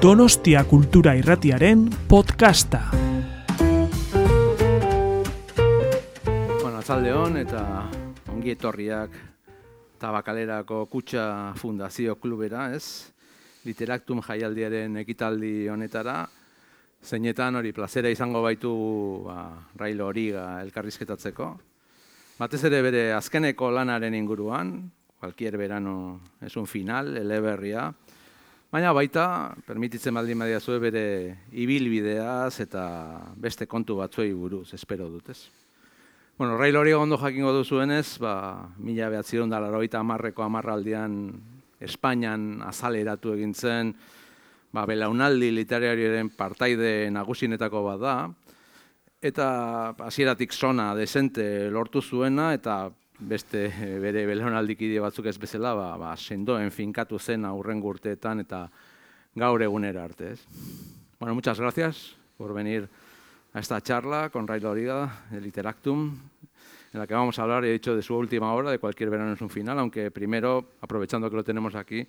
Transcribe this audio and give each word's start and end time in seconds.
Donostia 0.00 0.64
Kultura 0.64 1.12
Irratiaren 1.12 1.82
podcasta. 2.08 2.78
Bueno, 6.62 6.78
atzalde 6.78 7.12
eta 7.42 7.60
ongi 8.32 8.54
etorriak 8.54 9.10
Tabakalerako 10.00 10.86
Kutxa 10.88 11.52
Fundazio 11.52 12.16
Klubera, 12.16 12.72
ez? 12.72 13.12
Literaktum 13.68 14.22
jaialdiaren 14.24 14.96
ekitaldi 15.02 15.68
honetara, 15.68 16.24
zeinetan 17.04 17.60
hori 17.60 17.72
plazera 17.76 18.08
izango 18.08 18.40
baitu 18.40 18.72
ba, 19.26 19.68
railo 19.76 20.06
horiga 20.06 20.62
elkarrizketatzeko. 20.62 21.50
Batez 22.38 22.62
ere 22.64 22.80
bere 22.80 23.12
azkeneko 23.12 23.68
lanaren 23.70 24.16
inguruan, 24.16 24.78
cualquier 25.20 25.58
verano 25.58 26.22
es 26.40 26.56
un 26.56 26.66
final, 26.66 27.18
eleberria, 27.18 27.92
Baina 28.70 28.92
baita, 28.94 29.50
permititzen 29.66 30.14
baldin 30.14 30.38
badia 30.38 30.60
zue 30.62 30.76
bere 30.78 31.00
ibilbideaz 31.58 32.60
eta 32.62 32.82
beste 33.34 33.66
kontu 33.66 33.96
batzuei 33.98 34.28
buruz, 34.30 34.68
espero 34.76 35.08
dut, 35.10 35.32
ez? 35.34 35.40
Bueno, 36.38 36.54
Rail 36.54 36.78
hori 36.78 36.92
ondo 36.94 37.18
jakingo 37.18 37.50
duzuenez, 37.50 38.20
ba, 38.22 38.68
mila 38.78 39.08
behatziron 39.10 39.50
da 39.50 39.58
laroita 39.58 39.98
amarreko 39.98 40.46
amarraldian 40.46 41.18
Espainian 41.82 42.62
azaleratu 42.62 43.34
egin 43.34 43.56
zen, 43.58 43.90
ba, 44.70 44.86
belaunaldi 44.86 45.50
literarioaren 45.50 46.30
partaide 46.38 47.10
nagusinetako 47.10 47.82
bat 47.88 48.00
da, 48.06 48.16
eta 49.18 49.48
hasieratik 50.06 50.54
zona 50.54 50.92
desente 50.94 51.66
lortu 51.74 52.06
zuena, 52.06 52.52
eta 52.54 52.84
beste 53.20 53.68
bere 54.04 54.24
belaunaldikide 54.26 55.00
batzuk 55.00 55.26
ez 55.26 55.36
bezala, 55.38 55.74
ba, 55.74 55.96
ba, 56.00 56.14
sendoen 56.16 56.70
finkatu 56.70 57.18
zen 57.18 57.44
aurren 57.44 57.80
gurteetan 57.80 58.40
eta 58.46 58.66
gaur 59.34 59.62
egunera 59.62 60.04
arte. 60.04 60.32
Ez? 60.32 60.44
Bueno, 61.18 61.34
muchas 61.34 61.60
gracias 61.60 62.16
por 62.36 62.54
venir 62.54 62.88
a 63.52 63.60
esta 63.60 63.80
charla 63.80 64.30
con 64.30 64.46
Ray 64.46 64.60
Loriga 64.60 65.26
de 65.30 65.40
Literactum, 65.40 66.18
en 66.92 66.98
la 66.98 67.06
que 67.06 67.14
vamos 67.14 67.38
a 67.38 67.42
hablar, 67.42 67.64
he 67.64 67.72
dicho, 67.72 67.94
de 67.94 68.02
su 68.02 68.16
última 68.16 68.52
obra, 68.52 68.70
de 68.70 68.78
Cualquier 68.78 69.10
verano 69.10 69.32
es 69.32 69.40
un 69.40 69.50
final, 69.50 69.78
aunque 69.78 70.10
primero, 70.10 70.72
aprovechando 70.80 71.30
que 71.30 71.36
lo 71.36 71.44
tenemos 71.44 71.74
aquí, 71.74 72.06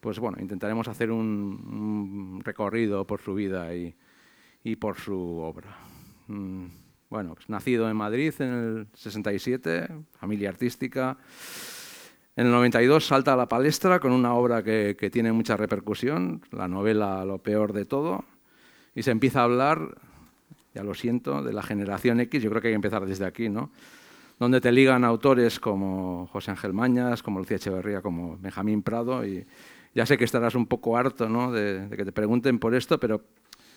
pues 0.00 0.18
bueno, 0.18 0.38
intentaremos 0.40 0.88
hacer 0.88 1.10
un, 1.10 1.20
un 1.20 2.40
recorrido 2.44 3.04
por 3.04 3.20
su 3.20 3.34
vida 3.34 3.74
y, 3.74 3.94
y 4.64 4.76
por 4.76 4.98
su 4.98 5.16
obra. 5.16 5.76
Mm. 6.28 6.87
Bueno, 7.10 7.34
pues 7.34 7.48
nacido 7.48 7.88
en 7.88 7.96
Madrid 7.96 8.34
en 8.38 8.48
el 8.48 8.86
67, 8.92 9.88
familia 10.18 10.50
artística. 10.50 11.16
En 12.36 12.46
el 12.46 12.52
92 12.52 13.06
salta 13.06 13.32
a 13.32 13.36
la 13.36 13.48
palestra 13.48 13.98
con 13.98 14.12
una 14.12 14.34
obra 14.34 14.62
que, 14.62 14.94
que, 14.98 15.08
tiene 15.08 15.32
mucha 15.32 15.56
repercusión, 15.56 16.42
la 16.52 16.68
novela 16.68 17.24
Lo 17.24 17.38
peor 17.38 17.72
de 17.72 17.86
todo, 17.86 18.24
y 18.94 19.02
se 19.02 19.10
empieza 19.10 19.40
a 19.40 19.44
hablar, 19.44 19.96
ya 20.74 20.82
lo 20.82 20.94
siento, 20.94 21.42
de 21.42 21.54
la 21.54 21.62
generación 21.62 22.20
X, 22.20 22.42
yo 22.42 22.50
creo 22.50 22.60
que 22.60 22.68
hay 22.68 22.72
que 22.72 22.76
empezar 22.76 23.06
desde 23.06 23.24
aquí, 23.24 23.48
¿no? 23.48 23.70
Donde 24.38 24.60
te 24.60 24.70
ligan 24.70 25.02
autores 25.02 25.58
como 25.58 26.28
José 26.30 26.50
Ángel 26.50 26.74
Mañas, 26.74 27.22
como 27.22 27.38
Lucía 27.38 27.56
Echeverría, 27.56 28.02
como 28.02 28.36
Benjamín 28.36 28.82
Prado, 28.82 29.26
y 29.26 29.46
ya 29.94 30.04
sé 30.04 30.18
que 30.18 30.24
estarás 30.24 30.54
un 30.54 30.66
poco 30.66 30.96
harto 30.96 31.28
¿no? 31.28 31.50
de, 31.50 31.88
de 31.88 31.96
que 31.96 32.04
te 32.04 32.12
pregunten 32.12 32.58
por 32.58 32.74
esto, 32.74 33.00
pero 33.00 33.24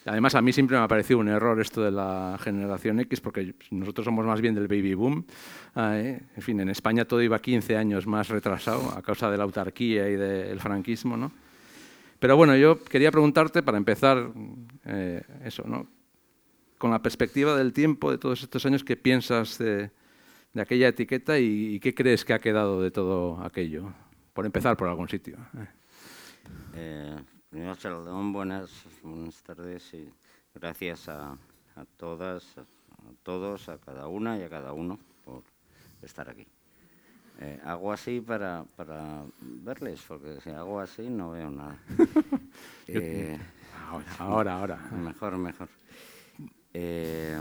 Además, 0.05 0.33
a 0.33 0.41
mí 0.41 0.52
siempre 0.52 0.77
me 0.77 0.83
ha 0.83 0.88
parecido 0.88 1.19
un 1.19 1.27
error 1.27 1.59
esto 1.61 1.83
de 1.83 1.91
la 1.91 2.38
generación 2.41 2.99
X, 3.02 3.21
porque 3.21 3.53
nosotros 3.69 4.05
somos 4.05 4.25
más 4.25 4.41
bien 4.41 4.55
del 4.55 4.67
baby 4.67 4.95
boom. 4.95 5.25
¿eh? 5.75 6.19
En 6.35 6.41
fin, 6.41 6.59
en 6.59 6.69
España 6.69 7.05
todo 7.05 7.21
iba 7.21 7.39
15 7.39 7.77
años 7.77 8.08
más 8.08 8.30
retrasado 8.30 8.91
a 8.97 9.02
causa 9.03 9.30
de 9.30 9.38
la 9.38 9.43
autarquía 9.43 10.09
y 10.09 10.16
del 10.16 10.59
franquismo. 10.59 11.17
¿no? 11.17 11.31
Pero 12.19 12.35
bueno, 12.35 12.55
yo 12.55 12.83
quería 12.83 13.11
preguntarte, 13.11 13.61
para 13.61 13.77
empezar, 13.77 14.31
eh, 14.86 15.21
eso, 15.43 15.64
¿no? 15.67 15.87
con 16.80 16.89
la 16.89 17.02
perspectiva 17.02 17.55
del 17.55 17.71
tiempo 17.71 18.09
de 18.09 18.17
todos 18.17 18.42
estos 18.42 18.65
años, 18.65 18.83
¿qué 18.83 18.97
piensas 18.97 19.59
de, 19.59 19.92
aquella 20.55 20.87
etiqueta 20.87 21.37
y, 21.37 21.76
y, 21.76 21.80
qué 21.80 21.93
crees 21.93 22.26
que 22.26 22.33
ha 22.33 22.39
quedado 22.39 22.81
de 22.81 22.89
todo 22.89 23.39
aquello? 23.43 23.93
Por 24.33 24.47
empezar 24.47 24.76
por 24.77 24.87
algún 24.87 25.08
sitio. 25.08 25.37
¿eh? 26.76 27.17
Eh 27.52 27.58
Primero, 27.58 27.76
Salomón, 27.76 28.32
buenas, 28.32 28.70
buenas 29.04 29.44
tardes 29.44 29.94
y 29.94 30.10
gracias 30.56 31.10
a, 31.10 31.32
a, 31.76 31.86
todas, 31.98 32.58
a 32.58 32.64
todos, 33.23 33.67
a 33.67 33.78
cada 33.78 34.08
una 34.08 34.38
y 34.38 34.44
a 34.44 34.50
cada 34.50 34.72
uno 34.72 34.98
por 35.26 35.44
estar 36.02 36.30
aquí. 36.30 36.48
Eh, 37.42 37.60
hago 37.66 37.92
así 37.92 38.22
para, 38.22 38.64
para, 38.78 39.23
verles, 39.42 40.02
porque 40.08 40.39
si 40.39 40.50
hago 40.52 40.80
así 40.80 41.10
no 41.10 41.32
veo 41.32 41.52
nada. 41.52 41.78
eh, 42.88 43.38
ahora, 43.89 44.16
ahora, 44.20 44.54
ahora. 44.58 44.78
Mejor, 44.92 45.38
mejor. 45.38 45.68
Eh, 46.73 47.38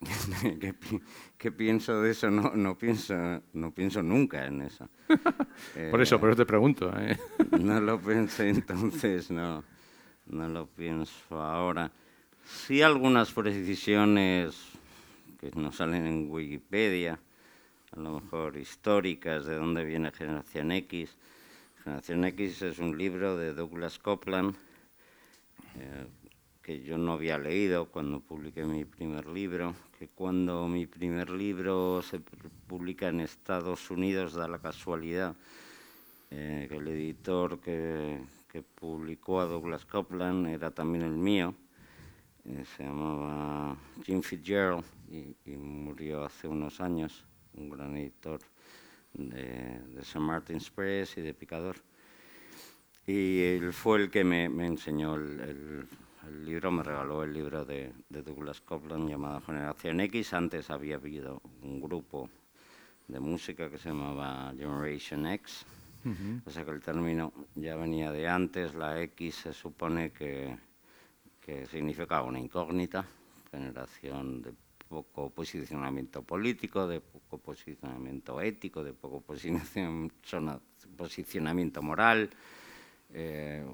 ¿Qué, 0.60 0.74
¿Qué, 1.36 1.52
pienso 1.52 2.00
de 2.00 2.12
eso? 2.12 2.30
No, 2.30 2.52
no, 2.54 2.78
pienso, 2.78 3.14
no 3.52 3.70
pienso 3.72 4.02
nunca 4.02 4.46
en 4.46 4.62
eso. 4.62 4.88
por 5.90 6.00
eso, 6.00 6.18
por 6.18 6.30
eso 6.30 6.36
te 6.38 6.46
pregunto. 6.46 6.92
¿eh? 6.98 7.18
No 7.60 7.80
lo 7.80 8.00
pensé 8.00 8.48
entonces, 8.48 9.30
no, 9.30 9.62
no 10.26 10.48
lo 10.48 10.66
pienso 10.66 11.42
ahora. 11.42 11.92
Sí 12.44 12.80
algunas 12.80 13.32
precisiones 13.32 14.56
que 15.38 15.50
no 15.54 15.70
salen 15.72 16.06
en 16.06 16.30
Wikipedia, 16.30 17.18
a 17.92 18.00
lo 18.00 18.20
mejor 18.20 18.56
históricas, 18.56 19.44
de 19.44 19.56
dónde 19.56 19.84
viene 19.84 20.10
Generación 20.12 20.72
X. 20.72 21.16
Generación 21.84 22.24
X 22.24 22.62
es 22.62 22.78
un 22.78 22.96
libro 22.96 23.36
de 23.36 23.52
Douglas 23.52 23.98
Copeland, 23.98 24.54
eh, 25.76 26.06
que 26.70 26.82
yo 26.82 26.96
no 26.98 27.14
había 27.14 27.36
leído 27.36 27.86
cuando 27.86 28.20
publiqué 28.20 28.64
mi 28.64 28.84
primer 28.84 29.26
libro, 29.26 29.74
que 29.98 30.06
cuando 30.06 30.68
mi 30.68 30.86
primer 30.86 31.28
libro 31.28 32.00
se 32.00 32.20
publica 32.68 33.08
en 33.08 33.18
Estados 33.18 33.90
Unidos 33.90 34.34
da 34.34 34.46
la 34.46 34.60
casualidad 34.60 35.34
eh, 36.30 36.66
que 36.68 36.76
el 36.76 36.86
editor 36.86 37.58
que, 37.58 38.20
que, 38.46 38.62
publicó 38.62 39.40
a 39.40 39.46
Douglas 39.46 39.84
Copeland 39.84 40.46
era 40.46 40.70
también 40.70 41.02
el 41.02 41.16
mío, 41.16 41.56
eh, 42.44 42.64
se 42.76 42.84
llamaba 42.84 43.76
Jim 44.04 44.22
Fitzgerald 44.22 44.84
y, 45.10 45.34
y, 45.44 45.56
murió 45.56 46.24
hace 46.24 46.46
unos 46.46 46.80
años, 46.80 47.24
un 47.54 47.68
gran 47.68 47.96
editor 47.96 48.38
de, 49.14 49.80
de 49.88 50.00
St. 50.02 50.20
Martin's 50.20 50.70
Press 50.70 51.18
y 51.18 51.22
de 51.22 51.34
Picador. 51.34 51.78
Y 53.08 53.40
él 53.42 53.72
fue 53.72 54.02
el 54.02 54.08
que 54.08 54.22
me, 54.22 54.48
me 54.48 54.66
enseñó 54.66 55.16
el, 55.16 55.40
el 55.40 55.88
el 56.26 56.44
libro 56.44 56.70
me 56.70 56.82
regaló 56.82 57.22
el 57.22 57.32
libro 57.32 57.64
de, 57.64 57.92
de, 58.08 58.22
Douglas 58.22 58.60
Copeland 58.60 59.08
llamado 59.08 59.40
Generación 59.40 60.00
X. 60.00 60.34
Antes 60.34 60.70
había 60.70 60.96
habido 60.96 61.40
un 61.62 61.80
grupo 61.80 62.28
de 63.08 63.20
música 63.20 63.70
que 63.70 63.78
se 63.78 63.88
llamaba 63.88 64.52
Generation 64.56 65.26
X. 65.26 65.64
Uh 66.04 66.08
-huh. 66.08 66.42
O 66.46 66.50
sea 66.50 66.64
que 66.64 66.70
el 66.70 66.80
término 66.80 67.32
ya 67.54 67.76
venía 67.76 68.12
de 68.12 68.28
antes. 68.28 68.74
La 68.74 69.00
X 69.02 69.34
se 69.34 69.52
supone 69.52 70.12
que, 70.12 70.56
que 71.40 71.66
significaba 71.66 72.22
una 72.22 72.38
incógnita, 72.38 73.04
generación 73.50 74.42
de 74.42 74.52
poco 74.88 75.30
posicionamiento 75.30 76.22
político, 76.22 76.86
de 76.86 77.00
poco 77.00 77.38
posicionamiento 77.38 78.40
ético, 78.40 78.82
de 78.82 78.92
poco 78.92 79.20
posicionamiento 79.20 81.82
moral. 81.82 82.30
Eh, 83.12 83.64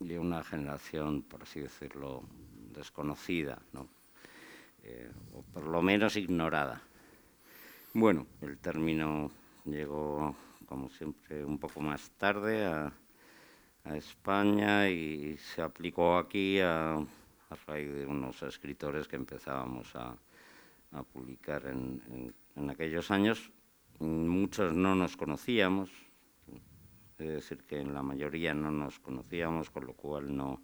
de 0.00 0.18
una 0.18 0.42
generación, 0.42 1.22
por 1.22 1.42
así 1.42 1.60
decirlo, 1.60 2.24
desconocida, 2.72 3.58
¿no? 3.72 3.88
eh, 4.84 5.10
o 5.32 5.42
por 5.42 5.64
lo 5.66 5.82
menos 5.82 6.16
ignorada. 6.16 6.80
Bueno, 7.94 8.26
el 8.42 8.58
término 8.58 9.30
llegó, 9.64 10.34
como 10.66 10.88
siempre, 10.90 11.44
un 11.44 11.58
poco 11.58 11.80
más 11.80 12.10
tarde 12.18 12.64
a, 12.64 12.92
España 13.94 14.88
y 14.88 15.36
se 15.36 15.60
aplicó 15.60 16.16
aquí 16.16 16.58
a, 16.58 17.04
raíz 17.66 17.92
de 17.92 18.06
unos 18.06 18.42
escritores 18.42 19.06
que 19.06 19.16
empezábamos 19.16 19.94
a, 19.94 20.16
publicar 21.12 21.66
en 21.66 22.70
aquellos 22.70 23.10
años. 23.10 23.50
Muchos 23.98 24.74
no 24.74 24.94
nos 24.94 25.16
conocíamos, 25.16 25.90
es 27.26 27.34
decir, 27.34 27.64
que 27.64 27.80
en 27.80 27.94
la 27.94 28.02
mayoría 28.02 28.54
no 28.54 28.70
nos 28.70 28.98
conocíamos, 28.98 29.70
con 29.70 29.86
lo 29.86 29.92
cual 29.94 30.34
no, 30.36 30.62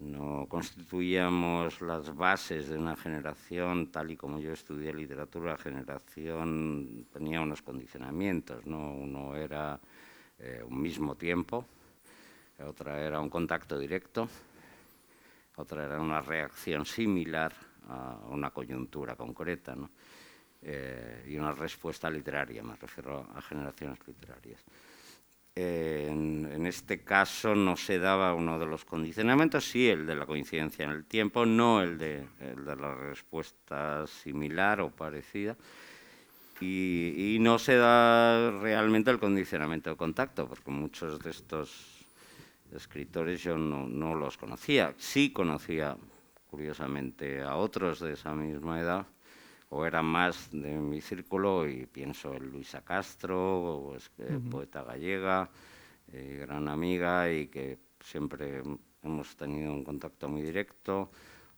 no 0.00 0.46
constituíamos 0.48 1.80
las 1.82 2.14
bases 2.14 2.68
de 2.68 2.78
una 2.78 2.96
generación, 2.96 3.90
tal 3.90 4.10
y 4.10 4.16
como 4.16 4.38
yo 4.40 4.52
estudié 4.52 4.94
literatura, 4.94 5.52
la 5.52 5.58
generación 5.58 7.06
tenía 7.12 7.40
unos 7.40 7.62
condicionamientos, 7.62 8.66
¿no? 8.66 8.94
uno 8.94 9.36
era 9.36 9.78
eh, 10.38 10.62
un 10.66 10.80
mismo 10.80 11.14
tiempo, 11.16 11.66
otra 12.66 13.00
era 13.00 13.20
un 13.20 13.28
contacto 13.28 13.78
directo, 13.78 14.28
otra 15.56 15.84
era 15.84 16.00
una 16.00 16.20
reacción 16.20 16.86
similar 16.86 17.52
a 17.88 18.18
una 18.28 18.50
coyuntura 18.50 19.16
concreta, 19.16 19.74
¿no? 19.74 19.90
eh, 20.62 21.24
y 21.28 21.36
una 21.36 21.52
respuesta 21.52 22.10
literaria, 22.10 22.62
me 22.62 22.76
refiero 22.76 23.26
a 23.34 23.40
generaciones 23.40 23.98
literarias. 24.06 24.62
En, 25.54 26.66
este 26.66 27.02
caso 27.02 27.54
no 27.54 27.76
se 27.76 27.98
daba 27.98 28.34
uno 28.34 28.58
de 28.58 28.66
los 28.66 28.84
condicionamientos, 28.84 29.64
sí 29.64 29.88
el 29.88 30.06
de 30.06 30.14
la 30.14 30.26
coincidencia 30.26 30.84
en 30.84 30.92
el 30.92 31.04
tiempo, 31.04 31.44
no 31.46 31.82
el 31.82 31.98
de, 31.98 32.24
la 32.64 32.94
respuesta 32.94 34.06
similar 34.06 34.80
o 34.80 34.90
parecida. 34.90 35.56
Y, 36.60 37.38
no 37.40 37.58
se 37.58 37.76
da 37.76 38.50
realmente 38.60 39.10
el 39.10 39.18
condicionamiento 39.18 39.90
de 39.90 39.96
contacto, 39.96 40.46
porque 40.46 40.70
muchos 40.70 41.18
de 41.18 41.30
estos 41.30 42.04
escritores 42.74 43.42
yo 43.42 43.56
no, 43.56 43.88
no 43.88 44.14
los 44.14 44.36
conocía. 44.36 44.94
Sí 44.98 45.30
conocía, 45.30 45.96
curiosamente, 46.50 47.40
a 47.40 47.56
otros 47.56 48.00
de 48.00 48.12
esa 48.12 48.34
misma 48.34 48.78
edad, 48.78 49.06
o 49.70 49.86
eran 49.86 50.04
más 50.04 50.50
de 50.50 50.76
mi 50.78 51.00
círculo 51.00 51.66
y 51.68 51.86
pienso 51.86 52.34
en 52.34 52.50
Luisa 52.50 52.82
Castro, 52.84 53.96
poeta 54.50 54.82
gallega, 54.82 55.48
eh, 56.12 56.44
gran 56.46 56.68
amiga 56.68 57.32
y 57.32 57.46
que 57.46 57.78
siempre 58.00 58.62
hemos 59.02 59.36
tenido 59.36 59.72
un 59.72 59.84
contacto 59.84 60.28
muy 60.28 60.42
directo, 60.42 61.10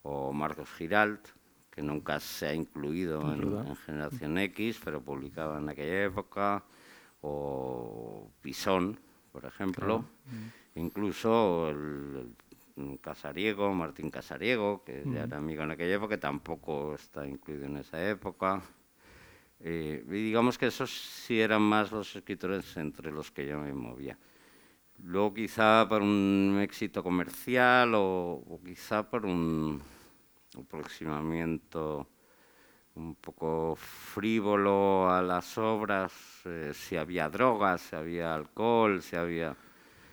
o 0.02 0.32
Marcos 0.32 0.68
Giralt, 0.76 1.26
que 1.70 1.82
nunca 1.82 2.20
se 2.20 2.48
ha 2.48 2.54
incluido 2.54 3.20
en, 3.32 3.76
Generación 3.76 4.36
X, 4.38 4.80
pero 4.84 5.00
publicaba 5.00 5.58
en 5.58 5.70
aquella 5.70 6.04
época, 6.04 6.62
o 7.22 8.30
Pisón, 8.42 8.98
por 9.32 9.46
ejemplo, 9.46 10.04
incluso 10.74 11.70
el 11.70 12.34
Casariego, 13.00 13.72
Martín 13.74 14.10
Casariego, 14.10 14.82
que 14.84 15.04
ya 15.06 15.24
era 15.24 15.38
amigo 15.38 15.62
en 15.62 15.70
aquella 15.72 15.94
época, 15.96 16.16
que 16.16 16.20
tampoco 16.20 16.94
está 16.94 17.26
incluido 17.26 17.66
en 17.66 17.76
esa 17.78 18.08
época. 18.08 18.62
Eh, 19.60 20.04
y 20.08 20.10
digamos 20.10 20.58
que 20.58 20.66
esos 20.66 20.90
sí 20.90 21.40
eran 21.40 21.62
más 21.62 21.92
los 21.92 22.16
escritores 22.16 22.76
entre 22.76 23.12
los 23.12 23.30
que 23.30 23.46
yo 23.46 23.58
me 23.58 23.72
movía. 23.72 24.18
Luego 25.04 25.34
quizá 25.34 25.86
por 25.88 26.02
un 26.02 26.58
éxito 26.62 27.02
comercial 27.02 27.92
o, 27.94 28.60
quizá 28.64 29.08
por 29.08 29.26
un 29.26 29.82
aproximamiento 30.58 32.08
un 32.94 33.14
poco 33.14 33.74
frívolo 33.76 35.10
a 35.10 35.22
las 35.22 35.56
obras, 35.58 36.12
eh, 36.44 36.72
si 36.74 36.96
había 36.96 37.28
drogas, 37.28 37.80
si 37.80 37.96
había 37.96 38.34
alcohol, 38.34 39.00
si 39.00 39.16
había 39.16 39.56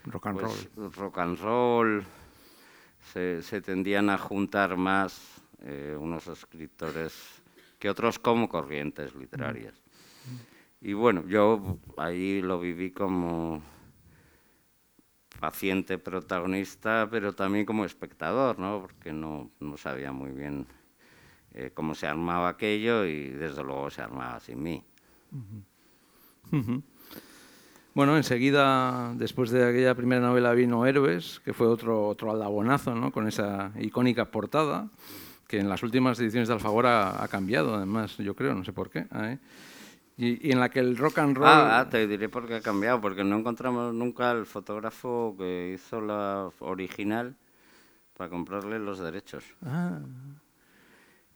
rock 0.06 0.27
and 0.27 0.39
pues, 0.39 0.69
roll. 0.75 0.91
Rock 0.94 1.17
and 1.17 1.39
roll 1.39 2.06
se, 3.13 3.62
tendían 3.62 4.10
a 4.10 4.18
juntar 4.18 4.78
más 4.78 5.42
eh, 5.62 5.96
unos 6.00 6.28
escritores 6.28 7.42
que 7.80 7.90
otros 7.90 8.19
como 8.19 8.50
corrientes 8.50 9.16
literarias. 9.16 9.74
Y 10.81 10.94
bueno, 10.94 11.25
yo 11.28 11.80
ahí 11.98 12.42
lo 12.42 12.60
viví 12.60 12.92
como 12.92 13.62
paciente 15.40 15.98
protagonista, 15.98 17.07
pero 17.10 17.34
también 17.34 17.66
como 17.66 17.86
espectador, 17.86 18.60
¿no? 18.60 18.81
porque 18.81 19.12
no, 19.12 19.52
no 19.60 19.78
sabía 19.78 20.12
muy 20.12 20.31
bien 20.31 20.68
eh, 21.54 21.72
cómo 21.74 21.95
se 21.95 22.07
armaba 22.07 22.50
aquello 22.50 23.06
y 23.06 23.30
desde 23.30 23.63
luego 23.63 23.90
se 23.90 24.02
armaba 24.02 24.40
sin 24.40 24.62
mí. 24.62 24.84
Bueno, 28.00 28.16
enseguida, 28.16 29.13
después 29.16 29.50
de 29.50 29.68
aquella 29.68 29.94
primera 29.94 30.22
novela, 30.22 30.54
vino 30.54 30.86
Héroes, 30.86 31.42
que 31.44 31.51
fue 31.51 31.68
otro, 31.68 32.07
otro 32.07 32.31
aldabonazo, 32.31 32.96
¿no? 32.96 33.12
con 33.12 33.28
esa 33.28 33.74
icónica 33.78 34.24
portada, 34.24 34.88
que 35.50 35.60
en 35.60 35.68
las 35.68 35.84
últimas 35.84 36.18
ediciones 36.18 36.48
de 36.48 36.54
Alfagora 36.54 37.22
ha 37.22 37.28
cambiado, 37.28 37.75
además, 37.75 38.16
yo 38.16 38.38
creo, 38.38 38.56
no 38.56 38.63
sé 38.63 38.72
por 38.72 38.90
qué. 38.90 39.06
¿eh? 39.16 39.38
Y, 40.16 40.50
en 40.50 40.62
la 40.62 40.69
que 40.69 40.80
el 40.80 40.96
rock 40.96 41.18
and 41.18 41.36
roll... 41.36 41.50
Ah, 41.50 41.80
ah, 41.81 41.90
te 41.90 42.07
diré 42.07 42.30
por 42.30 42.48
qué 42.48 42.56
ha 42.56 42.62
cambiado, 42.62 43.01
porque 43.01 43.25
no 43.25 43.38
encontramos 43.38 43.94
nunca 43.94 44.31
el 44.31 44.45
fotógrafo 44.45 45.36
que 45.38 45.74
hizo 45.75 46.00
la 46.00 46.50
original 46.60 47.36
para 48.16 48.30
comprarle 48.30 48.80
los 48.80 49.00
derechos. 49.00 49.44
Ah. 49.66 50.00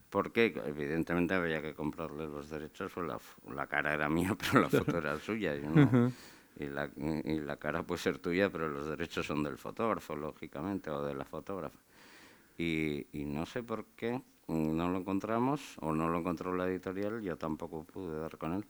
Porque 0.09 0.57
evidentemente 0.65 1.33
había 1.33 1.61
que 1.61 1.73
comprarle 1.73 2.25
los 2.25 2.49
derechos, 2.49 2.89
pues 2.95 3.05
la, 3.05 3.19
la 3.53 3.67
cara 3.67 3.93
era 3.93 4.07
mía, 4.07 4.33
pero 4.39 4.61
la 4.61 4.69
foto 4.69 4.97
era 4.97 5.19
suya. 5.19 5.57
Yo 5.57 5.69
no, 5.69 6.13
y 6.57 6.65
la, 6.65 6.89
y 6.95 7.39
la 7.39 7.57
cara 7.57 7.83
puede 7.83 8.01
ser 8.01 8.19
tuya, 8.19 8.49
pero 8.49 8.67
los 8.67 8.87
derechos 8.87 9.25
son 9.25 9.43
del 9.43 9.57
fotógrafo, 9.57 10.15
lógicamente, 10.15 10.89
o 10.89 11.03
de 11.03 11.15
la 11.15 11.25
fotógrafa. 11.25 11.79
Y, 12.57 13.07
y, 13.13 13.25
no 13.25 13.45
sé 13.45 13.63
por 13.63 13.85
qué 13.95 14.21
no 14.47 14.89
lo 14.89 14.99
encontramos, 14.99 15.77
o 15.79 15.91
no 15.91 16.09
lo 16.09 16.19
encontró 16.19 16.53
la 16.55 16.67
editorial, 16.67 17.21
yo 17.21 17.37
tampoco 17.37 17.83
pude 17.83 18.19
dar 18.19 18.37
con 18.37 18.53
él. 18.53 18.65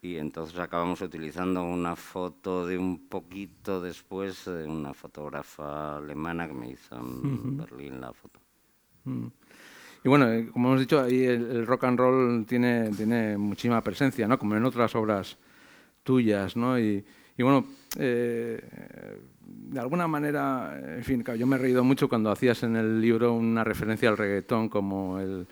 Y 0.00 0.16
entonces 0.16 0.58
acabamos 0.58 1.00
utilizando 1.00 1.62
una 1.64 1.96
foto 1.96 2.66
de 2.66 2.76
un 2.76 3.08
poquito 3.08 3.80
después 3.80 4.44
de 4.44 4.64
una 4.64 4.92
fotógrafa 4.92 5.96
alemana 5.96 6.46
que 6.46 6.52
me 6.52 6.70
hizo 6.70 6.96
en 6.96 7.56
Berlín 7.56 8.00
la 8.00 8.12
foto. 8.12 8.38
Mm. 9.04 9.26
Y 10.04 10.08
bueno, 10.08 10.30
eh, 10.30 10.50
como 10.52 10.68
hemos 10.68 10.80
dicho, 10.80 11.00
ahí 11.00 11.24
el, 11.24 11.50
el, 11.50 11.66
rock 11.66 11.84
and 11.84 11.98
roll 11.98 12.44
tiene, 12.46 12.90
tiene 12.90 13.38
muchísima 13.38 13.80
presencia, 13.80 14.28
¿no? 14.28 14.38
Como 14.38 14.54
en 14.54 14.64
otras 14.66 14.94
obras 14.94 15.38
tuyas, 16.04 16.56
¿no? 16.56 16.78
Y, 16.78 17.04
bueno, 17.38 17.66
eh, 17.98 18.62
de 19.40 19.80
alguna 19.80 20.06
manera, 20.06 20.80
en 20.96 21.02
fin, 21.02 21.24
yo 21.36 21.46
me 21.46 21.56
he 21.56 21.58
reído 21.58 21.82
mucho 21.82 22.08
cuando 22.08 22.30
hacías 22.30 22.62
en 22.62 22.76
el 22.76 23.00
libro 23.00 23.32
una 23.34 23.64
referencia 23.64 24.08
al 24.08 24.16
reggaetón 24.16 24.68
como 24.68 25.18
el, 25.18 25.48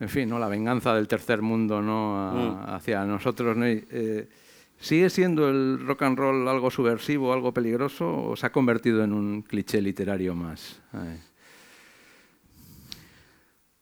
en 0.00 0.08
fin, 0.08 0.28
¿no? 0.28 0.38
la 0.38 0.48
venganza 0.48 0.94
del 0.94 1.06
tercer 1.06 1.40
mundo 1.40 1.80
¿no? 1.80 2.32
Mm. 2.32 2.70
hacia 2.74 3.04
nosotros. 3.04 3.56
¿no? 3.56 3.66
Eh, 3.66 4.28
¿Sigue 4.78 5.08
siendo 5.08 5.48
el 5.48 5.86
rock 5.86 6.02
and 6.02 6.18
roll 6.18 6.48
algo 6.48 6.70
subversivo, 6.70 7.32
algo 7.32 7.54
peligroso 7.54 8.30
o 8.30 8.36
se 8.36 8.46
ha 8.46 8.52
convertido 8.52 9.04
en 9.04 9.12
un 9.12 9.42
cliché 9.42 9.80
literario 9.80 10.34
más? 10.34 10.82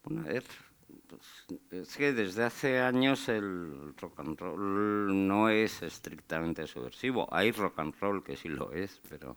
Bueno, 0.04 0.28
es 0.28 0.44
que 1.96 2.12
desde 2.12 2.44
hace 2.44 2.80
años 2.80 3.28
el 3.28 3.94
rock 3.96 4.20
and 4.20 4.38
roll 4.38 5.26
no 5.26 5.48
es 5.48 5.82
estrictamente 5.82 6.66
subversivo. 6.66 7.28
Hay 7.32 7.52
rock 7.52 7.78
and 7.78 7.94
roll 8.00 8.22
que 8.22 8.36
sí 8.36 8.48
lo 8.48 8.72
es, 8.72 9.00
pero, 9.08 9.36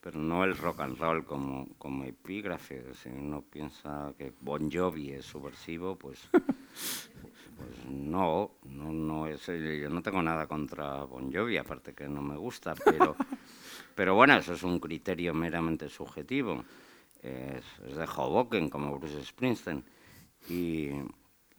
pero 0.00 0.18
no 0.18 0.44
el 0.44 0.56
rock 0.56 0.80
and 0.80 0.98
roll 0.98 1.24
como, 1.24 1.68
como 1.78 2.04
epígrafe. 2.04 2.84
Si 2.94 3.08
uno 3.08 3.42
piensa 3.42 4.12
que 4.16 4.32
Bon 4.40 4.70
Jovi 4.70 5.12
es 5.12 5.24
subversivo, 5.24 5.96
pues, 5.96 6.28
pues 6.32 7.86
no, 7.88 8.52
no, 8.64 8.92
no 8.92 9.26
es. 9.26 9.46
Yo 9.46 9.88
no 9.88 10.02
tengo 10.02 10.22
nada 10.22 10.46
contra 10.46 11.04
Bon 11.04 11.32
Jovi, 11.32 11.56
aparte 11.56 11.94
que 11.94 12.08
no 12.08 12.22
me 12.22 12.36
gusta, 12.36 12.74
pero, 12.74 13.16
pero 13.94 14.14
bueno, 14.14 14.36
eso 14.36 14.54
es 14.54 14.62
un 14.62 14.78
criterio 14.78 15.34
meramente 15.34 15.88
subjetivo. 15.88 16.64
Es, 17.22 17.64
es 17.86 17.96
de 17.96 18.04
Hoboken 18.04 18.68
como 18.68 18.98
Bruce 18.98 19.24
Springsteen. 19.24 19.84
Y, 20.48 20.90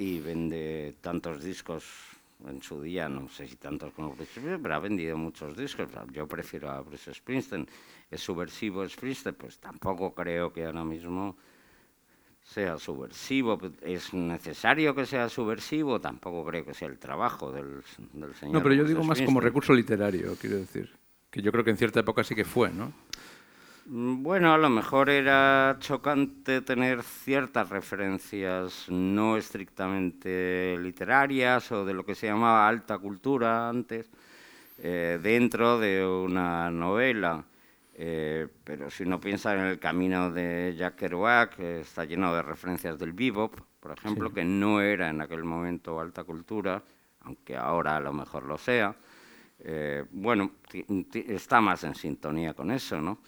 y 0.04 0.20
vende 0.20 0.96
tantos 1.00 1.42
discos 1.42 1.86
en 2.46 2.62
su 2.62 2.82
día, 2.82 3.08
no 3.08 3.30
sé 3.30 3.48
si 3.48 3.56
tantos 3.56 3.94
como 3.94 4.10
Bruce 4.10 4.32
Springsteen, 4.32 4.62
pero 4.62 4.76
ha 4.76 4.80
vendido 4.80 5.16
muchos 5.18 5.56
discos. 5.56 5.88
Yo 6.12 6.28
prefiero 6.28 6.70
a 6.70 6.82
Bruce 6.82 7.14
Springsteen. 7.14 7.66
¿Es 8.12 8.22
subversivo 8.22 8.88
Springsteen? 8.88 9.36
Pues 9.36 9.60
tampoco 9.60 10.14
creo 10.14 10.52
que 10.52 10.66
ahora 10.66 10.84
mismo 10.84 11.38
sea 12.44 12.78
subversivo. 12.78 13.58
¿Es 13.82 14.14
necesario 14.14 14.94
que 14.94 15.06
sea 15.06 15.30
subversivo? 15.30 16.02
Tampoco 16.02 16.44
creo 16.46 16.66
que 16.66 16.74
sea 16.74 16.90
el 16.90 17.00
trabajo 17.00 17.54
del, 17.54 17.82
del 18.12 18.36
señor. 18.36 18.56
No, 18.56 18.62
pero 18.62 18.76
yo 18.76 18.84
digo 18.84 19.06
más 19.06 19.22
como 19.22 19.40
recurso 19.40 19.74
literario, 19.74 20.36
quiero 20.36 20.58
decir. 20.58 20.92
Que 21.30 21.42
yo 21.42 21.52
creo 21.52 21.64
que 21.64 21.72
en 21.72 21.78
cierta 21.78 22.02
época 22.02 22.26
sí 22.26 22.36
que 22.36 22.44
fue, 22.46 22.72
¿no? 22.72 22.92
Mm, 23.86 24.24
bueno, 24.24 24.54
a 24.54 24.58
lo 24.58 24.70
mejor 24.70 25.10
era 25.10 25.76
chocante 25.80 26.62
tener 26.62 27.04
ciertas 27.04 27.70
referencias 27.70 28.86
no 28.90 29.36
estrictamente 29.38 30.78
literarias 30.80 31.72
o 31.72 31.84
de 31.84 31.94
lo 31.94 32.06
que 32.06 32.16
se 32.16 32.28
llamaba 32.28 32.68
alta 32.68 32.98
cultura 32.98 33.68
antes 33.68 34.10
eh, 34.80 35.20
dentro 35.22 35.80
de 35.80 36.06
una 36.06 36.70
novela. 36.72 37.44
Eh, 37.96 38.48
pero 38.64 38.90
si 38.90 39.04
uno 39.04 39.20
piensa 39.20 39.54
en 39.54 39.62
el 39.62 39.80
camino 39.80 40.32
de 40.32 40.74
Jack 40.78 40.96
Kerouac, 40.96 41.56
que 41.58 41.82
está 41.82 42.06
lleno 42.06 42.34
de 42.34 42.42
referencias 42.42 42.98
del 42.98 43.14
bebop, 43.14 43.56
por 43.80 43.92
ejemplo, 43.92 44.34
que 44.34 44.44
no 44.46 44.82
era 44.82 45.10
en 45.10 45.22
aquel 45.22 45.44
momento 45.44 46.00
alta 46.00 46.24
cultura, 46.24 46.82
aunque 47.22 47.56
ahora 47.56 47.98
a 47.98 48.00
lo 48.00 48.14
mejor 48.14 48.46
lo 48.46 48.58
sea, 48.58 48.96
eh, 49.60 50.06
bueno, 50.12 50.52
está 51.14 51.62
más 51.62 51.84
en 51.84 51.96
sintonía 51.96 52.54
con 52.54 52.72
eso, 52.72 53.00
¿no? 53.00 53.20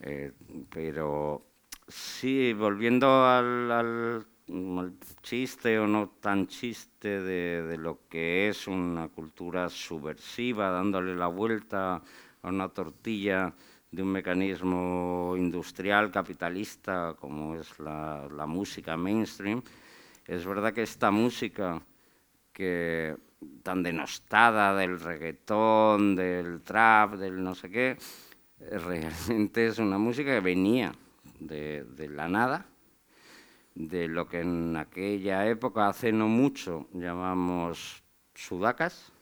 Eh, 0.00 0.32
pero 0.70 1.46
sí, 1.88 2.52
volviendo 2.52 3.24
al, 3.26 4.26
chiste 5.22 5.78
o 5.78 5.86
no 5.86 6.10
tan 6.20 6.46
chiste 6.46 7.22
de, 7.22 7.76
lo 7.78 8.00
que 8.08 8.48
es 8.48 8.66
una 8.66 9.08
cultura 9.08 9.70
subversiva, 9.70 10.70
dándole 10.70 11.16
la 11.16 11.28
vuelta 11.28 12.02
a 12.42 12.48
una 12.48 12.68
tortilla 12.68 13.54
de 13.90 14.02
un 14.02 14.12
mecanismo 14.12 15.34
industrial 15.36 16.10
capitalista 16.10 17.16
como 17.18 17.54
es 17.54 17.78
la, 17.78 18.44
música 18.46 18.96
mainstream, 18.96 19.62
es 20.26 20.44
verdad 20.44 20.74
que 20.74 20.82
esta 20.82 21.10
música 21.10 21.80
que 22.52 23.16
tan 23.62 23.82
denostada 23.82 24.74
del 24.74 25.00
reggaetón, 25.00 26.16
del 26.16 26.62
trap, 26.62 27.14
del 27.14 27.42
no 27.42 27.54
sé 27.54 27.70
qué, 27.70 27.96
realmente 28.58 29.66
es 29.66 29.78
una 29.78 29.98
música 29.98 30.32
que 30.32 30.40
venía 30.40 30.94
de, 31.40 31.84
la 32.10 32.28
nada, 32.28 32.66
de 33.74 34.08
lo 34.08 34.28
que 34.28 34.40
en 34.40 34.76
aquella 34.76 35.46
época, 35.46 35.88
hace 35.88 36.12
no 36.12 36.28
mucho, 36.28 36.88
llamamos 36.92 38.02
sudacas, 38.34 39.12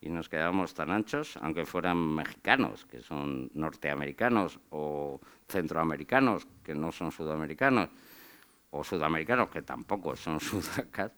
y 0.00 0.10
nos 0.10 0.28
quedábamos 0.28 0.74
tan 0.74 0.90
anchos, 0.90 1.38
aunque 1.40 1.64
fueran 1.64 1.96
mexicanos, 1.96 2.84
que 2.86 3.00
son 3.00 3.50
norteamericanos, 3.54 4.58
o 4.70 5.20
centroamericanos, 5.48 6.46
que 6.64 6.74
no 6.74 6.90
son 6.90 7.12
sudamericanos, 7.12 7.88
o 8.70 8.82
sudamericanos, 8.82 9.48
que 9.50 9.62
tampoco 9.62 10.16
son 10.16 10.40
sudacas, 10.40 11.12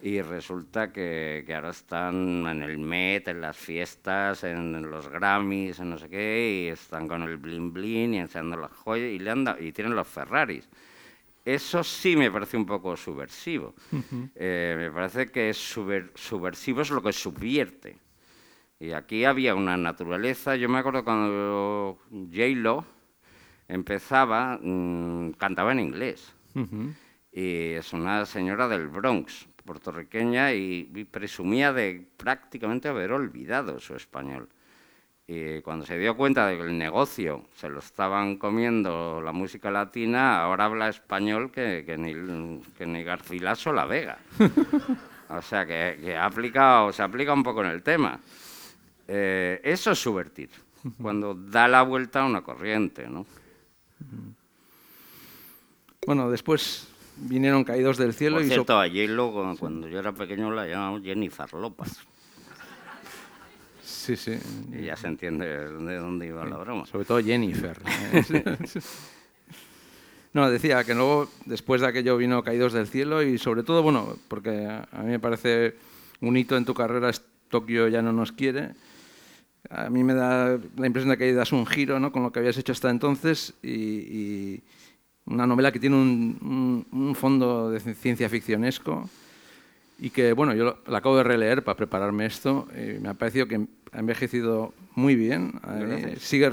y 0.00 0.20
resulta 0.22 0.92
que, 0.92 1.42
que, 1.46 1.54
ahora 1.54 1.70
están 1.70 2.46
en 2.46 2.62
el 2.62 2.78
Met, 2.78 3.28
en 3.28 3.40
las 3.40 3.56
fiestas, 3.56 4.44
en 4.44 4.88
los 4.90 5.08
Grammys, 5.08 5.80
en 5.80 5.90
no 5.90 5.98
sé 5.98 6.08
qué, 6.08 6.66
y 6.66 6.68
están 6.68 7.08
con 7.08 7.22
el 7.22 7.36
bling 7.36 7.72
bling 7.72 8.14
y 8.14 8.18
enseñando 8.18 8.56
las 8.56 8.72
joyas, 8.72 9.10
y, 9.10 9.18
le 9.18 9.30
anda, 9.30 9.56
y 9.58 9.72
tienen 9.72 9.96
los 9.96 10.06
Ferraris. 10.06 10.68
Eso 11.44 11.82
sí 11.82 12.14
me 12.14 12.30
parece 12.30 12.56
un 12.56 12.66
poco 12.66 12.96
subversivo. 12.96 13.74
Uh 13.90 13.96
-huh. 13.96 14.30
eh, 14.34 14.74
me 14.76 14.90
parece 14.90 15.30
que 15.30 15.48
es 15.48 15.56
subver 15.56 16.12
subversivo 16.14 16.82
es 16.82 16.90
lo 16.90 17.02
que 17.02 17.12
subvierte. 17.12 17.96
Y 18.78 18.92
aquí 18.92 19.24
había 19.24 19.54
una 19.54 19.76
naturaleza. 19.76 20.56
Yo 20.56 20.68
me 20.68 20.78
acuerdo 20.78 21.04
cuando 21.04 21.98
J-Lo 22.10 22.84
empezaba, 23.66 24.58
mmm, 24.60 25.30
cantaba 25.38 25.72
en 25.72 25.80
inglés. 25.80 26.34
Uh 26.54 26.60
-huh. 26.60 26.94
Y 27.32 27.72
es 27.72 27.92
una 27.92 28.26
señora 28.26 28.68
del 28.68 28.88
Bronx, 28.88 29.48
puertorriqueña, 29.68 30.54
y, 30.54 30.90
y, 30.94 31.04
presumía 31.04 31.74
de 31.74 32.02
prácticamente 32.16 32.88
haber 32.88 33.12
olvidado 33.12 33.78
su 33.78 33.94
español. 33.94 34.48
Y 35.26 35.60
cuando 35.60 35.84
se 35.84 35.98
dio 35.98 36.16
cuenta 36.16 36.46
de 36.46 36.56
que 36.56 36.62
el 36.62 36.78
negocio 36.78 37.44
se 37.54 37.68
lo 37.68 37.80
estaban 37.80 38.38
comiendo 38.38 39.20
la 39.20 39.32
música 39.32 39.70
latina, 39.70 40.40
ahora 40.40 40.64
habla 40.64 40.88
español 40.88 41.52
que, 41.52 41.84
que 41.84 41.98
ni, 41.98 42.62
que 42.78 42.86
ni 42.86 43.04
Garcilaso 43.04 43.70
la 43.74 43.84
Vega. 43.84 44.16
o 45.28 45.42
sea, 45.42 45.66
que, 45.66 45.98
que 46.00 46.16
ha 46.16 46.24
aplicado, 46.24 46.90
se 46.94 47.02
aplica 47.02 47.34
un 47.34 47.42
poco 47.42 47.62
en 47.62 47.70
el 47.70 47.82
tema. 47.82 48.18
Eh, 49.06 49.60
eso 49.62 49.90
es 49.90 49.98
subvertir, 49.98 50.48
cuando 51.02 51.34
da 51.34 51.68
la 51.68 51.82
vuelta 51.82 52.22
a 52.22 52.26
una 52.26 52.40
corriente, 52.40 53.06
¿no? 53.06 53.26
Bueno, 56.06 56.30
después 56.30 56.87
vinieron 57.20 57.64
caídos 57.64 57.96
del 57.96 58.14
cielo 58.14 58.36
Por 58.36 58.44
y... 58.44 58.48
cierto, 58.48 58.72
so 58.72 58.80
a 58.80 58.88
J-Lo, 58.88 59.56
cuando 59.58 59.88
yo 59.88 59.98
era 59.98 60.12
pequeño, 60.12 60.50
la 60.50 60.66
llamamos 60.66 61.02
Jennifer 61.02 61.52
López. 61.54 61.98
Sí, 63.82 64.16
sí. 64.16 64.38
Y 64.72 64.86
ya 64.86 64.96
se 64.96 65.06
entiende 65.06 65.46
de 65.46 65.96
dónde 65.96 66.26
iba 66.26 66.44
sí. 66.44 66.50
la 66.50 66.56
broma. 66.56 66.86
Sobre 66.86 67.04
todo 67.04 67.22
Jennifer. 67.22 67.78
no, 70.32 70.50
decía 70.50 70.82
que 70.84 70.94
luego, 70.94 71.28
después 71.44 71.82
de 71.82 71.88
aquello, 71.88 72.16
vino 72.16 72.42
Caídos 72.42 72.72
del 72.72 72.86
Cielo 72.86 73.22
y 73.22 73.38
sobre 73.38 73.62
todo, 73.62 73.82
bueno, 73.82 74.16
porque 74.28 74.66
a 74.66 75.02
mí 75.02 75.10
me 75.10 75.18
parece 75.18 75.76
un 76.20 76.36
hito 76.36 76.56
en 76.56 76.64
tu 76.64 76.74
carrera 76.74 77.10
es 77.10 77.22
Tokio 77.48 77.88
ya 77.88 78.02
no 78.02 78.12
nos 78.12 78.32
quiere. 78.32 78.70
A 79.70 79.90
mí 79.90 80.04
me 80.04 80.14
da 80.14 80.58
la 80.76 80.86
impresión 80.86 81.10
de 81.10 81.18
que 81.18 81.32
das 81.32 81.52
un 81.52 81.66
giro 81.66 82.00
¿no? 82.00 82.12
con 82.12 82.22
lo 82.22 82.32
que 82.32 82.38
habías 82.38 82.56
hecho 82.56 82.72
hasta 82.72 82.90
entonces 82.90 83.54
y, 83.62 83.70
y 83.70 84.62
una 85.28 85.46
novela 85.46 85.72
que 85.72 85.80
tiene 85.80 85.96
un, 85.96 86.84
un, 86.92 87.00
un, 87.00 87.14
fondo 87.14 87.70
de 87.70 87.80
ciencia 87.94 88.28
ficcionesco 88.28 89.08
y 89.98 90.10
que, 90.10 90.32
bueno, 90.32 90.54
yo 90.54 90.78
la 90.86 90.98
acabo 90.98 91.16
de 91.16 91.24
releer 91.24 91.62
para 91.64 91.76
prepararme 91.76 92.26
esto 92.26 92.68
y 92.74 93.00
me 93.00 93.08
ha 93.08 93.14
parecido 93.14 93.46
que 93.46 93.66
ha 93.92 93.98
envejecido 93.98 94.72
muy 94.94 95.16
bien. 95.16 95.60
Eh, 95.68 96.16
sigue 96.18 96.50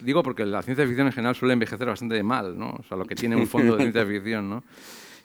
Digo 0.00 0.22
porque 0.22 0.44
la 0.44 0.62
ciencia 0.62 0.86
ficción 0.86 1.06
en 1.06 1.12
general 1.12 1.34
suele 1.34 1.54
envejecer 1.54 1.86
bastante 1.86 2.22
mal, 2.22 2.58
¿no? 2.58 2.70
O 2.70 2.82
sea, 2.86 2.96
lo 2.96 3.06
que 3.06 3.14
tiene 3.14 3.36
un 3.36 3.46
fondo 3.46 3.76
de 3.76 3.84
ciencia 3.84 4.04
ficción, 4.04 4.50
¿no? 4.50 4.64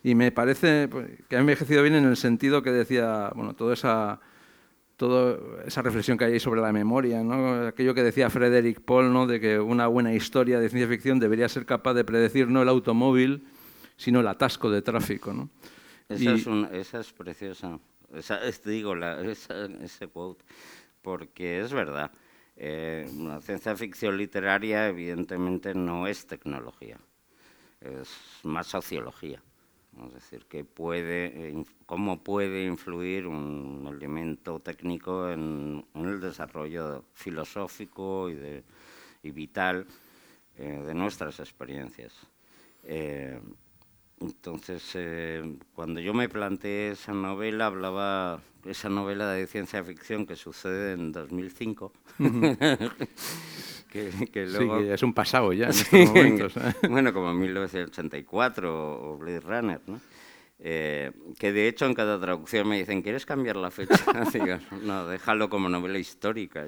Y 0.03 0.15
me 0.15 0.31
parece 0.31 0.87
pues, 0.87 1.07
que 1.27 1.35
ha 1.35 1.39
envejecido 1.39 1.81
bien 1.81 1.95
en 1.95 2.05
el 2.05 2.15
sentido 2.15 2.63
que 2.63 2.71
decía, 2.71 3.31
bueno, 3.35 3.53
toda 3.53 3.73
esa 3.73 4.19
toda 4.99 5.39
esa 5.65 5.81
reflexión 5.81 6.17
que 6.17 6.25
hay 6.25 6.41
sobre 6.41 6.59
la 6.59 6.73
memoria, 6.73 7.23
¿no? 7.23 7.67
aquello 7.67 7.93
que 7.93 8.03
decía 8.03 8.29
Frederick 8.29 8.81
Paul, 8.81 9.13
¿no? 9.13 9.27
de 9.27 9.39
que 9.39 9.57
una 9.57 9.87
buena 9.87 10.13
historia 10.13 10.59
de 10.59 10.67
ciencia 10.67 10.89
ficción 10.89 11.21
debería 11.21 11.47
ser 11.47 11.65
capaz 11.65 11.93
de 11.93 12.03
predecir 12.03 12.49
no 12.49 12.61
el 12.61 12.67
automóvil, 12.67 13.47
sino 13.95 14.19
el 14.19 14.27
atasco 14.27 14.69
de 14.69 14.81
tráfico. 14.81 15.31
¿no? 15.31 15.49
Esa, 16.09 16.23
y... 16.23 16.27
es, 16.27 16.45
un, 16.47 16.67
esa 16.73 16.99
es 16.99 17.13
preciosa, 17.13 17.79
esa, 18.13 18.43
es, 18.45 18.61
digo, 18.61 18.93
la, 18.93 19.21
esa, 19.21 19.67
ese 19.81 20.09
quote, 20.09 20.43
porque 21.01 21.61
es 21.61 21.71
verdad. 21.71 22.11
Eh, 22.57 23.09
la 23.19 23.39
ciencia 23.39 23.73
ficción 23.77 24.17
literaria 24.17 24.89
evidentemente 24.89 25.73
no 25.73 26.07
es 26.07 26.27
tecnología, 26.27 26.99
es 27.79 28.09
más 28.43 28.67
sociología. 28.67 29.41
Es 30.07 30.13
decir, 30.13 30.45
eh, 30.51 31.63
cómo 31.85 32.23
puede 32.23 32.65
influir 32.65 33.27
un 33.27 33.87
elemento 33.91 34.59
técnico 34.59 35.29
en, 35.29 35.85
el 35.93 36.21
desarrollo 36.21 37.05
filosófico 37.13 38.29
y 38.29 39.31
vital 39.31 39.85
eh, 40.57 40.83
de 40.85 40.93
nuestras 40.93 41.39
experiencias. 41.39 42.13
Eh, 42.83 43.39
entonces, 44.21 44.83
eh, 44.95 45.43
cuando 45.73 45.99
yo 45.99 46.13
me 46.13 46.29
planteé 46.29 46.91
esa 46.91 47.13
novela, 47.13 47.67
hablaba 47.67 48.41
esa 48.65 48.89
novela 48.89 49.31
de 49.31 49.47
ciencia 49.47 49.83
ficción 49.83 50.25
que 50.25 50.35
sucede 50.35 50.93
en 50.93 51.11
2005. 51.11 51.93
que, 53.89 54.09
que 54.31 54.45
luego... 54.45 54.79
Sí, 54.79 54.85
que 54.85 54.93
es 54.93 55.03
un 55.03 55.13
pasado 55.13 55.53
ya 55.53 55.67
en 55.67 55.73
sí, 55.73 55.83
estos 55.91 56.07
momentos. 56.07 56.57
¿eh? 56.57 56.73
bueno, 56.89 57.13
como 57.13 57.33
1984 57.33 59.11
o 59.11 59.17
Blade 59.17 59.39
Runner, 59.39 59.81
¿no? 59.87 59.99
Eh, 60.61 61.11
que 61.37 61.53
de 61.53 61.69
hecho 61.69 61.85
en 61.85 61.93
cada 61.93 62.19
traducción 62.19 62.67
me 62.67 62.77
dicen, 62.77 63.01
¿quieres 63.01 63.25
cambiar 63.25 63.55
la 63.55 63.71
fecha? 63.71 63.95
Digo, 64.33 64.57
no, 64.83 65.07
déjalo 65.07 65.49
como 65.49 65.69
novela 65.69 65.97
histórica. 65.97 66.65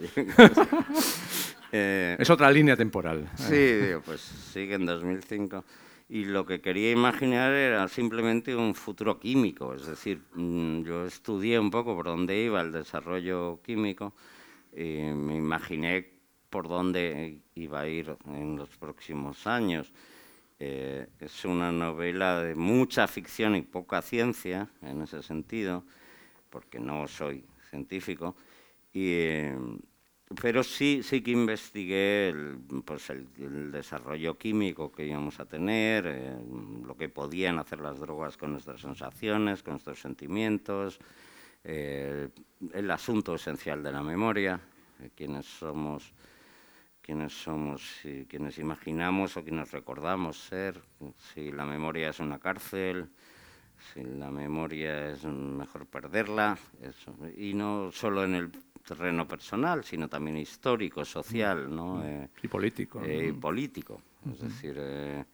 eh, 1.73 2.15
es 2.17 2.29
otra 2.29 2.49
línea 2.49 2.77
temporal. 2.77 3.29
Sí, 3.35 3.55
digo, 3.55 4.01
pues 4.05 4.21
sigue 4.21 4.75
en 4.75 4.85
2005. 4.85 5.65
Y 6.13 6.25
lo 6.25 6.45
que 6.45 6.59
quería 6.59 6.91
imaginar 6.91 7.53
era 7.53 7.87
simplemente 7.87 8.53
un 8.53 8.75
futuro 8.75 9.17
químico, 9.17 9.73
es 9.73 9.85
decir, 9.85 10.19
mm, 10.33 10.83
yo 10.83 11.05
estudié 11.05 11.57
un 11.57 11.71
poco 11.71 11.95
por 11.95 12.07
dónde 12.07 12.37
iba 12.37 12.59
el 12.59 12.73
desarrollo 12.73 13.61
químico 13.63 14.13
y 14.75 15.03
me 15.15 15.37
imaginé 15.37 16.05
por 16.49 16.67
dónde 16.67 17.39
iba 17.55 17.79
a 17.79 17.87
ir 17.87 18.13
en 18.25 18.57
los 18.57 18.67
próximos 18.75 19.47
años. 19.47 19.93
Eh, 20.59 21.07
es 21.21 21.45
una 21.45 21.71
novela 21.71 22.41
de 22.41 22.55
mucha 22.55 23.07
ficción 23.07 23.55
y 23.55 23.61
poca 23.61 24.01
ciencia 24.01 24.67
en 24.81 25.03
ese 25.03 25.23
sentido, 25.23 25.85
porque 26.49 26.77
no 26.77 27.07
soy 27.07 27.45
científico, 27.69 28.35
y, 28.91 29.13
eh, 29.13 29.57
pero 30.39 30.63
sí, 30.63 31.01
sí 31.03 31.21
que 31.21 31.31
investigué 31.31 32.29
el, 32.29 32.57
pues 32.85 33.09
el, 33.09 33.27
el, 33.39 33.71
desarrollo 33.71 34.37
químico 34.37 34.91
que 34.91 35.05
íbamos 35.05 35.39
a 35.39 35.45
tener, 35.45 36.05
eh, 36.07 36.35
lo 36.85 36.95
que 36.95 37.09
podían 37.09 37.59
hacer 37.59 37.79
las 37.79 37.99
drogas 37.99 38.37
con 38.37 38.51
nuestras 38.51 38.81
sensaciones, 38.81 39.63
con 39.63 39.73
nuestros 39.73 39.99
sentimientos, 39.99 40.99
eh, 41.63 42.29
el 42.73 42.91
asunto 42.91 43.35
esencial 43.35 43.83
de 43.83 43.91
la 43.91 44.03
memoria, 44.03 44.59
quienes 45.15 45.45
somos 45.45 46.13
quiénes 47.01 47.33
somos, 47.33 47.81
quienes 48.29 48.59
imaginamos 48.59 49.35
o 49.35 49.43
quienes 49.43 49.71
recordamos 49.71 50.37
ser, 50.37 50.79
si 51.33 51.51
la 51.51 51.65
memoria 51.65 52.09
es 52.09 52.19
una 52.19 52.39
cárcel, 52.39 53.09
la 53.95 54.29
memoria 54.31 55.09
es 55.09 55.23
mejor 55.25 55.85
perderla, 55.85 56.57
eso. 56.81 57.15
y 57.37 57.53
no 57.53 57.91
solo 57.91 58.23
en 58.23 58.35
el 58.35 58.51
terreno 58.85 59.27
personal, 59.27 59.83
sino 59.83 60.07
también 60.07 60.37
histórico, 60.37 61.05
social, 61.05 61.73
¿no? 61.73 61.95
Mm. 61.95 62.03
Eh, 62.03 62.29
y 62.43 62.47
político. 62.47 63.01
Eh, 63.03 63.27
y 63.29 63.31
político, 63.33 64.01
uh 64.25 64.29
-huh. 64.29 64.33
es 64.33 64.39
decir, 64.41 64.75
eh, 64.77 65.25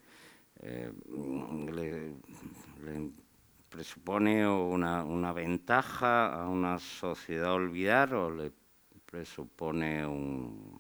eh, 0.62 0.92
le, 1.74 2.12
le, 2.84 3.12
presupone 3.70 4.48
una, 4.48 5.04
una 5.04 5.34
ventaja 5.34 6.34
a 6.34 6.48
una 6.48 6.80
sociedad 6.80 7.54
olvidar 7.54 8.14
o 8.14 8.32
le 8.32 8.52
presupone 9.06 10.06
un 10.06 10.80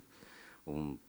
un, 0.67 0.99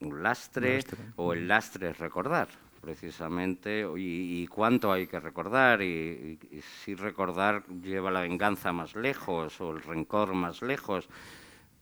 un 0.00 0.22
lastre, 0.22 0.76
lastre, 0.76 0.98
o 1.16 1.32
el 1.32 1.48
lastre 1.48 1.90
es 1.90 1.98
recordar, 1.98 2.48
precisamente, 2.80 3.86
y, 3.96 4.42
y 4.42 4.46
cuánto 4.46 4.90
hay 4.92 5.06
que 5.06 5.20
recordar, 5.20 5.82
y, 5.82 6.38
y, 6.50 6.60
si 6.62 6.94
recordar 6.94 7.66
lleva 7.82 8.10
la 8.10 8.22
venganza 8.22 8.72
más 8.72 8.94
lejos 8.96 9.60
o 9.60 9.72
el 9.72 9.82
rencor 9.82 10.34
más 10.34 10.62
lejos. 10.62 11.08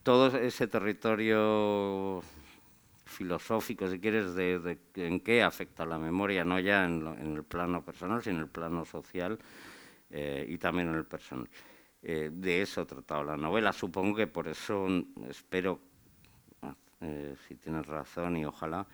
Todo 0.02 0.37
ese 0.38 0.67
territorio 0.67 2.23
filosófico, 3.05 3.88
si 3.88 3.99
quieres, 4.00 4.35
de, 4.35 4.59
de, 4.59 4.78
en 4.97 5.21
qué 5.21 5.43
afecta 5.43 5.85
la 5.87 5.99
memoria, 5.99 6.45
no 6.45 6.59
ya 6.61 6.85
en, 6.85 7.05
lo, 7.05 7.14
en, 7.14 7.37
el 7.37 7.45
plano 7.45 7.83
personal, 7.85 8.23
sino 8.23 8.37
en 8.37 8.43
el 8.43 8.49
plano 8.49 8.85
social 8.85 9.38
eh, 10.11 10.47
y 10.49 10.59
también 10.59 10.88
en 10.88 10.95
el 10.97 11.05
personal. 11.05 11.49
eh, 12.02 12.31
de 12.33 12.62
eso 12.62 12.87
trataba 12.87 13.25
la 13.25 13.37
novela. 13.37 13.73
Supongo 13.73 14.17
que 14.17 14.26
por 14.26 14.49
eso 14.49 14.87
espero, 15.28 15.81
eh, 17.00 17.35
si 17.47 17.57
tienes 17.57 17.87
razón 17.87 18.37
y 18.37 18.45
ojalá, 18.45 18.87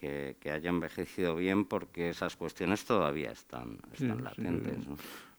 que, 0.00 0.50
haya 0.50 0.70
envejecido 0.70 1.36
bien 1.36 1.64
porque 1.64 2.10
esas 2.10 2.36
cuestiones 2.36 2.84
todavía 2.84 3.30
están, 3.32 3.78
latentes. 4.00 4.78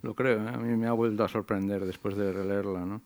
Lo 0.04 0.14
creo, 0.14 0.44
¿eh? 0.44 0.50
a 0.50 0.58
mí 0.58 0.76
me 0.78 0.88
ha 0.88 0.92
vuelto 0.94 1.24
a 1.24 1.28
sorprender 1.28 1.86
después 1.86 2.16
de 2.16 2.32
releerla. 2.32 2.86
¿no? 2.86 3.02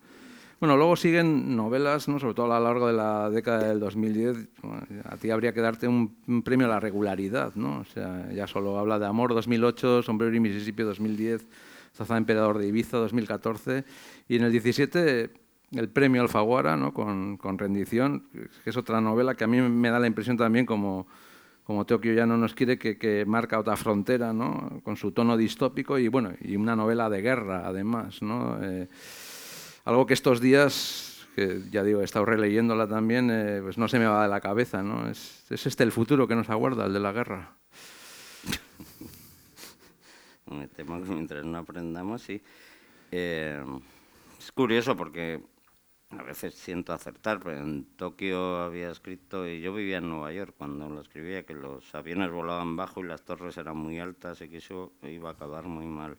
Bueno, 0.59 0.77
luego 0.77 0.95
siguen 0.95 1.55
novelas, 1.55 2.07
¿no? 2.07 2.19
sobre 2.19 2.33
todo 2.33 2.53
a 2.53 2.59
lo 2.59 2.65
largo 2.65 2.87
de 2.87 2.93
la 2.93 3.29
década 3.29 3.67
del 3.67 3.79
2010. 3.79 4.47
a 5.05 5.17
ti 5.17 5.29
habría 5.29 5.53
que 5.53 5.61
darte 5.61 5.87
un, 5.87 6.43
premio 6.43 6.67
a 6.67 6.69
la 6.69 6.79
regularidad, 6.79 7.55
¿no? 7.55 7.79
O 7.79 7.85
sea, 7.85 8.29
ya 8.31 8.47
solo 8.47 8.77
habla 8.77 8.99
de 8.99 9.05
Amor 9.05 9.33
2008, 9.33 10.03
Sombrero 10.03 10.35
y 10.35 10.39
Mississippi 10.39 10.83
2010, 10.83 11.45
Zaza 11.93 12.17
Emperador 12.17 12.57
de 12.57 12.67
Ibiza 12.67 12.97
2014 12.97 13.85
y 14.27 14.35
en 14.35 14.43
el 14.43 14.51
17 14.51 15.29
el 15.71 15.89
premio 15.89 16.21
Alfaguara, 16.21 16.77
¿no? 16.77 16.93
Con, 16.93 17.37
con 17.37 17.57
Rendición, 17.57 18.23
que 18.63 18.69
es 18.69 18.77
otra 18.77 19.01
novela 19.01 19.35
que 19.35 19.43
a 19.43 19.47
mí 19.47 19.59
me 19.59 19.89
da 19.89 19.99
la 19.99 20.07
impresión 20.07 20.37
también 20.37 20.65
como 20.65 21.07
como 21.65 21.85
Tokio 21.85 22.13
ya 22.13 22.27
no 22.27 22.37
nos 22.37 22.53
quiere, 22.53 22.77
que, 22.77 23.25
marca 23.25 23.59
otra 23.59 23.75
frontera, 23.75 24.33
¿no? 24.33 24.81
con 24.83 24.97
su 24.97 25.11
tono 25.11 25.35
distópico 25.35 25.97
y, 25.97 26.07
bueno, 26.07 26.33
y 26.39 26.55
una 26.55 26.75
novela 26.75 27.09
de 27.09 27.21
guerra, 27.23 27.63
además. 27.65 28.21
¿no? 28.21 28.63
Eh, 28.63 28.87
algo 29.83 30.05
que 30.05 30.13
estos 30.13 30.39
días, 30.39 31.27
que 31.35 31.61
ya 31.71 31.83
digo, 31.83 32.01
he 32.01 32.03
estado 32.03 32.25
releyéndola 32.25 32.87
también, 32.87 33.31
eh, 33.31 33.61
pues 33.63 33.79
no 33.79 33.87
se 33.87 33.97
me 33.97 34.05
va 34.05 34.23
de 34.23 34.29
la 34.29 34.41
cabeza. 34.41 34.83
¿no? 34.83 35.09
Es, 35.09 35.43
este 35.49 35.83
el 35.83 35.91
futuro 35.91 36.27
que 36.27 36.35
nos 36.35 36.51
aguarda, 36.51 36.85
el 36.85 36.93
de 36.93 36.99
la 36.99 37.11
guerra. 37.11 37.55
me 40.45 40.67
temo 40.67 41.01
que 41.01 41.09
mientras 41.09 41.43
no 41.45 41.57
aprendamos, 41.57 42.21
sí. 42.21 42.43
Eh, 43.11 43.63
es 44.37 44.51
curioso 44.51 44.95
porque 44.95 45.41
a 46.19 46.23
veces 46.23 46.55
siento 46.55 46.93
acertar, 46.93 47.39
pero 47.39 47.57
en 47.57 47.85
Tokio 47.95 48.57
había 48.57 48.91
escrito, 48.91 49.47
y 49.47 49.61
yo 49.61 49.73
vivía 49.73 49.97
en 49.97 50.09
Nueva 50.09 50.31
York 50.31 50.53
cuando 50.57 50.89
lo 50.89 51.01
escribía, 51.01 51.45
que 51.45 51.53
los 51.53 51.93
aviones 51.95 52.31
volaban 52.31 52.75
bajo 52.75 53.01
y 53.01 53.07
las 53.07 53.23
torres 53.23 53.57
eran 53.57 53.77
muy 53.77 53.99
altas 53.99 54.41
y 54.41 54.49
que 54.49 54.57
eso 54.57 54.93
iba 55.03 55.29
a 55.29 55.33
acabar 55.33 55.65
muy 55.65 55.87
mal. 55.87 56.17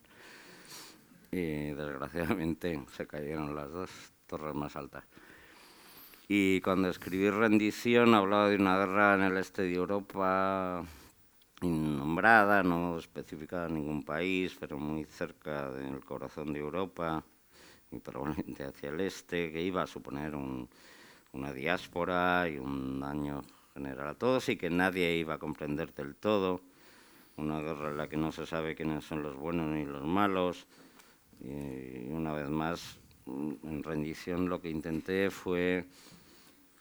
Y 1.31 1.73
desgraciadamente 1.73 2.85
se 2.97 3.07
cayeron 3.07 3.55
las 3.55 3.71
dos 3.71 3.91
torres 4.27 4.55
más 4.55 4.77
altas. 4.77 5.05
Y 6.29 6.61
cuando 6.61 6.89
escribí 6.89 7.31
Rendición 7.31 8.15
hablaba 8.15 8.49
de 8.49 8.57
una 8.57 8.79
guerra 8.79 9.15
en 9.15 9.23
el 9.23 9.37
este 9.37 9.63
de 9.63 9.75
Europa 9.75 10.85
innombrada, 11.63 12.63
no 12.63 12.99
especificada 12.99 13.69
en 13.69 13.75
ningún 13.75 14.05
país, 14.05 14.57
pero 14.59 14.79
muy 14.79 15.05
cerca 15.05 15.71
del 15.71 16.05
corazón 16.05 16.53
de 16.53 16.59
Europa 16.59 17.25
y 17.97 18.01
probablemente 18.01 18.65
hacia 18.65 18.91
el 18.91 19.01
este, 19.01 19.51
que 19.51 19.63
iba 19.63 19.83
a 19.83 19.87
suponer 19.87 20.35
una 21.33 21.53
diáspora 21.53 22.49
y 22.49 22.59
un 22.59 23.01
daño 23.01 23.43
general 23.75 24.09
a 24.09 24.15
todos 24.15 24.49
y 24.49 24.57
que 24.57 24.71
nadie 24.71 25.17
iba 25.17 25.35
a 25.35 25.39
comprender 25.39 25.95
del 25.95 26.15
todo. 26.15 26.61
Una 27.37 27.61
guerra 27.61 27.91
en 27.91 27.99
la 27.99 28.09
que 28.09 28.17
no 28.17 28.33
se 28.33 28.47
sabe 28.47 28.75
quiénes 28.75 29.05
son 29.05 29.23
los 29.23 29.37
buenos 29.37 29.67
ni 29.67 29.85
los 29.85 30.05
malos. 30.05 30.67
Y 31.41 32.11
una 32.11 32.33
vez 32.33 32.49
más, 32.49 32.99
en 33.27 33.83
rendición 33.83 34.49
lo 34.49 34.61
que 34.61 34.71
intenté 34.71 35.31
fue 35.31 35.85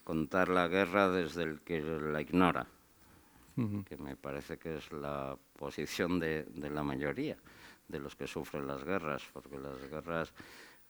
contar 0.05 0.47
la 0.47 0.67
guerra 0.69 1.09
desde 1.09 1.43
el 1.43 1.59
que 1.61 1.81
la 1.81 2.21
ignora, 2.21 2.65
que 3.85 3.97
me 3.97 4.15
parece 4.15 4.57
que 4.57 4.77
es 4.77 4.91
la 4.93 5.37
posición 5.57 6.19
de, 6.19 6.43
de 6.43 6.69
la 6.69 6.83
mayoría 6.83 7.35
de 7.87 7.99
los 7.99 8.15
que 8.15 8.27
sufren 8.27 8.67
las 8.67 8.83
guerras, 8.83 9.23
porque 9.33 9.57
las 9.59 9.79
guerras 9.89 10.33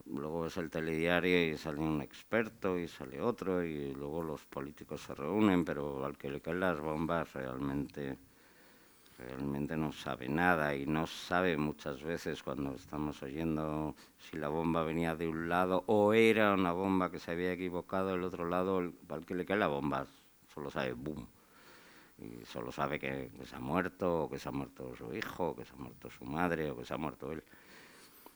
luego 0.06 0.48
es 0.48 0.58
el 0.58 0.70
telediario 0.70 1.54
y 1.54 1.58
sale 1.58 1.80
un 1.80 2.02
experto 2.02 2.78
y 2.78 2.88
sale 2.88 3.22
otro 3.22 3.64
y 3.64 3.94
luego 3.94 4.24
los 4.24 4.46
políticos 4.46 5.02
se 5.02 5.16
reúnen, 5.16 5.66
pero 5.66 6.06
al 6.06 6.18
que 6.18 6.30
le 6.30 6.42
caen 6.42 6.60
las 6.60 6.80
bombas 6.80 7.34
realmente, 7.34 8.18
realmente 9.18 9.78
no 9.78 9.92
sabe 9.92 10.28
nada 10.30 10.76
y 10.76 10.86
no 10.86 11.08
sabe 11.08 11.58
muchas 11.58 12.04
veces 12.04 12.44
cuando 12.44 12.76
estamos 12.76 13.22
oyendo 13.24 13.96
si 14.20 14.38
la 14.38 14.50
bomba 14.50 14.84
venía 14.84 15.16
de 15.16 15.28
un 15.28 15.50
lado 15.50 15.84
o 15.88 16.14
era 16.14 16.54
una 16.54 16.72
bomba 16.72 17.12
que 17.12 17.20
se 17.20 17.32
había 17.32 17.54
equivocado 17.54 18.10
del 18.10 18.24
otro 18.24 18.48
lado, 18.48 18.78
al 19.10 19.26
que 19.26 19.36
le 19.36 19.46
cae 19.46 19.58
la 19.58 19.68
bomba 19.68 20.06
solo 20.54 20.72
sabe 20.72 20.94
boom. 20.94 21.28
Y 22.18 22.46
solo 22.46 22.72
sabe 22.72 22.98
que, 22.98 23.30
que 23.38 23.46
se 23.46 23.56
ha 23.58 23.60
muerto, 23.60 24.24
o 24.24 24.30
que 24.30 24.40
se 24.40 24.48
ha 24.48 24.52
muerto 24.52 24.96
su 24.96 25.14
hijo, 25.14 25.50
o 25.50 25.56
que 25.56 25.66
se 25.66 25.74
ha 25.74 25.76
muerto 25.76 26.10
su 26.10 26.24
madre, 26.24 26.72
o 26.72 26.78
que 26.78 26.86
se 26.86 26.94
ha 26.94 26.98
muerto 26.98 27.32
él. 27.32 27.44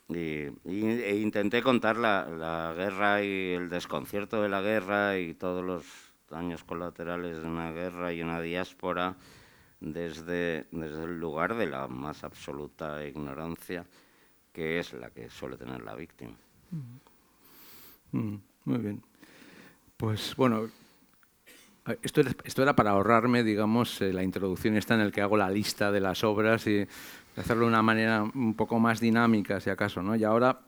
Y, 0.09 0.47
e 0.65 1.19
intenté 1.21 1.61
contar 1.61 1.97
la, 1.97 2.25
la, 2.25 2.73
guerra 2.75 3.23
y 3.23 3.51
el 3.53 3.69
desconcierto 3.69 4.41
de 4.41 4.49
la 4.49 4.61
guerra 4.61 5.19
y 5.19 5.35
todos 5.35 5.63
los 5.63 5.85
daños 6.29 6.63
colaterales 6.63 7.41
de 7.41 7.47
una 7.47 7.71
guerra 7.71 8.11
y 8.11 8.21
una 8.21 8.41
diáspora 8.41 9.15
desde, 9.79 10.67
desde 10.71 11.03
el 11.03 11.19
lugar 11.19 11.55
de 11.55 11.67
la 11.67 11.87
más 11.87 12.23
absoluta 12.23 13.05
ignorancia, 13.05 13.85
que 14.51 14.79
es 14.79 14.93
la 14.93 15.09
que 15.11 15.29
suele 15.29 15.57
tener 15.57 15.81
la 15.83 15.95
víctima. 15.95 16.35
Mm. 16.71 18.17
Mm, 18.17 18.41
muy 18.65 18.77
bien. 18.79 19.03
Pues 19.95 20.35
bueno, 20.35 20.69
esto 22.01 22.21
era, 22.21 22.31
esto 22.43 22.61
era 22.61 22.75
para 22.75 22.91
ahorrarme, 22.91 23.43
digamos, 23.43 24.01
eh, 24.01 24.13
la 24.13 24.23
introducción 24.23 24.75
esta 24.75 24.95
en 24.95 25.01
el 25.01 25.11
que 25.11 25.21
hago 25.21 25.37
la 25.37 25.49
lista 25.49 25.91
de 25.91 25.99
las 25.99 26.23
obras 26.23 26.65
y 26.67 26.87
hacerlo 27.35 27.63
de 27.63 27.69
una 27.69 27.81
manera 27.81 28.23
un 28.23 28.53
poco 28.53 28.79
más 28.79 28.99
dinámica, 28.99 29.59
si 29.59 29.69
acaso. 29.69 30.01
¿no? 30.01 30.15
Y 30.15 30.23
ahora 30.23 30.59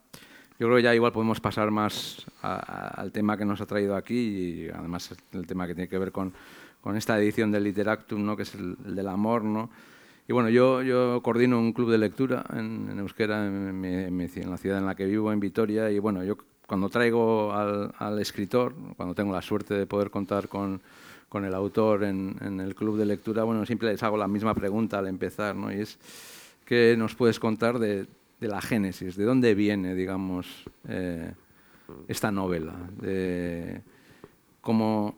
yo 0.60 0.68
creo 0.68 0.78
que 0.78 0.84
ya 0.84 0.96
igual 0.96 1.12
podemos 1.12 1.40
pasar 1.40 1.72
más 1.72 2.26
al 2.42 3.12
tema 3.12 3.38
que 3.38 3.46
nos 3.46 3.62
ha 3.62 3.66
traído 3.66 3.96
aquí 3.96 4.16
y 4.16 4.70
además 4.70 5.14
el 5.34 5.48
tema 5.48 5.68
que 5.68 5.76
tiene 5.76 5.90
que 5.90 5.98
ver 5.98 6.12
con, 6.12 6.34
con 6.82 6.96
esta 6.98 7.18
edición 7.20 7.52
del 7.52 7.64
Literactum, 7.64 8.26
¿no? 8.26 8.38
que 8.38 8.44
es 8.44 8.56
el, 8.56 8.76
del 8.78 9.08
amor. 9.08 9.44
¿no? 9.44 9.70
Y 10.28 10.34
bueno, 10.34 10.50
yo, 10.50 10.82
yo 10.82 11.22
coordino 11.24 11.60
un 11.60 11.74
club 11.74 11.92
de 11.92 11.98
lectura 11.98 12.46
en, 12.54 12.98
Euskera, 13.00 13.46
en, 13.46 13.84
en, 13.84 14.50
la 14.50 14.58
ciudad 14.58 14.78
en 14.78 14.86
la 14.86 14.96
que 14.96 15.06
vivo, 15.06 15.32
en 15.32 15.40
Vitoria, 15.40 15.90
y 15.92 16.00
bueno, 16.00 16.24
yo 16.24 16.38
cuando 16.68 16.90
traigo 16.90 17.52
al, 17.52 17.94
al 17.98 18.20
escritor, 18.20 18.74
cuando 18.96 19.14
tengo 19.14 19.34
la 19.34 19.42
suerte 19.42 19.74
de 19.74 19.86
poder 19.86 20.10
contar 20.10 20.48
con, 20.48 20.82
con 21.32 21.46
el 21.46 21.54
autor 21.54 22.04
en, 22.04 22.36
en, 22.42 22.60
el 22.60 22.76
club 22.76 22.98
de 22.98 23.06
lectura, 23.06 23.46
bueno, 23.46 23.66
siempre 23.66 23.90
les 23.90 24.04
hago 24.04 24.18
la 24.18 24.28
misma 24.28 24.54
pregunta 24.54 25.00
al 25.00 25.08
empezar, 25.08 25.56
¿no? 25.56 25.72
Y 25.72 25.80
es, 25.80 25.98
¿Qué 26.66 26.96
nos 26.98 27.16
puedes 27.16 27.40
contar 27.40 27.80
de, 27.80 28.08
la 28.40 28.62
génesis? 28.62 29.16
¿De 29.16 29.26
dónde 29.26 29.56
viene, 29.56 29.94
digamos, 29.94 30.64
eh, 30.88 31.34
esta 32.08 32.32
novela? 32.32 32.76
De 32.98 33.82
¿Cómo 34.62 35.16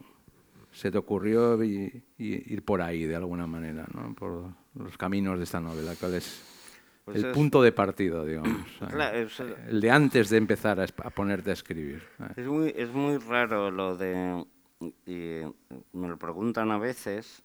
se 0.72 0.90
te 0.90 0.98
ocurrió 0.98 1.64
ir 1.64 2.64
por 2.66 2.82
ahí 2.82 3.06
de 3.06 3.16
alguna 3.16 3.46
manera, 3.46 3.86
¿no? 3.94 4.16
por 4.16 4.46
los 4.74 4.98
caminos 4.98 5.38
de 5.38 5.44
esta 5.44 5.60
novela? 5.60 5.94
¿Cuál 6.00 6.16
es 6.16 6.42
pues 7.06 7.24
el 7.24 7.32
punto 7.32 7.62
de 7.62 7.72
partida, 7.72 8.26
digamos? 8.26 8.66
el 9.70 9.80
de 9.80 9.92
antes 9.92 10.32
de 10.32 10.38
empezar 10.38 10.80
a, 10.80 10.88
ponerte 11.12 11.52
a 11.52 11.54
escribir. 11.54 12.02
Es 12.36 12.48
muy, 12.48 12.74
es 12.76 12.92
muy 12.92 13.18
raro 13.18 13.70
lo 13.70 13.96
de... 13.96 14.44
me 15.06 16.08
lo 16.08 16.18
preguntan 16.18 16.72
a 16.72 16.78
veces 16.78 17.44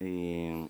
y, 0.00 0.68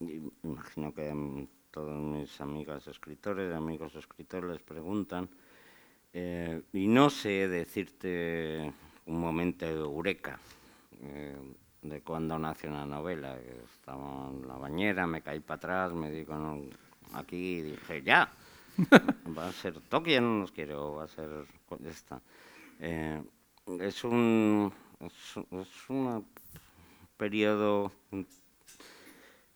y 0.00 0.30
imagino 0.42 0.94
que 0.94 1.48
todos 1.70 2.00
mis 2.00 2.40
amigas 2.40 2.86
escritores, 2.86 3.52
amigos 3.52 3.96
escritores 3.96 4.50
les 4.50 4.62
preguntan, 4.62 5.28
eh, 6.12 6.62
y 6.72 6.86
no 6.86 7.10
sé 7.10 7.48
decirte 7.48 8.72
un 9.06 9.18
momento 9.18 9.66
de 9.66 9.72
eureka 9.72 10.38
eh, 11.02 11.36
de 11.82 12.00
cuando 12.02 12.38
nace 12.38 12.68
una 12.68 12.86
novela. 12.86 13.36
Estaba 13.64 14.30
en 14.30 14.46
la 14.46 14.54
bañera, 14.54 15.08
me 15.08 15.22
caí 15.22 15.40
para 15.40 15.56
atrás, 15.56 15.92
me 15.92 16.12
digo, 16.12 16.34
aquí 17.14 17.62
dije, 17.62 18.02
ya, 18.04 18.30
va 19.36 19.48
a 19.48 19.52
ser 19.52 19.80
Tokio, 19.80 20.20
no 20.20 20.38
nos 20.38 20.52
quiero, 20.52 20.94
va 20.94 21.04
a 21.04 21.08
ser 21.08 21.28
esta. 21.84 22.22
Eh, 22.78 23.20
es 23.80 24.04
un 24.04 24.72
es, 25.06 25.36
un 25.88 26.26
periodo 27.16 27.92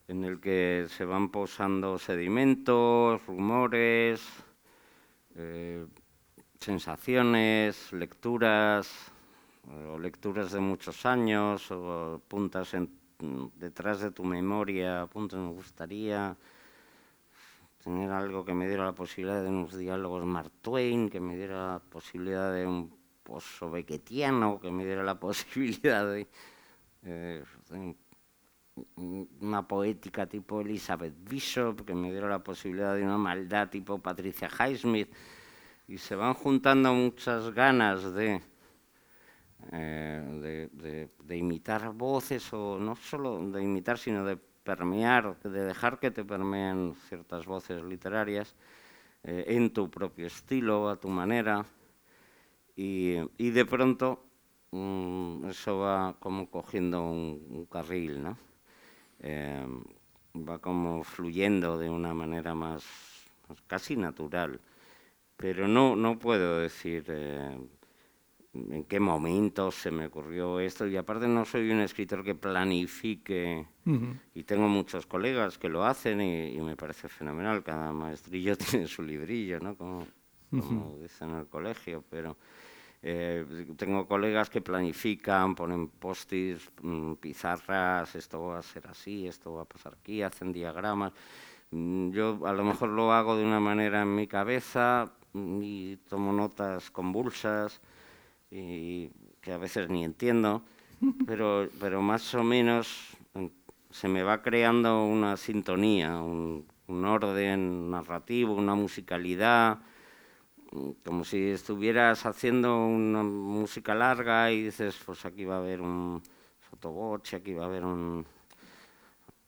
en 0.07 0.23
el 0.23 0.39
que 0.39 0.87
se 0.89 1.05
van 1.05 1.29
posando 1.29 1.97
sedimentos, 1.99 3.25
rumores, 3.25 4.21
eh, 5.35 5.85
sensaciones, 6.59 7.93
lecturas, 7.93 9.11
o 9.87 9.99
lecturas 9.99 10.51
de 10.51 10.59
muchos 10.59 11.05
años, 11.05 11.69
o 11.71 12.21
puntas 12.27 12.75
detrás 13.55 13.99
de 13.99 14.11
tu 14.11 14.23
memoria, 14.23 15.05
puntos 15.07 15.39
me 15.39 15.51
gustaría 15.51 16.35
tener 17.83 18.11
algo 18.11 18.43
que 18.43 18.53
me 18.53 18.67
diera 18.67 18.85
la 18.85 18.93
posibilidad 18.93 19.41
de 19.41 19.49
unos 19.49 19.77
diálogos 19.77 20.25
Mark 20.25 20.51
Twain, 20.61 21.09
que 21.09 21.19
me 21.19 21.35
diera 21.35 21.73
la 21.73 21.79
posibilidad 21.79 22.53
de 22.53 22.65
un 22.65 22.98
pozo 23.29 23.69
bequetiano, 23.69 24.59
que 24.59 24.71
me 24.71 24.83
diera 24.83 25.03
la 25.03 25.19
posibilidad 25.27 26.03
de, 26.11 26.27
eh, 27.03 27.43
de 27.69 27.95
una 29.41 29.67
poética 29.67 30.25
tipo 30.25 30.61
Elizabeth 30.61 31.13
Bishop, 31.29 31.85
que 31.85 31.93
me 31.93 32.11
diera 32.11 32.27
la 32.27 32.43
posibilidad 32.43 32.95
de 32.95 33.03
una 33.03 33.17
maldad 33.17 33.69
tipo 33.69 33.99
Patricia 33.99 34.49
Highsmith. 34.49 35.13
y 35.87 35.97
se 35.97 36.15
van 36.15 36.33
juntando 36.33 36.93
muchas 36.93 37.51
ganas 37.53 38.13
de, 38.13 38.41
eh, 39.71 40.69
de, 41.23 41.37
imitar 41.37 41.91
voces, 41.93 42.51
o 42.53 42.79
no 42.79 42.95
solo 42.95 43.51
de 43.51 43.61
imitar, 43.61 43.97
sino 43.97 44.25
de 44.25 44.37
permear, 44.37 45.39
de 45.41 45.65
dejar 45.65 45.99
que 45.99 46.11
te 46.11 46.23
permeen 46.23 46.95
ciertas 47.07 47.45
voces 47.45 47.83
literarias 47.83 48.55
eh, 49.23 49.45
en 49.47 49.71
tu 49.71 49.89
propio 49.89 50.27
estilo, 50.27 50.89
a 50.89 50.95
tu 50.95 51.09
manera, 51.09 51.65
y, 52.79 53.19
y 53.37 53.49
de 53.49 53.65
pronto 53.65 54.23
mm, 54.71 55.49
eso 55.49 55.79
va 55.79 56.15
como 56.17 56.49
cogiendo 56.49 57.03
un, 57.03 57.67
carril, 57.69 58.23
¿no? 58.23 58.37
Eh, 59.19 59.67
va 60.33 60.59
como 60.59 61.03
fluyendo 61.03 61.77
de 61.77 61.89
una 61.89 62.13
manera 62.13 62.55
más, 62.55 62.85
casi 63.67 63.97
natural. 63.97 64.61
Pero 65.35 65.67
no, 65.67 65.97
no 65.97 66.17
puedo 66.17 66.59
decir 66.59 67.03
eh, 67.09 67.57
en 68.53 68.83
qué 68.85 68.99
momento 69.01 69.71
se 69.71 69.91
me 69.91 70.05
ocurrió 70.05 70.61
esto. 70.61 70.87
Y 70.87 70.95
aparte 70.95 71.27
no 71.27 71.43
soy 71.43 71.69
un 71.71 71.81
escritor 71.81 72.23
que 72.23 72.35
planifique, 72.35 73.67
y 74.33 74.43
tengo 74.43 74.69
muchos 74.69 75.05
colegas 75.05 75.57
que 75.57 75.67
lo 75.67 75.83
hacen 75.83 76.21
y, 76.21 76.57
me 76.61 76.77
parece 76.77 77.09
fenomenal. 77.09 77.61
Cada 77.61 77.91
maestrillo 77.91 78.55
tiene 78.71 78.87
su 78.87 79.03
librillo, 79.03 79.59
¿no? 79.59 79.75
Como, 79.75 80.07
como 80.49 80.97
dicen 81.01 81.31
en 81.31 81.39
el 81.39 81.47
colegio, 81.47 82.05
pero... 82.09 82.37
Eh, 83.01 83.45
tengo 83.77 84.07
colegas 84.07 84.49
que 84.49 84.59
planifican, 84.61 85.55
ponen 85.55 85.87
postis, 85.87 86.69
mm, 86.81 87.13
pizarras, 87.13 88.15
esto 88.15 88.41
va 88.43 88.59
a 88.59 88.61
ser 88.61 88.87
así, 88.87 89.25
esto 89.25 89.53
va 89.53 89.61
a 89.61 89.65
pasar 89.65 89.93
aquí, 89.93 90.21
hacen 90.21 90.51
diagramas. 90.51 91.13
Mm, 91.71 92.11
yo 92.11 92.39
a 92.45 92.51
lo 92.53 92.63
mejor 92.63 92.89
lo 92.89 93.13
hago 93.13 93.37
de 93.37 93.45
una 93.45 93.59
manera 93.59 94.01
en 94.01 94.15
mi 94.15 94.27
cabeza 94.27 95.11
mm, 95.33 95.61
y 95.63 95.97
tomo 96.09 96.33
notas 96.33 96.91
convulsas 96.91 97.79
y 98.51 99.09
que 99.41 99.53
a 99.53 99.57
veces 99.57 99.89
ni 99.89 100.03
entiendo, 100.03 100.63
pero, 101.27 101.69
pero 101.79 102.01
más 102.01 102.33
o 102.35 102.43
menos 102.43 103.15
se 103.91 104.07
me 104.09 104.23
va 104.23 104.41
creando 104.41 105.05
una 105.05 105.37
sintonía, 105.37 106.17
un 106.21 106.65
orden 107.05 107.91
narrativo, 107.91 108.53
una 108.55 108.75
musicalidad 108.75 109.79
como 111.03 111.23
si 111.23 111.49
estuvieras 111.49 112.25
haciendo 112.25 112.85
una 112.85 113.23
música 113.23 113.95
larga 113.95 114.51
y 114.51 114.63
dices, 114.63 114.99
pues 115.05 115.25
aquí 115.25 115.45
va 115.45 115.55
a 115.55 115.59
haber 115.59 115.81
un 115.81 116.21
sotoboche, 116.69 117.37
aquí 117.37 117.53
va 117.53 117.63
a 117.63 117.67
haber 117.67 117.83
un, 117.83 118.25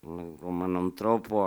un 0.01 0.95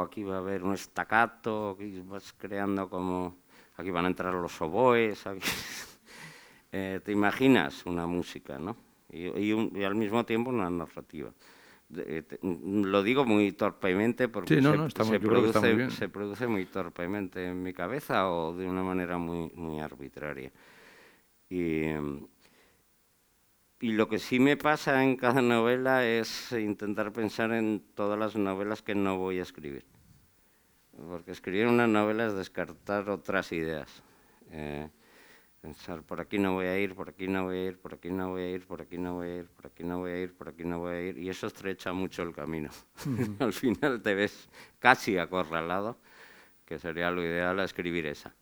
aquí 0.02 0.22
va 0.22 0.36
a 0.36 0.38
haber 0.38 0.62
un 0.62 0.74
estacato, 0.74 1.70
aquí 1.70 2.00
vas 2.06 2.32
creando 2.38 2.88
como, 2.88 3.38
aquí 3.76 3.90
van 3.90 4.04
a 4.04 4.08
entrar 4.08 4.32
los 4.34 4.60
oboes, 4.62 5.24
eh, 6.72 7.00
te 7.04 7.12
imaginas 7.12 7.84
una 7.86 8.06
música, 8.06 8.58
¿no? 8.58 8.76
y 9.10 9.84
al 9.84 9.94
mismo 9.94 10.24
tiempo 10.24 10.50
una 10.50 10.68
narrativa. 10.68 11.30
Eh, 11.96 12.22
lo 12.42 13.02
digo 13.02 13.24
muy 13.24 13.52
torpemente 13.52 14.28
porque 14.28 14.54
se, 14.54 14.62
produce, 15.20 15.90
se, 15.90 16.08
produce, 16.08 16.46
muy 16.46 16.66
torpemente 16.66 17.46
en 17.46 17.62
mi 17.62 17.72
cabeza 17.72 18.30
o 18.30 18.54
de 18.54 18.66
una 18.66 18.82
manera 18.82 19.18
muy, 19.18 19.50
muy 19.54 19.80
arbitraria. 19.80 20.50
Y, 21.48 21.84
y 23.80 23.92
lo 23.92 24.08
que 24.08 24.18
sí 24.18 24.40
me 24.40 24.56
pasa 24.56 25.02
en 25.04 25.16
cada 25.16 25.42
novela 25.42 26.06
es 26.06 26.52
intentar 26.52 27.12
pensar 27.12 27.52
en 27.52 27.82
todas 27.94 28.18
las 28.18 28.34
novelas 28.34 28.82
que 28.82 28.94
no 28.94 29.18
voy 29.18 29.38
a 29.38 29.42
escribir. 29.42 29.84
Porque 31.08 31.32
escribir 31.32 31.66
una 31.66 31.86
novela 31.86 32.26
es 32.26 32.34
descartar 32.34 33.10
otras 33.10 33.52
ideas. 33.52 34.02
Eh, 34.50 34.88
pensar, 35.64 36.02
por 36.02 36.20
aquí 36.20 36.38
no 36.38 36.52
voy 36.52 36.66
a 36.66 36.78
ir, 36.78 36.94
por 36.94 37.08
aquí 37.08 37.26
no 37.26 37.44
voy 37.44 37.56
a 37.56 37.64
ir, 37.68 37.78
por 37.78 37.94
aquí 37.94 38.10
no 38.10 38.28
voy 38.32 38.42
a 38.42 38.50
ir, 38.50 38.66
por 38.66 38.82
aquí 38.82 38.98
no 38.98 39.14
voy 39.14 39.28
a 39.28 39.36
ir, 39.38 39.48
por 39.48 39.66
aquí 39.66 39.82
no 39.82 39.98
voy 39.98 40.10
a 40.10 40.20
ir, 40.20 40.34
por 40.34 40.48
aquí 40.50 40.62
no 40.62 40.78
voy 40.78 40.92
a 40.92 41.00
ir, 41.00 41.16
y 41.16 41.30
eso 41.30 41.46
estrecha 41.46 41.90
mucho 41.94 42.22
el 42.22 42.34
camino. 42.34 42.68
Al 43.38 43.54
final 43.54 44.02
te 44.02 44.14
ves 44.14 44.46
casi 44.78 45.16
acorralado, 45.16 45.96
que 46.66 46.78
sería 46.78 47.10
lo 47.10 47.22
ideal 47.22 47.58
a 47.60 47.64
escribir 47.64 48.04
esa. 48.04 48.34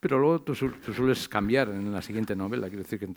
Pero 0.00 0.18
luego 0.18 0.42
tú, 0.42 0.54
sueles 0.54 1.26
cambiar 1.30 1.70
en 1.70 1.90
la 1.90 2.02
siguiente 2.02 2.36
novela, 2.36 2.68
quiero 2.68 2.82
decir 2.82 2.98
que 2.98 3.08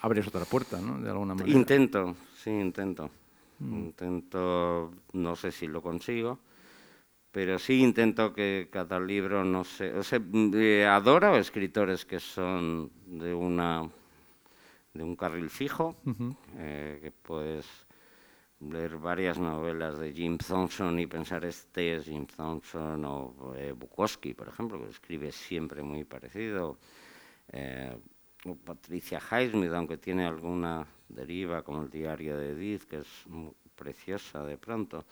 abres 0.00 0.26
otra 0.26 0.44
puerta, 0.44 0.80
¿no? 0.80 1.00
De 1.00 1.10
alguna 1.10 1.36
manera. 1.36 1.56
Intento, 1.56 2.16
sí, 2.36 2.50
intento. 2.50 3.10
Mm. 3.60 3.74
Intento, 3.74 4.92
no 5.12 5.36
sé 5.36 5.52
si 5.52 5.68
lo 5.68 5.80
consigo, 5.80 6.40
pero 7.30 7.58
sí 7.58 7.80
intento 7.82 8.32
que 8.32 8.68
cada 8.70 8.98
libro 8.98 9.44
no 9.44 9.64
se... 9.64 9.92
O 9.94 10.02
sea, 10.02 10.20
eh, 10.54 10.86
adoro 10.86 11.36
escritores 11.36 12.04
que 12.04 12.20
son 12.20 12.90
de 13.06 13.34
una 13.34 13.88
de 14.94 15.04
un 15.04 15.14
carril 15.14 15.48
fijo, 15.48 15.96
eh, 16.56 16.98
que 17.00 17.12
puedes 17.12 17.66
leer 18.60 18.96
varias 18.96 19.38
novelas 19.38 19.98
de 19.98 20.12
Jim 20.12 20.38
Thompson 20.38 20.98
y 20.98 21.06
pensar 21.06 21.44
este 21.44 21.94
es 21.94 22.06
Jim 22.06 22.26
Thompson 22.26 23.04
o 23.04 23.54
eh, 23.54 23.72
Bukowski, 23.72 24.34
por 24.34 24.48
ejemplo, 24.48 24.82
que 24.82 24.90
escribe 24.90 25.30
siempre 25.30 25.82
muy 25.82 26.04
parecido, 26.04 26.78
o 28.44 28.54
Patricia 28.56 29.20
Highsmith, 29.20 29.72
aunque 29.72 29.98
tiene 29.98 30.26
alguna 30.26 30.86
deriva 31.08 31.62
como 31.62 31.82
el 31.82 31.90
diario 31.90 32.36
de 32.36 32.50
Edith, 32.50 32.84
que 32.84 32.98
es 32.98 33.24
preciosa 33.74 34.44
de 34.44 34.58
pronto. 34.58 35.04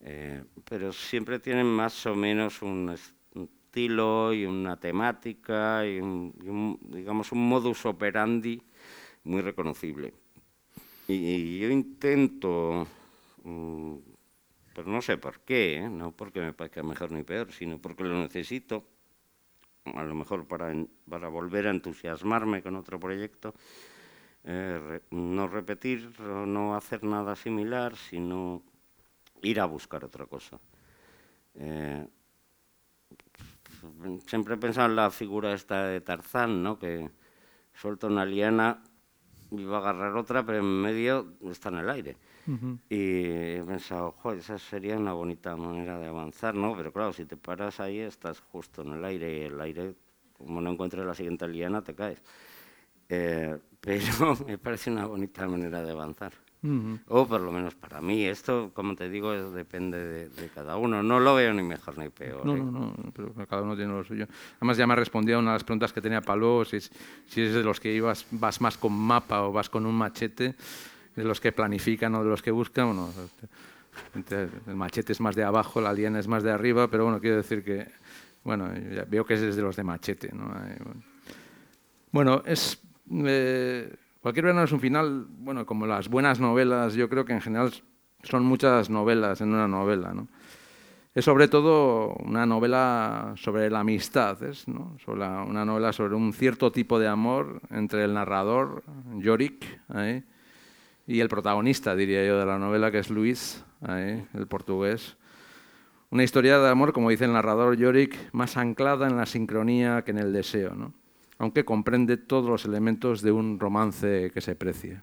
Eh, 0.00 0.42
pero 0.64 0.92
siempre 0.92 1.38
tienen 1.38 1.66
más 1.66 2.04
o 2.06 2.14
menos 2.14 2.62
un 2.62 2.90
estilo 2.90 4.32
y 4.32 4.44
una 4.44 4.76
temática 4.76 5.86
y 5.86 5.98
un, 5.98 6.78
digamos 6.82 7.32
un 7.32 7.48
modus 7.48 7.84
operandi 7.86 8.62
muy 9.24 9.40
reconocible. 9.40 10.14
Y, 11.08 11.58
yo 11.58 11.68
intento, 11.68 12.86
mm, 13.42 13.96
pero 14.74 14.90
no 14.90 15.02
sé 15.02 15.18
por 15.18 15.40
qué, 15.40 15.76
¿eh? 15.76 15.88
no 15.88 16.12
porque 16.12 16.40
me 16.40 16.52
parezca 16.52 16.82
mejor 16.82 17.10
ni 17.10 17.22
peor, 17.22 17.52
sino 17.52 17.78
porque 17.78 18.04
lo 18.04 18.18
necesito, 18.18 18.86
a 19.84 20.02
lo 20.04 20.14
mejor 20.14 20.46
para, 20.46 20.72
para 21.08 21.28
volver 21.28 21.66
a 21.66 21.70
entusiasmarme 21.70 22.62
con 22.62 22.76
otro 22.76 22.98
proyecto, 22.98 23.54
eh, 24.44 25.00
no 25.10 25.48
repetir 25.48 26.12
no 26.20 26.76
hacer 26.76 27.02
nada 27.02 27.34
similar, 27.34 27.96
sino 27.96 28.62
ir 29.44 29.60
a 29.60 29.66
buscar 29.66 30.04
otra 30.04 30.26
cosa. 30.26 30.58
Eh, 31.54 32.06
siempre 34.26 34.54
he 34.54 34.58
pensado 34.58 34.88
en 34.88 34.96
la 34.96 35.10
figura 35.10 35.52
esta 35.52 35.86
de 35.86 36.00
Tarzán, 36.00 36.62
¿no? 36.62 36.78
que 36.78 37.10
suelta 37.74 38.06
una 38.06 38.24
liana 38.24 38.82
y 39.50 39.64
va 39.64 39.76
a 39.76 39.80
agarrar 39.80 40.16
otra, 40.16 40.44
pero 40.44 40.58
en 40.58 40.80
medio 40.80 41.34
está 41.42 41.68
en 41.68 41.76
el 41.76 41.90
aire. 41.90 42.16
Y 42.90 43.24
he 43.24 43.64
pensado, 43.66 44.12
joder, 44.12 44.40
esa 44.40 44.58
sería 44.58 44.98
una 44.98 45.14
bonita 45.14 45.56
manera 45.56 45.98
de 45.98 46.08
avanzar, 46.08 46.54
¿no? 46.54 46.76
Pero 46.76 46.92
claro, 46.92 47.12
si 47.14 47.24
te 47.24 47.38
paras 47.38 47.80
ahí, 47.80 48.00
estás 48.00 48.40
justo 48.40 48.82
en 48.82 48.92
el 48.92 49.04
aire 49.04 49.38
y 49.38 49.40
el 49.42 49.58
aire, 49.62 49.94
como 50.36 50.60
no 50.60 50.70
encuentres 50.70 51.06
la 51.06 51.14
siguiente 51.14 51.48
liana, 51.48 51.82
te 51.82 51.94
caes. 51.94 52.22
Eh, 53.08 53.58
pero 53.80 54.36
me 54.46 54.58
parece 54.58 54.90
una 54.90 55.06
bonita 55.06 55.46
manera 55.48 55.82
de 55.82 55.92
avanzar. 55.92 56.34
O 57.08 57.26
por 57.26 57.42
lo 57.42 57.52
menos 57.52 57.74
para 57.74 58.00
mí. 58.00 58.24
Esto, 58.24 58.70
como 58.72 58.96
te 58.96 59.10
digo, 59.10 59.32
depende 59.50 60.28
de, 60.30 60.48
cada 60.48 60.78
uno. 60.78 61.02
No 61.02 61.20
lo 61.20 61.34
veo 61.34 61.52
ni 61.52 61.62
mejor 61.62 61.98
ni 61.98 62.08
peor. 62.08 62.46
No, 62.46 62.54
¿eh? 62.54 62.58
no, 62.58 62.70
no, 62.70 63.12
pero 63.14 63.34
cada 63.46 63.62
uno 63.62 63.76
tiene 63.76 63.92
lo 63.92 64.02
suyo. 64.02 64.26
Además, 64.56 64.78
ya 64.78 64.86
me 64.86 64.94
ha 64.94 64.96
respondido 64.96 65.36
a 65.36 65.40
una 65.40 65.50
de 65.50 65.56
las 65.56 65.64
preguntas 65.64 65.92
que 65.92 66.00
tenía 66.00 66.22
Palo, 66.22 66.64
si 66.64 66.78
es, 66.78 66.90
si 67.26 67.42
es 67.42 67.52
de 67.52 67.62
los 67.62 67.80
que 67.80 67.92
ibas, 67.92 68.26
vas 68.30 68.62
más 68.62 68.78
con 68.78 68.94
mapa 68.94 69.42
o 69.42 69.52
vas 69.52 69.68
con 69.68 69.84
un 69.84 69.94
machete, 69.94 70.54
de 71.14 71.24
los 71.24 71.38
que 71.38 71.52
planifican 71.52 72.14
o 72.14 72.24
de 72.24 72.30
los 72.30 72.40
que 72.40 72.50
buscan. 72.50 72.86
Bueno, 72.86 73.10
el 74.66 74.74
machete 74.74 75.12
es 75.12 75.20
más 75.20 75.36
de 75.36 75.44
abajo, 75.44 75.82
la 75.82 75.92
liana 75.92 76.18
es 76.18 76.28
más 76.28 76.42
de 76.42 76.50
arriba, 76.50 76.88
pero 76.88 77.04
bueno, 77.04 77.20
quiero 77.20 77.36
decir 77.36 77.62
que, 77.62 77.86
bueno, 78.42 78.70
veo 79.08 79.26
que 79.26 79.34
es 79.34 79.54
de 79.54 79.62
los 79.62 79.76
de 79.76 79.84
machete. 79.84 80.30
¿no? 80.32 80.50
Bueno, 82.10 82.42
es... 82.46 82.80
Eh, 83.10 83.96
Cualquier 84.24 84.46
verano 84.46 84.64
es 84.64 84.72
un 84.72 84.80
final, 84.80 85.26
bueno, 85.28 85.66
como 85.66 85.86
las 85.86 86.08
buenas 86.08 86.40
novelas, 86.40 86.94
yo 86.94 87.10
creo 87.10 87.26
que 87.26 87.34
en 87.34 87.42
general 87.42 87.74
son 88.22 88.42
muchas 88.42 88.88
novelas 88.88 89.42
en 89.42 89.52
una 89.52 89.68
novela, 89.68 90.14
¿no? 90.14 90.28
Es 91.14 91.26
sobre 91.26 91.46
todo 91.46 92.14
una 92.24 92.46
novela 92.46 93.34
sobre 93.36 93.68
la 93.68 93.80
amistad, 93.80 94.42
¿es? 94.42 94.66
¿no? 94.66 94.96
una 95.06 95.66
novela 95.66 95.92
sobre 95.92 96.14
un 96.14 96.32
cierto 96.32 96.72
tipo 96.72 96.98
de 96.98 97.06
amor 97.06 97.60
entre 97.68 98.04
el 98.04 98.14
narrador, 98.14 98.82
Yorick, 99.18 99.82
y 101.06 101.20
el 101.20 101.28
protagonista, 101.28 101.94
diría 101.94 102.24
yo, 102.26 102.38
de 102.38 102.46
la 102.46 102.58
novela, 102.58 102.90
que 102.90 103.00
es 103.00 103.10
Luis, 103.10 103.62
el 103.86 104.46
portugués. 104.48 105.18
Una 106.08 106.24
historia 106.24 106.58
de 106.60 106.70
amor, 106.70 106.94
como 106.94 107.10
dice 107.10 107.26
el 107.26 107.34
narrador 107.34 107.76
Yorick, 107.76 108.16
más 108.32 108.56
anclada 108.56 109.06
en 109.06 109.18
la 109.18 109.26
sincronía 109.26 110.00
que 110.02 110.12
en 110.12 110.18
el 110.18 110.32
deseo. 110.32 110.74
¿no? 110.74 110.94
Aunque 111.38 111.64
comprende 111.64 112.16
todos 112.16 112.48
los 112.48 112.64
elementos 112.64 113.22
de 113.22 113.32
un 113.32 113.58
romance 113.58 114.30
que 114.32 114.40
se 114.40 114.54
precie. 114.54 115.02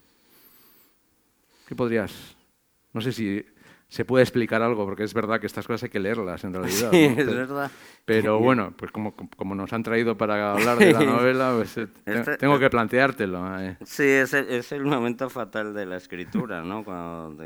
¿Qué 1.68 1.76
podrías? 1.76 2.36
No 2.94 3.02
sé 3.02 3.12
si 3.12 3.46
se 3.92 4.06
puede 4.06 4.24
explicar 4.24 4.62
algo, 4.62 4.86
porque 4.86 5.04
es 5.04 5.14
verdad 5.14 5.42
que 5.42 5.48
estas 5.48 5.68
cosas 5.68 5.84
hay 5.84 5.90
que 5.90 6.00
leerlas 6.00 6.42
en 6.46 6.54
realidad. 6.54 6.92
Sí, 6.94 7.10
¿no? 7.10 7.22
es 7.22 7.28
verdad. 7.28 7.70
Pero 8.06 8.40
bueno, 8.48 8.74
pues 8.78 8.90
como, 8.92 9.14
como 9.36 9.54
nos 9.54 9.74
han 9.74 9.84
traído 9.84 10.16
para 10.18 10.54
hablar 10.54 10.78
de 10.78 10.94
la 10.94 11.02
novela, 11.04 11.54
pues, 11.58 11.78
eh, 11.78 11.88
te- 12.06 12.20
Este- 12.20 12.38
tengo 12.38 12.58
que 12.58 12.70
planteártelo. 12.70 13.60
eh. 13.62 13.76
Sí, 13.86 14.04
es 14.04 14.34
el, 14.34 14.48
es 14.48 14.72
el 14.72 14.86
momento 14.86 15.30
fatal 15.30 15.74
de 15.74 15.86
la 15.86 15.98
escritura, 15.98 16.62
¿no? 16.64 16.86
Cuando 16.86 17.44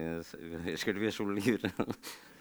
escribes 0.67 1.19
un 1.19 1.33
libro, 1.33 1.67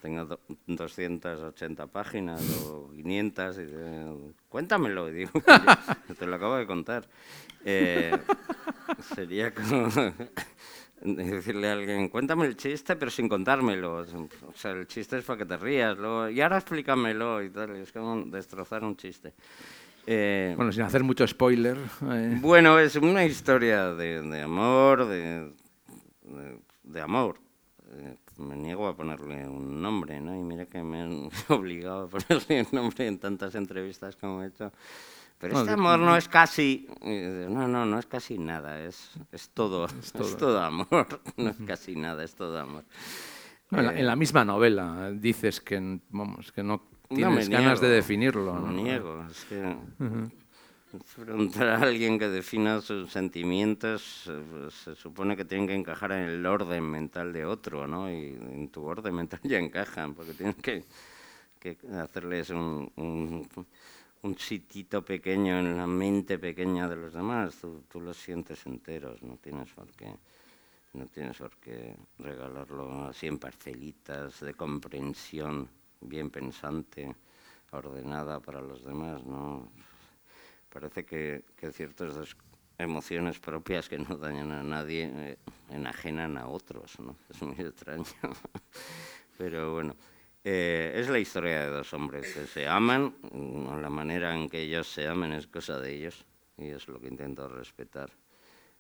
tenga 0.03 0.27
do- 0.27 0.41
280 0.67 1.87
páginas 1.87 2.43
o 2.67 2.91
500, 2.93 3.57
y 3.59 3.67
te- 3.67 4.35
cuéntamelo, 4.51 5.09
y 5.09 5.13
digo, 5.15 5.31
"Yo 6.09 6.15
te 6.15 6.27
lo 6.27 6.37
acabo 6.37 6.57
de 6.57 6.67
contar. 6.67 7.09
Eh, 7.65 8.13
sería 9.15 9.55
como 9.55 9.89
decirle 11.05 11.69
a 11.69 11.75
alguien, 11.75 12.09
cuéntame 12.09 12.47
el 12.47 12.57
chiste, 12.57 12.97
pero 12.97 13.11
sin 13.11 13.29
contármelo. 13.29 13.99
O 13.99 14.53
sea, 14.55 14.73
el 14.73 14.87
chiste 14.87 15.19
es 15.19 15.25
para 15.25 15.39
que 15.39 15.45
te 15.45 15.57
rías, 15.57 15.97
luego, 15.99 16.29
y 16.31 16.41
ahora 16.41 16.57
explícamelo, 16.57 17.43
y 17.43 17.51
tal, 17.51 17.77
es 17.77 17.93
como 17.93 18.23
destrozar 18.27 18.83
un 18.83 18.97
chiste. 18.97 19.35
Eh, 20.07 20.55
Bueno, 20.57 20.73
sin 20.73 20.83
hacer 20.83 21.03
mucho 21.05 21.27
spoiler. 21.27 21.79
eh, 22.11 22.39
bueno, 22.41 22.79
es 22.79 22.97
una 22.97 23.25
historia 23.25 23.95
de, 23.95 24.21
de 24.23 24.43
amor, 24.43 25.07
de, 25.07 25.53
de, 26.23 26.59
de 26.83 27.01
amor. 27.01 27.37
Eh, 27.93 28.17
me 28.39 28.57
niego 28.57 28.89
a 28.89 28.97
ponerle 28.97 29.47
un 29.47 29.81
nombre, 29.81 30.21
¿no? 30.21 30.35
Y 30.37 30.43
mira 30.43 30.67
que 30.67 30.83
me 30.83 31.03
han 31.03 31.29
obligado 31.49 32.05
a 32.05 32.09
ponerle 32.09 32.63
un 32.63 32.69
nombre 32.73 33.07
en 33.07 33.19
tantas 33.19 33.55
entrevistas 33.55 34.17
como 34.17 34.43
he 34.43 34.49
hecho. 34.49 34.73
Pero 35.39 35.55
No, 35.55 35.61
este 35.61 35.71
de- 35.71 35.75
amor 35.75 35.99
no 35.99 36.17
es 36.17 36.29
casi... 36.29 36.87
eh, 37.03 37.47
No, 37.51 37.69
no, 37.69 37.85
no 37.85 37.99
es 37.99 38.07
casi 38.07 38.39
nada, 38.39 38.81
es, 38.83 39.11
es 39.33 39.51
todo, 39.51 39.87
es 39.87 40.13
todo. 40.13 40.37
todo. 40.37 40.61
amor. 40.63 41.07
No 41.37 41.51
es 41.51 41.57
casi 41.67 41.97
nada, 41.97 42.25
es 42.25 42.35
todo 42.35 42.59
amor. 42.59 42.85
no, 43.71 43.79
en, 43.81 43.87
la, 43.87 43.93
Eh, 43.95 44.01
en 44.01 44.07
la 44.07 44.17
misma 44.17 44.45
novela 44.45 45.11
dices 45.13 45.61
que, 45.61 46.01
vamos, 46.11 46.53
que 46.53 46.63
no 46.63 46.83
no 47.11 47.17
tienes 47.17 47.49
me 47.49 47.57
ganas 47.57 47.81
de 47.81 47.87
niego, 47.89 47.97
definirlo. 47.97 48.55
Me 48.55 48.61
¿no? 48.61 48.73
niego, 48.73 49.25
es 49.31 49.45
que... 49.45 49.77
Preguntar 51.17 51.69
a 51.69 51.79
alguien 51.83 52.21
que 52.21 52.29
defina 52.29 52.81
sus 52.81 53.11
sentimientos 53.11 54.27
eh, 54.29 54.41
pues, 54.49 54.75
se 54.75 54.95
supone 54.95 55.37
que 55.37 55.45
tienen 55.45 55.67
que 55.67 55.75
encajar 55.75 56.13
en 56.13 56.21
el 56.29 56.47
orden 56.47 56.85
mental 56.89 57.33
de 57.33 57.45
otro, 57.45 57.89
¿no? 57.89 58.09
Y 58.09 58.29
en 58.29 58.69
tu 58.69 58.85
orden 58.85 59.13
mental 59.15 59.41
ya 59.43 59.59
encajan, 59.59 60.15
porque 60.15 60.35
tienes 60.35 60.55
que, 60.57 60.85
que 61.59 61.77
hacerles 62.01 62.51
un, 62.51 62.91
un, 62.95 63.49
un 64.25 64.39
sitito 64.39 65.05
pequeño 65.05 65.59
en 65.59 65.77
la 65.77 65.87
mente 65.87 66.39
pequeña 66.39 66.89
de 66.89 66.97
los 66.97 67.13
demás. 67.13 67.59
Tú, 67.61 68.01
los 68.01 68.17
sientes 68.17 68.65
enteros, 68.65 69.23
no 69.23 69.37
tienes 69.37 69.71
por 69.73 69.93
qué. 69.93 70.17
No 70.95 71.07
tienes 71.07 71.37
por 71.37 71.57
qué 71.59 71.95
regalarlo 72.19 73.07
así 73.07 73.27
en 73.27 73.39
parcelitas 73.39 74.41
de 74.41 74.55
comprensión 74.55 75.69
bien 76.01 76.31
pensante, 76.31 77.15
ordenada 77.73 78.41
para 78.41 78.63
los 78.63 78.83
demás, 78.83 79.23
¿no? 79.25 79.69
Parece 80.73 81.05
que, 81.05 81.45
que 81.57 81.71
ciertas 81.71 82.37
emociones 82.79 83.39
propias 83.39 83.89
que 83.89 83.99
no 83.99 84.17
dañan 84.17 84.53
a 84.53 84.63
nadie 84.63 85.11
eh, 85.13 85.39
enajenan 85.71 86.39
a 86.39 86.49
otros, 86.49 86.99
¿no? 86.99 87.17
Es 87.29 87.43
muy 87.43 87.57
extraño. 87.59 88.05
Pero 89.37 89.75
bueno, 89.75 89.97
eh, 90.45 90.93
es 90.95 91.09
la 91.09 91.19
historia 91.19 91.61
de 91.61 91.69
dos 91.69 91.93
hombres 91.95 92.33
que 92.35 92.47
se 92.47 92.69
aman, 92.69 93.15
mm, 93.33 93.81
la 93.81 93.91
manera 93.91 94.35
en 94.35 94.49
que 94.49 94.61
ellos 94.61 94.87
se 94.87 95.09
amen 95.09 95.33
es 95.33 95.47
cosa 95.47 95.81
de 95.81 95.95
ellos 95.95 96.25
y 96.59 96.69
es 96.69 96.87
lo 96.89 97.01
que 97.01 97.09
intento 97.09 97.49
respetar. 97.49 98.11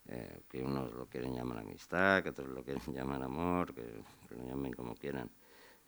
Eh, 0.06 0.42
que 0.50 0.62
unos 0.62 0.92
lo 0.92 1.06
quieren 1.06 1.34
llamar 1.34 1.60
amistad, 1.60 2.22
que 2.22 2.28
otros 2.28 2.48
lo 2.48 2.62
quieren 2.62 2.82
llamar 2.94 3.22
amor, 3.22 3.74
que, 3.74 3.82
que 4.28 4.34
lo 4.34 4.46
llamen 4.46 4.72
como 4.74 4.94
quieran. 4.94 5.30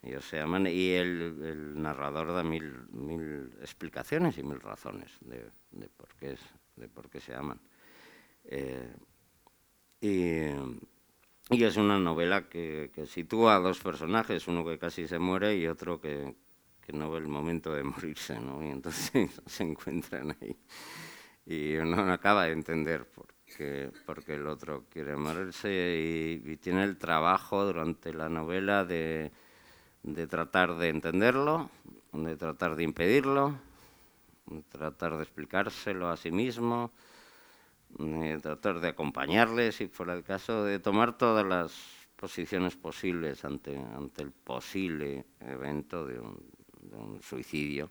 Ellos 0.01 0.25
se 0.25 0.39
aman 0.39 0.65
y 0.67 0.91
el, 0.91 1.43
el 1.43 1.81
narrador 1.81 2.33
da 2.33 2.43
mil, 2.43 2.87
mil 2.91 3.51
explicaciones 3.61 4.37
y 4.37 4.43
mil 4.43 4.59
razones 4.59 5.11
de, 5.21 5.49
de 5.71 5.89
por, 5.89 6.07
qué 6.15 6.33
es, 6.33 6.39
de 6.75 6.87
por 6.87 7.09
qué 7.09 7.19
se 7.19 7.35
aman. 7.35 7.59
Eh, 8.45 8.95
y, 10.01 10.49
y 11.49 11.63
es 11.63 11.77
una 11.77 11.97
novela 11.99 12.49
que, 12.49 12.91
que 12.93 13.05
sitúa 13.05 13.55
a 13.55 13.59
dos 13.59 13.79
personajes, 13.79 14.47
uno 14.47 14.65
que 14.65 14.77
casi 14.77 15.07
se 15.07 15.19
muere 15.19 15.55
y 15.55 15.67
otro 15.67 16.01
que, 16.01 16.35
que 16.81 16.93
no 16.93 17.09
ve 17.09 17.19
el 17.19 17.27
momento 17.27 17.73
de 17.73 17.83
morirse, 17.83 18.39
¿no? 18.39 18.63
Y 18.63 18.69
entonces 18.69 19.41
se 19.45 19.63
encuentran 19.63 20.35
ahí. 20.41 20.57
Y 21.45 21.75
uno 21.77 22.05
no 22.05 22.11
acaba 22.11 22.45
de 22.45 22.51
entender 22.51 23.05
por 23.05 23.27
qué, 23.45 23.91
por 24.05 24.23
qué 24.23 24.35
el 24.35 24.47
otro 24.47 24.85
quiere 24.89 25.15
morirse 25.15 25.69
y, 25.69 26.51
y 26.51 26.57
tiene 26.57 26.83
el 26.83 26.97
trabajo 26.97 27.63
durante 27.63 28.13
la 28.13 28.27
novela 28.27 28.83
de, 28.83 29.31
de 30.03 30.27
tratar 30.27 30.75
de 30.75 30.89
entenderlo, 30.89 31.69
de 32.11 32.35
tratar 32.35 32.75
de 32.75 32.83
impedirlo, 32.83 33.57
de 34.47 34.61
tratar 34.63 35.15
de 35.15 35.23
explicárselo 35.23 36.09
a 36.09 36.17
sí 36.17 36.31
mismo, 36.31 36.91
de 37.89 38.39
tratar 38.39 38.79
de 38.79 38.89
acompañarle, 38.89 39.71
si 39.71 39.87
fuera 39.87 40.13
el 40.13 40.23
caso, 40.23 40.63
de 40.63 40.79
tomar 40.79 41.17
todas 41.17 41.45
las 41.45 41.73
posiciones 42.15 42.75
posibles 42.75 43.45
ante, 43.45 43.77
ante 43.77 44.23
el 44.23 44.31
posible 44.31 45.25
evento 45.39 46.05
de 46.05 46.19
un, 46.19 46.37
de 46.81 46.95
un 46.95 47.21
suicidio, 47.21 47.89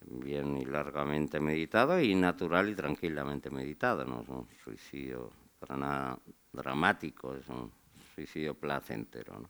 bien 0.00 0.56
y 0.56 0.64
largamente 0.64 1.40
meditado 1.40 2.00
y 2.00 2.14
natural 2.14 2.68
y 2.70 2.74
tranquilamente 2.74 3.50
meditado. 3.50 4.04
No 4.04 4.22
es 4.22 4.28
un 4.28 4.48
suicidio 4.64 5.30
para 5.58 5.76
nada 5.76 6.18
dramático, 6.52 7.34
es 7.34 7.46
un 7.48 7.70
suicidio 8.14 8.54
placentero. 8.54 9.38
¿no? 9.38 9.48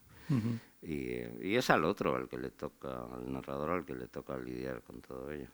y, 0.81 1.09
eh, 1.09 1.39
y 1.41 1.55
es 1.55 1.69
al 1.69 1.85
otro 1.85 2.15
al 2.15 2.27
que 2.27 2.37
le 2.37 2.49
toca, 2.51 3.03
al 3.03 3.31
narrador 3.31 3.71
al 3.71 3.85
que 3.85 3.95
le 3.95 4.07
toca 4.07 4.37
lidiar 4.37 4.81
con 4.81 5.01
todo 5.01 5.31
ello. 5.31 5.49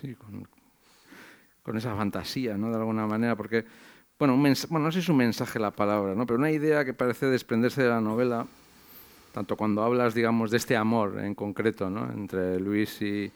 Sí, 0.00 0.14
con, 0.14 0.46
con 1.62 1.76
esa 1.76 1.94
fantasía, 1.94 2.56
¿no? 2.56 2.70
De 2.70 2.76
alguna 2.76 3.06
manera, 3.06 3.36
porque, 3.36 3.64
bueno, 4.18 4.36
no 4.36 4.54
sé 4.54 4.92
si 4.92 4.98
es 4.98 5.08
un 5.08 5.16
mensaje 5.16 5.58
la 5.58 5.70
palabra, 5.70 6.14
¿no? 6.14 6.26
Pero 6.26 6.38
una 6.38 6.50
idea 6.50 6.84
que 6.84 6.94
parece 6.94 7.26
desprenderse 7.26 7.82
de 7.82 7.88
la 7.88 8.00
novela, 8.00 8.46
tanto 9.32 9.56
cuando 9.56 9.82
hablas, 9.82 10.14
digamos, 10.14 10.50
de 10.50 10.56
este 10.56 10.76
amor 10.76 11.20
en 11.20 11.34
concreto, 11.34 11.88
¿no? 11.88 12.10
Entre 12.12 12.58
Luis 12.60 13.00
y, 13.00 13.32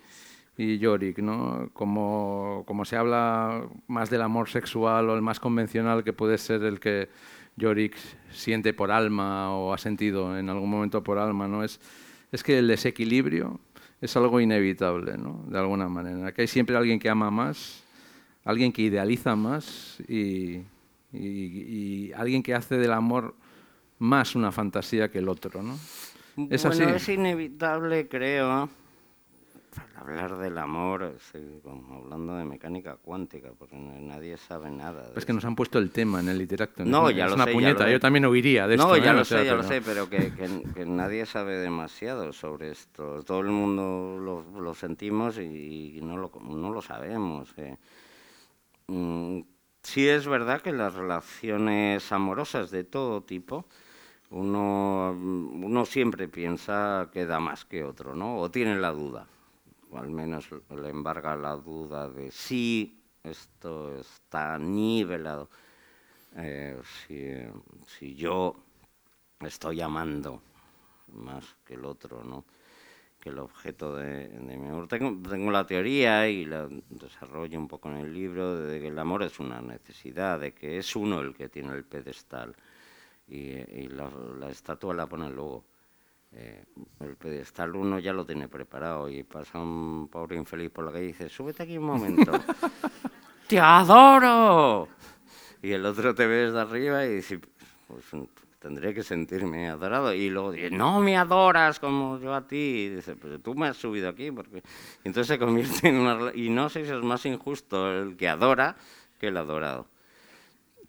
y 0.57 0.79
Yorick, 0.79 1.19
¿no? 1.19 1.71
Como, 1.73 2.65
como 2.67 2.85
se 2.85 2.97
habla 2.97 3.65
más 3.87 4.11
del 4.11 4.23
amor 4.23 4.49
sexual 4.49 5.09
o 5.11 5.15
el 5.15 5.23
más 5.23 5.41
convencional 5.41 6.05
que 6.05 6.13
puede 6.13 6.39
ser 6.39 6.63
el 6.65 6.81
que 6.81 7.09
Yorick 7.57 7.97
siente 8.31 8.75
por 8.75 8.91
alma 8.91 9.57
o 9.57 9.73
ha 9.73 9.79
sentido 9.79 10.37
en 10.39 10.51
algún 10.51 10.69
momento 10.69 11.03
por 11.03 11.19
alma, 11.19 11.49
¿no? 11.49 11.65
Es, 11.65 11.81
es 12.33 12.43
que 12.43 12.59
el 12.59 12.69
desequilibrio 12.69 13.61
es 14.01 14.17
algo 14.17 14.41
inevitable, 14.41 15.17
¿no? 15.17 15.45
De 15.49 15.59
alguna 15.59 15.89
manera. 15.89 16.33
Que 16.33 16.43
hay 16.43 16.49
siempre 16.49 16.77
alguien 16.77 16.99
que 16.99 17.09
ama 17.09 17.31
más, 17.31 17.83
alguien 18.47 18.73
que 18.73 18.81
idealiza 18.83 19.37
más 19.37 20.01
y, 20.09 20.63
y- 21.13 21.21
y 22.09 22.13
alguien 22.15 22.43
que 22.43 22.55
hace 22.55 22.79
del 22.79 22.93
amor 22.93 23.35
más 23.99 24.35
una 24.35 24.51
fantasía 24.53 25.11
que 25.11 25.19
el 25.19 25.29
otro, 25.29 25.63
¿no? 25.63 25.75
Es 26.51 26.65
bueno, 26.65 26.85
así. 26.85 26.97
es 26.97 27.09
inevitable, 27.09 28.09
creo, 28.09 28.69
hablar 29.97 30.37
del 30.39 30.59
amor, 30.59 31.15
sí, 31.33 31.39
como 31.63 31.97
hablando 32.05 32.37
de 32.37 32.45
mecánica 32.45 32.97
cuántica, 32.97 33.49
porque 33.59 33.75
no- 33.77 33.99
nadie 34.01 34.37
sabe 34.37 34.71
nada. 34.71 35.09
de 35.11 35.19
Es 35.19 35.25
que 35.25 35.33
nos 35.33 35.45
han 35.45 35.57
puesto 35.57 35.79
el 35.79 35.91
tema 35.91 36.21
en 36.21 36.29
el 36.29 36.39
literato. 36.39 36.85
No, 36.85 37.11
ya 37.11 37.27
lo 37.27 37.35
una 37.35 37.45
sé, 37.45 37.51
ya 37.51 37.55
puñeta. 37.55 37.81
lo 37.81 37.87
sé. 37.87 37.93
Yo 37.93 38.01
también 38.01 38.27
huiría 38.27 38.67
de 38.69 38.75
esto. 38.75 38.87
no, 38.87 38.95
¿eh? 38.97 39.03
ya 39.03 39.11
O 39.13 39.15
lo 39.15 39.25
sea, 39.25 39.39
sé, 39.41 39.47
ya 39.47 39.55
lo 39.55 39.63
sé, 39.63 39.81
pero 39.81 40.09
que, 40.11 40.33
que- 40.35 40.63
que 40.75 40.85
nadie 40.87 41.25
sabe 41.27 41.57
demasiado 41.57 42.33
sobre 42.35 42.71
esto. 42.71 43.23
Todo 43.25 43.41
el 43.41 43.49
mundo 43.49 44.19
lo, 44.21 44.61
lo 44.61 44.75
sentimos 44.75 45.39
y, 45.39 45.99
no, 46.03 46.17
lo, 46.19 46.31
no 46.49 46.71
lo 46.71 46.83
sabemos. 46.83 47.53
eh. 47.57 47.77
Mm, 48.89 49.41
sí 49.83 50.09
es 50.09 50.27
verdad 50.27 50.61
que 50.63 50.73
las 50.73 50.95
relaciones 50.95 52.13
amorosas 52.13 52.71
de 52.71 52.85
todo 52.85 53.23
tipo, 53.23 53.67
uno, 54.31 55.15
mm, 55.17 55.65
uno 55.65 55.87
siempre 55.87 56.29
piensa 56.29 57.09
que 57.13 57.27
da 57.27 57.41
más 57.41 57.65
que 57.65 57.85
otro, 57.85 58.15
¿no? 58.15 58.39
O 58.39 58.51
tiene 58.51 58.79
la 58.79 58.93
duda, 58.93 59.27
o 59.91 59.99
al 59.99 60.11
menos 60.11 60.49
le 60.71 60.89
embarga 60.91 61.37
la 61.37 61.57
duda 61.57 62.09
de 62.09 62.31
si 62.31 63.01
esto 63.25 63.99
está 63.99 64.59
nivelado. 64.59 65.49
Eh, 66.37 66.79
si, 67.07 67.19
si 67.87 68.15
yo 68.15 68.57
estoy 69.41 69.81
amando 69.81 70.43
más 71.09 71.45
que 71.65 71.75
el 71.75 71.85
otro, 71.85 72.23
¿no? 72.25 72.45
Que 73.27 73.33
el 73.33 73.41
objeto 73.41 73.97
de, 73.97 74.29
de 74.29 74.57
mi 74.57 74.69
amor. 74.69 74.87
Tengo, 74.87 75.29
tengo 75.29 75.51
la 75.51 75.67
teoría 75.67 76.29
y 76.29 76.45
la 76.45 76.69
desarrollo 76.89 77.59
un 77.59 77.67
poco 77.67 77.91
en 77.91 77.97
el 77.97 78.15
libro 78.15 78.57
de 78.57 78.81
que 78.81 78.87
el 78.87 78.99
amor 79.01 79.25
es 79.25 79.41
una 79.41 79.61
necesidad, 79.61 80.39
de 80.39 80.55
que 80.55 80.79
es 80.79 80.95
uno 80.95 81.21
el 81.21 81.35
que 81.35 81.49
tiene 81.49 81.73
el 81.73 81.83
pedestal 81.83 82.55
y, 83.27 83.39
y 83.39 83.89
la, 83.89 84.09
la 84.39 84.49
estatua 84.49 84.95
la 84.95 85.09
pone 85.09 85.29
luego. 85.29 85.65
Eh, 86.33 86.65
el 87.01 87.17
pedestal 87.17 87.75
uno 87.75 87.99
ya 87.99 88.13
lo 88.13 88.25
tiene 88.25 88.47
preparado 88.49 89.09
y 89.09 89.25
pasa 89.25 89.59
un 89.59 90.07
pobre 90.09 90.37
infeliz 90.37 90.71
por 90.71 90.85
la 90.85 90.93
calle 90.93 91.05
y 91.05 91.09
dice, 91.09 91.29
súbete 91.29 91.65
aquí 91.65 91.79
un 91.79 91.85
momento. 91.87 92.31
¡Te 93.49 93.59
adoro! 93.59 94.89
Y 95.63 95.73
el 95.73 95.85
otro 95.85 96.15
te 96.15 96.29
ve 96.29 96.47
desde 96.47 96.61
arriba 96.61 97.05
y 97.05 97.17
dice, 97.17 97.41
pues 97.89 98.05
tendré 98.59 98.95
que 98.95 99.03
sentirme 99.03 99.69
adorado. 99.69 100.13
Y 100.13 100.31
luego 100.31 100.53
dice, 100.53 100.71
no 100.71 101.01
me 101.01 101.17
adoras 101.17 101.79
como 101.79 102.19
yo 102.19 102.35
a 102.35 102.47
ti. 102.47 102.57
Y 102.57 102.89
dice, 102.97 103.17
pero 103.17 103.39
tú 103.39 103.55
me 103.55 103.69
has 103.69 103.77
subido 103.77 104.09
aquí. 104.09 104.31
porque 104.31 104.63
Entonces 105.05 105.29
se 105.29 105.39
convierte 105.39 105.89
en 105.89 105.97
una... 105.97 106.33
Y 106.35 106.51
no 106.51 106.69
sé 106.69 106.85
si 106.85 106.93
es 106.93 107.03
más 107.03 107.25
injusto 107.27 107.91
el 107.93 108.17
que 108.17 108.29
adora 108.29 108.77
que 109.19 109.29
el 109.29 109.37
adorado. 109.37 109.87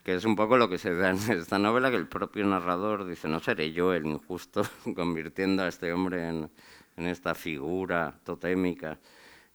Que 0.03 0.15
es 0.15 0.25
un 0.25 0.35
poco 0.35 0.57
lo 0.57 0.69
que 0.69 0.77
se 0.77 0.93
da 0.93 1.09
en 1.09 1.17
esta 1.17 1.59
novela, 1.59 1.89
que 1.89 1.97
el 1.97 2.07
propio 2.07 2.45
narrador 2.45 3.05
dice, 3.05 3.27
no 3.27 3.39
seré 3.39 3.71
yo 3.71 3.93
el 3.93 4.05
injusto 4.05 4.63
convirtiendo 4.95 5.63
a 5.63 5.67
este 5.67 5.91
hombre 5.91 6.27
en, 6.27 6.49
en 6.95 7.07
esta 7.07 7.35
figura 7.35 8.13
totémica 8.23 8.97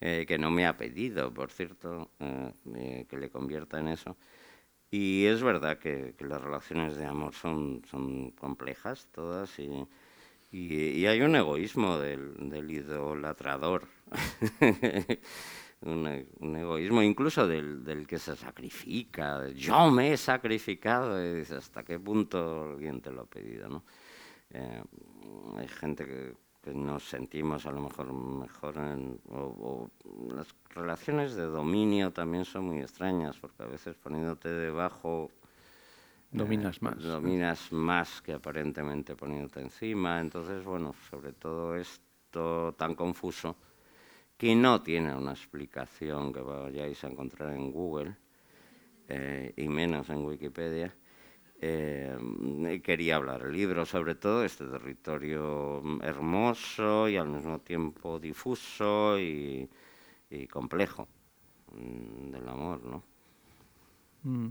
eh, 0.04 0.24
que 0.26 0.36
no 0.36 0.50
me 0.50 0.66
ha 0.66 0.76
pedido, 0.76 1.32
por 1.32 1.52
cierto, 1.52 2.10
eh, 2.18 2.52
eh, 2.74 3.06
que 3.08 3.16
le 3.16 3.30
convierta 3.30 3.78
en 3.78 3.86
eso. 3.86 4.16
Y 4.94 5.24
es 5.24 5.42
verdad 5.42 5.78
que, 5.78 6.14
las 6.18 6.42
relaciones 6.42 6.96
de 6.96 7.06
amor 7.06 7.32
son, 7.32 7.82
son 7.90 8.30
complejas 8.32 9.08
todas 9.10 9.58
y, 9.58 9.86
y, 10.50 11.06
hay 11.06 11.22
un 11.22 11.34
egoísmo 11.34 11.98
del, 11.98 12.50
del 12.50 12.70
idolatrador, 12.70 13.88
un, 15.80 16.26
un, 16.40 16.56
egoísmo 16.56 17.02
incluso 17.02 17.46
del, 17.46 17.82
del, 17.82 18.06
que 18.06 18.18
se 18.18 18.36
sacrifica, 18.36 19.48
yo 19.52 19.90
me 19.90 20.12
he 20.12 20.16
sacrificado, 20.18 21.24
y 21.24 21.38
dices, 21.38 21.56
¿hasta 21.56 21.82
qué 21.84 21.98
punto 21.98 22.72
alguien 22.74 23.00
te 23.00 23.12
lo 23.12 23.22
ha 23.22 23.26
pedido? 23.26 23.70
¿no? 23.70 23.84
Eh, 24.50 24.82
hay 25.56 25.68
gente 25.68 26.04
que, 26.04 26.34
que, 26.62 26.72
nos 26.72 27.04
sentimos 27.08 27.66
a 27.66 27.72
lo 27.72 27.80
mejor 27.80 28.12
mejor 28.12 28.76
en, 28.76 29.20
o, 29.30 29.38
o 29.38 30.34
las 30.34 30.54
relaciones 30.70 31.34
de 31.34 31.44
dominio 31.44 32.12
también 32.12 32.44
son 32.44 32.64
muy 32.64 32.80
extrañas, 32.80 33.36
porque 33.38 33.62
a 33.62 33.66
veces 33.66 33.96
poniéndote 33.96 34.48
debajo... 34.48 35.30
Dominas 36.30 36.76
eh, 36.76 36.80
más. 36.80 37.02
Dominas 37.02 37.72
más 37.72 38.22
que 38.22 38.32
aparentemente 38.32 39.14
poniéndote 39.14 39.60
encima. 39.60 40.20
Entonces, 40.20 40.64
bueno, 40.64 40.94
sobre 41.10 41.32
todo 41.32 41.76
esto 41.76 42.74
tan 42.78 42.94
confuso, 42.94 43.56
que 44.38 44.54
no 44.54 44.82
tiene 44.82 45.14
una 45.14 45.32
explicación 45.32 46.32
que 46.32 46.40
vayáis 46.40 47.04
a 47.04 47.08
encontrar 47.08 47.52
en 47.52 47.70
Google, 47.70 48.16
eh, 49.08 49.52
y 49.56 49.68
menos 49.68 50.08
en 50.10 50.24
Wikipedia, 50.24 50.94
eh, 51.62 52.80
quería 52.84 53.16
hablar 53.16 53.42
el 53.42 53.52
libro 53.52 53.86
sobre 53.86 54.14
todo 54.14 54.44
este 54.44 54.66
territorio 54.66 55.82
hermoso 56.02 57.08
y 57.08 57.16
al 57.16 57.28
mismo 57.28 57.60
tiempo 57.60 58.18
difuso 58.18 59.18
y 59.18 59.68
y 60.32 60.46
complejo 60.46 61.06
mm, 61.74 62.30
del 62.30 62.48
amor, 62.48 62.80
¿no? 62.84 63.02
Mm. 64.24 64.48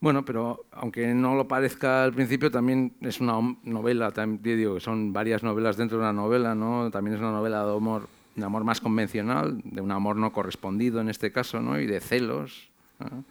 Bueno, 0.00 0.24
pero 0.24 0.66
aunque 0.72 1.14
no 1.14 1.34
lo 1.34 1.48
parezca 1.48 2.04
al 2.04 2.12
principio, 2.12 2.50
también 2.50 2.92
es 3.00 3.20
una 3.20 3.38
novela, 3.62 4.10
también 4.10 4.58
digo 4.58 4.78
son 4.78 5.14
varias 5.14 5.42
novelas 5.42 5.78
dentro 5.78 5.96
de 5.96 6.02
una 6.02 6.12
novela, 6.12 6.54
¿no? 6.54 6.90
También 6.90 7.14
es 7.14 7.20
una 7.20 7.30
novela 7.30 7.64
de 7.64 7.74
amor, 7.74 8.08
de 8.34 8.44
amor 8.44 8.64
más 8.64 8.82
convencional, 8.82 9.62
de 9.64 9.80
un 9.80 9.92
amor 9.92 10.16
no 10.16 10.32
correspondido 10.32 11.00
en 11.00 11.08
este 11.08 11.32
caso, 11.32 11.60
¿no? 11.60 11.80
Y 11.80 11.86
de 11.86 12.00
celos, 12.00 12.68
¿no? 12.98 13.24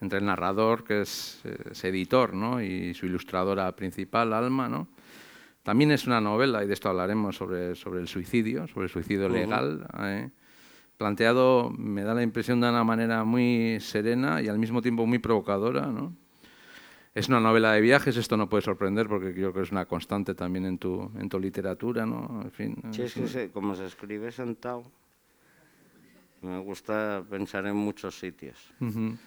Entre 0.00 0.18
el 0.18 0.24
narrador, 0.24 0.84
que 0.84 1.02
es, 1.02 1.42
es 1.70 1.84
editor, 1.84 2.34
¿no? 2.34 2.62
Y 2.62 2.94
su 2.94 3.06
ilustradora 3.06 3.74
principal, 3.76 4.32
Alma, 4.32 4.68
¿no? 4.68 4.88
También 5.62 5.90
es 5.90 6.06
una 6.06 6.20
novela, 6.20 6.64
y 6.64 6.66
de 6.66 6.72
esto 6.72 6.88
hablaremos, 6.88 7.36
sobre, 7.36 7.74
sobre 7.74 8.00
el 8.00 8.08
suicidio, 8.08 8.66
sobre 8.66 8.84
el 8.86 8.90
suicidio 8.90 9.26
uh 9.26 9.30
-huh. 9.30 9.32
legal, 9.32 9.86
eh, 10.00 10.30
planteado, 10.96 11.70
me 11.70 12.02
da 12.02 12.14
la 12.14 12.22
impresión, 12.22 12.60
de 12.60 12.68
una 12.68 12.84
manera 12.84 13.24
muy 13.24 13.78
serena 13.80 14.40
y 14.40 14.48
al 14.48 14.58
mismo 14.58 14.80
tiempo 14.80 15.06
muy 15.06 15.18
provocadora. 15.18 15.86
¿no? 15.86 16.14
Es 17.14 17.28
una 17.28 17.40
novela 17.40 17.72
de 17.72 17.80
viajes, 17.80 18.16
esto 18.16 18.36
no 18.36 18.48
puede 18.48 18.62
sorprender 18.62 19.06
porque 19.08 19.32
creo 19.32 19.52
que 19.52 19.62
es 19.62 19.70
una 19.70 19.84
constante 19.84 20.34
también 20.34 20.64
en 20.64 20.78
tu, 20.78 21.10
en 21.18 21.28
tu 21.28 21.38
literatura. 21.38 22.06
¿no? 22.06 22.42
En 22.44 22.50
fin, 22.50 22.76
sí, 22.90 23.02
es 23.02 23.14
que 23.14 23.28
se, 23.28 23.50
como 23.50 23.74
se 23.74 23.86
escribe 23.86 24.32
sentado, 24.32 24.84
me 26.42 26.58
gusta 26.58 27.22
pensar 27.28 27.66
en 27.66 27.76
muchos 27.76 28.18
sitios. 28.18 28.72
Uh 28.80 28.86
-huh. 28.86 29.18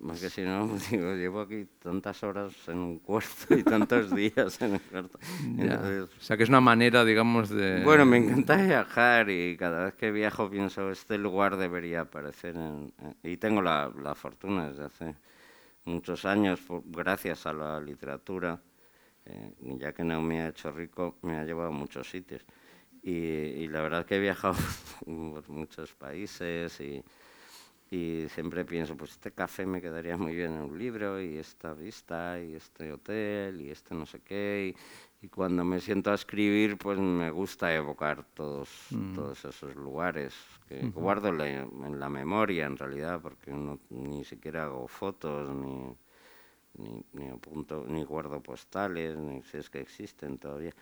Más 0.00 0.18
que 0.18 0.30
si 0.30 0.42
no, 0.42 0.66
digo, 0.90 1.14
llevo 1.14 1.42
aquí 1.42 1.66
tantas 1.78 2.22
horas 2.22 2.54
en 2.68 2.78
un 2.78 2.98
cuarto 3.00 3.54
y 3.54 3.62
tantos 3.62 4.10
días 4.14 4.60
en 4.62 4.74
el 4.74 4.80
cuarto. 4.80 5.18
Entonces, 5.44 6.08
o 6.18 6.22
sea, 6.22 6.36
que 6.36 6.44
es 6.44 6.48
una 6.48 6.60
manera, 6.60 7.04
digamos, 7.04 7.50
de... 7.50 7.82
Bueno, 7.84 8.06
me 8.06 8.16
encanta 8.16 8.56
viajar 8.56 9.28
y 9.28 9.56
cada 9.58 9.84
vez 9.84 9.94
que 9.94 10.10
viajo 10.10 10.48
pienso, 10.50 10.90
este 10.90 11.18
lugar 11.18 11.56
debería 11.56 12.02
aparecer 12.02 12.56
en... 12.56 12.92
Y 13.22 13.36
tengo 13.36 13.60
la, 13.60 13.92
la 14.02 14.14
fortuna 14.14 14.70
desde 14.70 14.84
hace 14.84 15.14
muchos 15.84 16.24
años, 16.24 16.60
gracias 16.86 17.46
a 17.46 17.52
la 17.52 17.80
literatura, 17.80 18.60
eh, 19.26 19.52
ya 19.78 19.92
que 19.92 20.04
no 20.04 20.22
me 20.22 20.40
ha 20.40 20.48
hecho 20.48 20.72
rico, 20.72 21.18
me 21.22 21.36
ha 21.36 21.44
llevado 21.44 21.68
a 21.68 21.72
muchos 21.72 22.08
sitios. 22.08 22.42
Y, 23.02 23.12
y 23.12 23.68
la 23.68 23.82
verdad 23.82 24.06
que 24.06 24.16
he 24.16 24.20
viajado 24.20 24.54
por 25.04 25.48
muchos 25.50 25.92
países 25.92 26.80
y 26.80 27.02
y 27.90 28.26
siempre 28.28 28.64
pienso, 28.64 28.96
pues 28.96 29.12
este 29.12 29.32
café 29.32 29.66
me 29.66 29.80
quedaría 29.80 30.16
muy 30.16 30.34
bien 30.34 30.52
en 30.52 30.60
un 30.60 30.78
libro 30.78 31.20
y 31.20 31.38
esta 31.38 31.74
vista 31.74 32.40
y 32.40 32.54
este 32.54 32.92
hotel 32.92 33.60
y 33.60 33.70
este 33.70 33.96
no 33.96 34.06
sé 34.06 34.20
qué. 34.20 34.72
Y, 35.22 35.26
y 35.26 35.28
cuando 35.28 35.64
me 35.64 35.80
siento 35.80 36.12
a 36.12 36.14
escribir, 36.14 36.78
pues 36.78 36.98
me 36.98 37.30
gusta 37.30 37.74
evocar 37.74 38.24
todos, 38.32 38.70
mm. 38.90 39.14
todos 39.14 39.44
esos 39.44 39.74
lugares 39.74 40.34
que 40.68 40.76
uh 40.76 40.86
-huh. 40.86 40.92
guardo 40.92 41.32
la, 41.32 41.48
en 41.48 41.98
la 41.98 42.08
memoria 42.08 42.66
en 42.66 42.76
realidad, 42.76 43.20
porque 43.20 43.50
no, 43.50 43.80
ni 43.90 44.24
siquiera 44.24 44.64
hago 44.64 44.86
fotos 44.86 45.50
ni, 45.52 45.94
ni, 46.78 47.04
ni, 47.12 47.28
apunto, 47.28 47.84
ni 47.88 48.04
guardo 48.04 48.40
postales, 48.40 49.16
ni 49.16 49.42
si 49.42 49.58
es 49.58 49.68
que 49.68 49.80
existen 49.80 50.38
todavía. 50.38 50.72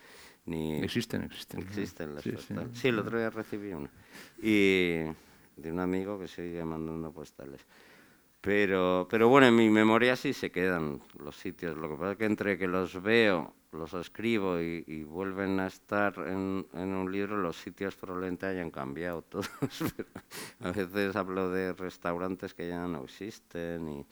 Ni, 0.45 0.83
existen, 0.83 1.23
existen. 1.23 1.59
Existen 1.61 2.13
las 2.13 2.23
sí, 2.23 2.31
postales. 2.31 2.69
Sí. 2.73 2.81
sí, 2.81 2.87
el 2.89 2.99
otro 2.99 3.17
día 3.17 3.31
recibí 3.31 3.73
una. 3.73 3.89
Y 4.41 5.05
de 5.61 5.71
un 5.71 5.79
amigo 5.79 6.19
que 6.19 6.27
sigue 6.27 6.63
mandando 6.63 7.11
postales. 7.11 7.65
Pero, 8.41 9.07
pero 9.09 9.27
bueno, 9.27 9.47
en 9.47 9.55
mi 9.55 9.69
memoria 9.69 10.15
sí 10.15 10.33
se 10.33 10.49
quedan 10.49 11.01
los 11.19 11.35
sitios. 11.35 11.77
Lo 11.77 11.89
que 11.89 11.95
pasa 11.95 12.11
es 12.13 12.17
que 12.17 12.25
entre 12.25 12.57
que 12.57 12.67
los 12.67 13.01
veo, 13.01 13.53
los 13.73 13.93
escribo 13.93 14.59
y, 14.59 15.03
vuelven 15.03 15.59
a 15.59 15.67
estar 15.67 16.13
en, 16.25 16.65
en, 16.73 16.93
un 16.93 17.11
libro, 17.11 17.37
los 17.37 17.57
sitios 17.57 17.95
probablemente 17.95 18.45
hayan 18.45 18.71
cambiado 18.71 19.21
todos. 19.29 19.49
a 20.61 20.71
veces 20.71 21.15
hablo 21.15 21.49
de 21.51 21.73
restaurantes 21.73 22.53
que 22.53 22.69
ya 22.69 22.87
no 22.87 23.03
existen 23.03 23.89
y 23.89 24.05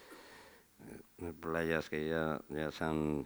de 1.18 1.34
playas 1.34 1.90
que 1.90 2.10
ya, 2.10 2.40
ya 2.50 2.72
se 2.72 2.84
han 2.84 3.26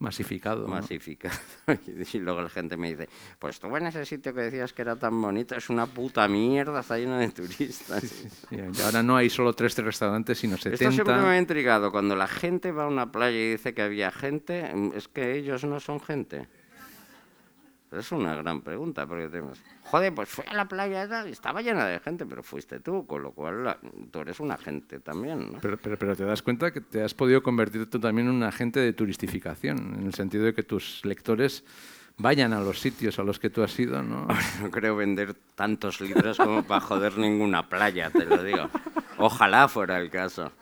Masificado. 0.00 0.66
Masificado. 0.66 1.36
¿no? 1.66 1.74
y 2.12 2.18
luego 2.18 2.40
la 2.40 2.48
gente 2.48 2.76
me 2.76 2.88
dice, 2.88 3.08
pues 3.38 3.60
tú 3.60 3.74
en 3.76 3.86
ese 3.86 4.04
sitio 4.06 4.32
que 4.34 4.40
decías 4.40 4.72
que 4.72 4.80
era 4.80 4.96
tan 4.96 5.20
bonito, 5.20 5.54
es 5.54 5.68
una 5.68 5.86
puta 5.86 6.26
mierda, 6.26 6.80
está 6.80 6.96
lleno 6.96 7.18
de 7.18 7.28
turistas. 7.28 8.00
Sí, 8.00 8.08
sí, 8.08 8.30
sí. 8.30 8.56
Y 8.56 8.80
ahora 8.80 9.02
no 9.02 9.16
hay 9.16 9.28
solo 9.28 9.52
tres 9.52 9.76
restaurantes, 9.76 10.38
sino 10.38 10.56
70. 10.56 10.74
Esto 10.74 10.92
siempre 10.92 11.16
me 11.16 11.28
ha 11.28 11.38
intrigado. 11.38 11.92
Cuando 11.92 12.16
la 12.16 12.26
gente 12.26 12.72
va 12.72 12.84
a 12.84 12.88
una 12.88 13.12
playa 13.12 13.38
y 13.38 13.50
dice 13.52 13.74
que 13.74 13.82
había 13.82 14.10
gente, 14.10 14.72
es 14.94 15.06
que 15.08 15.36
ellos 15.36 15.64
no 15.64 15.78
son 15.80 16.00
gente. 16.00 16.48
Es 17.92 18.12
una 18.12 18.36
gran 18.36 18.60
pregunta, 18.62 19.04
porque 19.06 19.28
tenemos, 19.28 19.60
joder, 19.82 20.14
pues 20.14 20.28
fui 20.28 20.44
a 20.48 20.54
la 20.54 20.68
playa 20.68 21.26
y 21.26 21.32
estaba 21.32 21.60
llena 21.60 21.86
de 21.86 21.98
gente, 21.98 22.24
pero 22.24 22.42
fuiste 22.42 22.78
tú, 22.78 23.04
con 23.04 23.22
lo 23.22 23.32
cual 23.32 23.64
la, 23.64 23.78
tú 24.12 24.20
eres 24.20 24.38
un 24.38 24.52
agente 24.52 25.00
también, 25.00 25.52
¿no? 25.52 25.58
Pero, 25.60 25.76
pero, 25.76 25.98
pero, 25.98 26.14
te 26.14 26.24
das 26.24 26.40
cuenta 26.40 26.72
que 26.72 26.80
te 26.80 27.02
has 27.02 27.14
podido 27.14 27.42
convertir 27.42 27.90
tú 27.90 27.98
también 27.98 28.28
en 28.28 28.34
un 28.34 28.42
agente 28.44 28.78
de 28.78 28.92
turistificación, 28.92 29.96
en 29.98 30.06
el 30.06 30.14
sentido 30.14 30.44
de 30.44 30.54
que 30.54 30.62
tus 30.62 31.04
lectores 31.04 31.64
vayan 32.16 32.52
a 32.52 32.60
los 32.60 32.78
sitios 32.78 33.18
a 33.18 33.24
los 33.24 33.38
que 33.38 33.50
tú 33.50 33.62
has 33.62 33.76
ido, 33.78 34.02
¿no? 34.02 34.28
No 34.62 34.70
creo 34.70 34.94
vender 34.94 35.34
tantos 35.54 36.00
libros 36.00 36.36
como 36.36 36.62
para 36.62 36.80
joder 36.80 37.18
ninguna 37.18 37.68
playa, 37.68 38.10
te 38.10 38.24
lo 38.24 38.42
digo. 38.42 38.68
Ojalá 39.18 39.68
fuera 39.68 39.98
el 39.98 40.10
caso. 40.10 40.52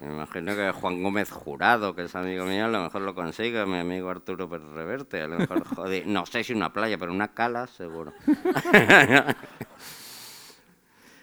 Me 0.00 0.08
imagino 0.12 0.54
que 0.54 0.70
Juan 0.72 1.02
Gómez 1.02 1.30
Jurado, 1.30 1.94
que 1.94 2.04
es 2.04 2.14
amigo 2.14 2.44
mío, 2.44 2.66
a 2.66 2.68
lo 2.68 2.82
mejor 2.82 3.00
lo 3.00 3.14
consigue, 3.14 3.64
mi 3.64 3.78
amigo 3.78 4.10
Arturo 4.10 4.48
Pérez 4.48 4.68
Reverte, 4.68 5.22
a 5.22 5.28
lo 5.28 5.38
mejor, 5.38 5.64
joder, 5.74 6.06
no 6.06 6.26
sé 6.26 6.44
si 6.44 6.52
una 6.52 6.72
playa, 6.72 6.98
pero 6.98 7.12
una 7.12 7.28
cala, 7.28 7.66
seguro. 7.66 8.12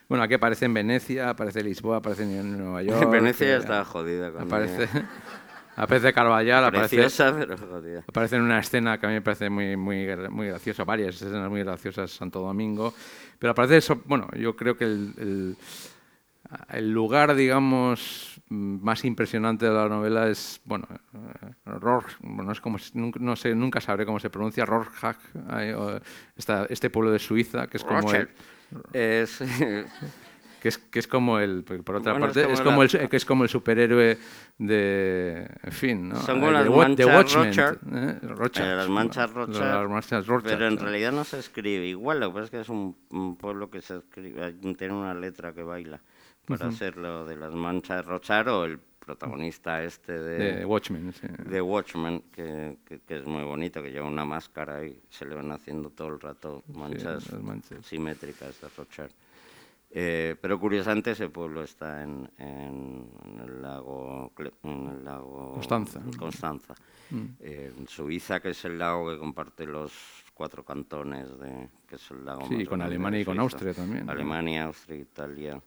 bueno, 0.09 0.23
aquí 0.23 0.33
aparece 0.33 0.65
en 0.65 0.73
Venecia, 0.73 1.29
aparece 1.29 1.63
Lisboa, 1.63 1.97
aparece 1.97 2.23
en 2.23 2.57
Nueva 2.57 2.81
York. 2.81 3.11
Venecia 3.11 3.47
ya 3.47 3.57
está 3.57 3.85
jodida. 3.85 4.31
Con 4.31 4.41
aparece, 4.41 4.89
aparece 5.75 6.11
Carvallal, 6.11 6.71
Preciosa, 6.71 7.27
aparece, 7.27 7.47
pero 7.55 7.67
jodida. 7.69 8.03
aparece 8.07 8.37
en 8.37 8.41
una 8.41 8.57
escena 8.59 8.99
que 8.99 9.05
a 9.05 9.09
mí 9.09 9.15
me 9.15 9.21
parece 9.21 9.51
muy, 9.51 9.77
muy, 9.77 10.07
muy 10.31 10.47
graciosa, 10.47 10.83
varias 10.83 11.21
escenas 11.21 11.47
muy 11.47 11.61
graciosas, 11.61 12.09
Santo 12.09 12.39
Domingo, 12.39 12.91
pero 13.37 13.51
aparece 13.51 13.77
eso, 13.77 14.01
bueno, 14.05 14.27
yo 14.35 14.55
creo 14.55 14.75
que 14.75 14.85
el, 14.85 15.13
el 15.19 15.57
el 16.69 16.91
lugar, 16.91 17.35
digamos, 17.35 18.32
más 18.49 19.03
impresionante 19.05 19.65
de 19.65 19.71
la 19.73 19.87
novela 19.89 20.27
es, 20.27 20.61
bueno, 20.65 20.87
Rorg, 21.65 22.05
bueno 22.21 22.51
es 22.51 22.61
como, 22.61 22.77
no 22.93 23.35
sé, 23.35 23.55
nunca 23.55 23.81
sabré 23.81 24.05
cómo 24.05 24.19
se 24.19 24.29
pronuncia, 24.29 24.65
Rorschach, 24.65 25.17
este 26.69 26.89
pueblo 26.89 27.11
de 27.11 27.19
Suiza, 27.19 27.67
que 27.67 27.77
es 27.77 27.83
como... 27.83 28.11
El, 28.13 28.29
es, 28.93 29.39
que 30.61 30.69
es, 30.69 30.77
que 30.77 30.99
es 30.99 31.07
como 31.07 31.39
el, 31.39 31.63
por 31.63 31.97
otra 31.97 32.13
Bueno, 32.13 32.27
es 32.27 32.33
parte, 32.33 32.43
como 32.43 32.53
es 32.53 32.61
como, 32.61 32.83
la- 32.83 33.03
el, 33.03 33.09
que 33.09 33.17
es 33.17 33.25
como 33.25 33.43
el 33.43 33.49
superhéroe 33.49 34.17
de, 34.57 35.49
en 35.61 35.71
fin, 35.71 36.09
¿no? 36.09 36.15
Son 36.21 36.39
como 36.39 36.51
Eh, 36.51 36.53
las 36.53 36.69
manchas 36.69 37.25
Rochard. 37.27 37.77
¿eh? 37.91 38.19
Eh, 38.21 38.75
las 38.75 38.89
manchas 38.89 39.33
¿no? 39.33 39.45
Rochard, 39.45 39.81
Las 39.81 39.89
manchas 39.89 40.25
Pero 40.43 40.67
en 40.67 40.75
¿no? 40.75 40.81
realidad 40.81 41.11
no 41.11 41.23
se 41.23 41.39
escribe 41.39 41.85
igual, 41.87 42.19
lo 42.21 42.29
que 42.29 42.33
pasa 42.33 42.45
es 42.45 42.51
que 42.51 42.61
es 42.61 42.69
un, 42.69 42.95
un 43.09 43.35
pueblo 43.35 43.69
que 43.69 43.81
se 43.81 43.97
escribe, 43.97 44.53
tiene 44.77 44.93
una 44.93 45.13
letra 45.13 45.53
que 45.53 45.63
baila 45.63 46.01
para 46.45 46.67
hacerlo 46.67 47.25
de 47.25 47.35
las 47.35 47.53
manchas 47.53 48.05
Rochar 48.05 48.49
o 48.49 48.65
el 48.65 48.79
protagonista 48.79 49.83
este 49.83 50.13
de, 50.17 50.55
de 50.59 50.65
Watchmen, 50.65 51.11
sí. 51.13 51.27
de 51.27 51.61
Watchmen, 51.61 52.21
que, 52.31 52.77
que- 52.85 52.99
que 53.01 53.17
es 53.17 53.25
muy 53.25 53.43
bonito, 53.43 53.81
que 53.83 53.91
lleva 53.91 54.07
una 54.07 54.23
máscara 54.25 54.85
y 54.85 55.01
se 55.09 55.25
le 55.25 55.35
van 55.35 55.51
haciendo 55.51 55.89
todo 55.89 56.07
el 56.09 56.19
rato 56.19 56.63
manchas, 56.73 57.25
simétricas 57.83 58.59
de 58.61 58.69
Rochard. 58.77 59.11
Eh, 59.95 60.35
pero 60.41 60.59
curiosamente 60.59 61.11
ese 61.11 61.29
pueblo 61.29 61.63
está 61.63 62.01
en, 62.03 62.29
en- 62.37 63.07
en 63.25 63.39
el 63.41 63.61
lago 63.61 64.31
en 64.63 64.87
el 64.87 65.03
lago 65.05 65.51
Constanza. 65.53 66.01
Constanza. 66.17 66.73
Eh, 67.41 67.71
en 67.77 67.87
Suiza, 67.87 68.39
que 68.39 68.49
es 68.51 68.65
el 68.65 68.79
lago 68.79 69.11
que 69.11 69.19
comparte 69.19 69.67
los 69.67 69.91
cuatro 70.33 70.63
cantones, 70.63 71.27
de, 71.39 71.69
que 71.87 71.95
es 71.97 72.09
el 72.09 72.25
lago 72.25 72.47
Sí, 72.47 72.55
más 72.55 72.67
con 72.69 72.81
Alemania 72.81 73.19
y 73.19 73.25
con. 73.25 73.37
Austria 73.39 73.73
también. 73.73 74.09
Alemania, 74.09 74.63
Austria, 74.65 74.97
Italia 74.99 75.61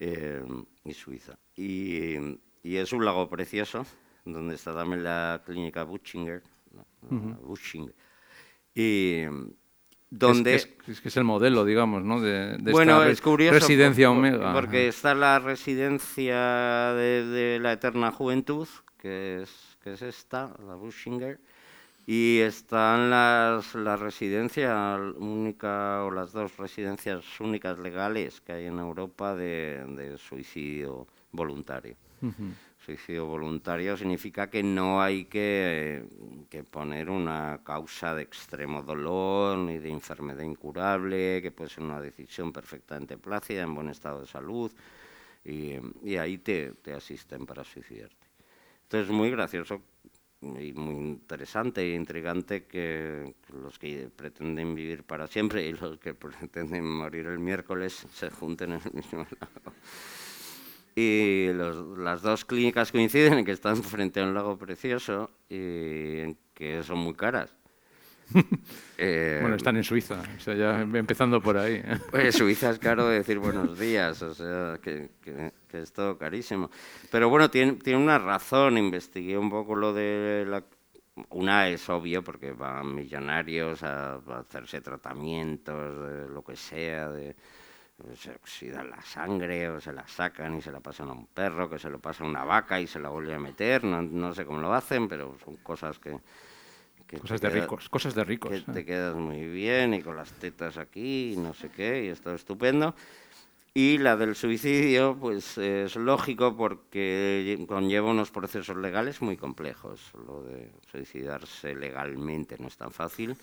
eh, 0.00 0.42
y 0.84 0.92
Suiza. 0.94 1.38
Y, 1.56 2.14
y 2.62 2.76
es 2.76 2.92
un 2.92 3.04
lago 3.04 3.28
precioso, 3.28 3.84
donde 4.24 4.54
está 4.54 4.74
también 4.74 5.02
la 5.04 5.42
clínica 5.44 5.84
Buchinger, 5.84 6.42
la- 6.74 6.84
la 7.10 7.36
Buchinger. 7.42 7.94
y 8.74 9.22
donde... 10.10 10.54
Es, 10.54 10.66
que 10.66 10.82
es, 10.82 10.88
es 10.90 11.00
que 11.00 11.08
es 11.08 11.16
el 11.16 11.24
modelo, 11.24 11.64
digamos, 11.64 12.02
¿no? 12.04 12.20
De, 12.20 12.56
de 12.58 12.72
bueno, 12.72 12.98
esta 13.00 13.10
es 13.10 13.20
curioso. 13.22 13.54
residencia 13.58 14.08
por- 14.08 14.18
Omega. 14.18 14.52
Porque 14.52 14.88
está 14.88 15.14
la 15.14 15.38
residencia 15.38 16.92
de, 16.94 17.24
de 17.26 17.58
la 17.58 17.72
Eterna 17.72 18.10
Juventud, 18.12 18.68
que 18.98 19.42
es, 19.42 19.78
que 19.82 19.94
es 19.94 20.02
esta, 20.02 20.54
la 20.66 20.74
Bushinger, 20.74 21.40
y 22.06 22.40
están 22.40 23.10
las, 23.10 23.74
la 23.74 23.96
residencia 23.96 24.98
única 25.16 26.04
o 26.04 26.10
las 26.10 26.32
dos 26.32 26.56
residencias 26.56 27.40
únicas 27.40 27.78
legales 27.78 28.40
que 28.40 28.52
hay 28.52 28.66
en 28.66 28.78
Europa 28.78 29.34
de, 29.34 29.84
de 29.96 30.18
suicidio 30.18 31.06
voluntario. 31.30 31.96
Suicidio 32.84 33.26
voluntario 33.26 33.96
significa 33.96 34.48
que 34.48 34.62
no 34.62 35.00
hay 35.00 35.24
que, 35.24 36.04
que 36.48 36.64
poner 36.64 37.10
una 37.10 37.60
causa 37.64 38.14
de 38.14 38.22
extremo 38.22 38.82
dolor 38.82 39.58
ni 39.58 39.78
de 39.78 39.90
enfermedad 39.90 40.42
incurable, 40.42 41.40
que 41.42 41.50
puede 41.50 41.70
ser 41.70 41.84
una 41.84 42.00
decisión 42.00 42.52
perfectamente 42.52 43.18
plácida, 43.18 43.62
en 43.62 43.74
buen 43.74 43.88
estado 43.88 44.20
de 44.20 44.26
salud, 44.26 44.72
y, 45.44 45.74
y 46.04 46.16
ahí 46.16 46.38
te, 46.38 46.72
te 46.82 46.92
asisten 46.92 47.46
para 47.46 47.64
suicidarte. 47.64 48.26
Entonces 48.84 49.08
es 49.08 49.14
muy 49.14 49.30
gracioso 49.30 49.82
y 50.42 50.72
muy 50.72 50.94
interesante 50.96 51.82
e 51.82 51.94
intrigante 51.94 52.64
que 52.64 53.34
los 53.62 53.78
que 53.78 54.08
pretenden 54.14 54.74
vivir 54.74 55.04
para 55.04 55.26
siempre 55.28 55.66
y 55.66 55.72
los 55.72 55.98
que 55.98 56.14
pretenden 56.26 56.84
morir 56.84 57.26
el 57.26 57.38
miércoles 57.38 58.06
se 58.12 58.28
junten 58.30 58.72
en 58.72 58.80
el 58.84 58.92
mismo 58.92 59.18
lago. 59.40 59.72
Y 60.94 61.48
los- 61.54 61.96
las 61.98 62.20
dos 62.22 62.44
clínicas 62.44 62.92
coinciden 62.92 63.34
en 63.38 63.44
que 63.44 63.52
están 63.52 63.82
frente 63.82 64.20
a 64.20 64.24
un 64.24 64.34
lago 64.34 64.58
precioso 64.58 65.30
y 65.48 66.34
que 66.54 66.82
son 66.82 66.98
muy 66.98 67.14
caras. 67.14 67.54
Eh, 69.04 69.38
Bueno, 69.40 69.56
están 69.56 69.76
en 69.76 69.82
Suiza, 69.82 70.22
o 70.36 70.40
sea, 70.40 70.54
ya 70.54 70.80
empezando 70.80 71.40
por 71.40 71.56
ahí. 71.56 71.82
¿eh? 71.84 71.98
pues 72.10 72.36
Suiza 72.36 72.70
es 72.70 72.78
caro 72.78 73.08
decir 73.08 73.38
buenos 73.40 73.76
días, 73.78 74.22
o 74.22 74.32
sea, 74.32 74.78
que, 74.80 75.10
que- 75.20 75.52
que 75.68 75.80
es 75.82 75.92
todo 75.92 76.16
carísimo. 76.18 76.70
Pero 77.10 77.28
bueno, 77.28 77.50
tiene, 77.50 77.72
tiene 77.72 77.98
una 78.00 78.18
razón, 78.18 78.78
investigué 78.78 79.36
un 79.38 79.50
poco 79.50 79.74
lo 79.74 79.92
de 79.92 80.44
la... 80.46 80.62
Una 81.30 81.68
es 81.68 81.88
obvio, 81.90 82.22
porque 82.22 82.52
van 82.52 82.94
millonarios 82.94 83.82
a, 83.82 84.14
a 84.14 84.38
hacerse 84.38 84.80
tratamientos, 84.80 86.08
de 86.08 86.28
lo 86.28 86.42
que 86.44 86.56
sea, 86.56 87.08
de, 87.08 87.34
se 88.14 88.30
oxida 88.30 88.84
la 88.84 89.00
sangre 89.02 89.68
o 89.68 89.80
se 89.80 89.92
la 89.92 90.06
sacan 90.06 90.56
y 90.58 90.62
se 90.62 90.70
la 90.70 90.80
pasan 90.80 91.08
a 91.08 91.12
un 91.12 91.26
perro, 91.26 91.68
que 91.68 91.78
se 91.78 91.90
lo 91.90 91.98
pasa 91.98 92.22
a 92.24 92.26
una 92.28 92.44
vaca 92.44 92.80
y 92.80 92.86
se 92.86 92.98
la 93.00 93.08
vuelve 93.08 93.34
a 93.34 93.38
meter, 93.38 93.82
no, 93.84 94.00
no 94.02 94.32
sé 94.34 94.44
cómo 94.46 94.58
lo 94.60 94.72
hacen, 94.72 95.08
pero 95.08 95.36
son 95.44 95.56
cosas 95.56 95.98
que... 95.98 96.16
que 97.12 97.20
Cosas 97.20 97.40
de 97.42 97.48
queda- 97.50 97.60
ricos, 97.60 97.88
cosas 97.90 98.14
de 98.14 98.24
ricos. 98.24 98.50
que 98.50 98.56
¿eh? 98.56 98.64
te 98.72 98.84
quedas 98.86 99.14
muy 99.14 99.46
bien 99.46 99.92
y 99.92 100.00
con 100.00 100.16
las 100.16 100.32
tetas 100.32 100.78
aquí 100.78 101.34
y 101.34 101.36
no 101.36 101.52
sé 101.52 101.68
qué, 101.68 102.06
y 102.06 102.08
esto 102.08 102.30
es 102.30 102.36
estupendo. 102.40 102.94
Y 103.74 103.98
la 103.98 104.16
del 104.16 104.34
suicidio, 104.34 105.16
pues 105.20 105.58
es 105.58 105.96
lógico 105.96 106.56
porque 106.56 107.62
conlleva 107.68 108.10
unos 108.10 108.30
procesos 108.30 108.76
legales 108.76 109.20
muy 109.20 109.36
complejos. 109.36 110.10
Lo 110.26 110.42
de 110.42 110.72
suicidarse 110.90 111.74
legalmente 111.74 112.56
no 112.58 112.68
es 112.68 112.76
tan 112.78 112.90
fácil. 112.92 113.36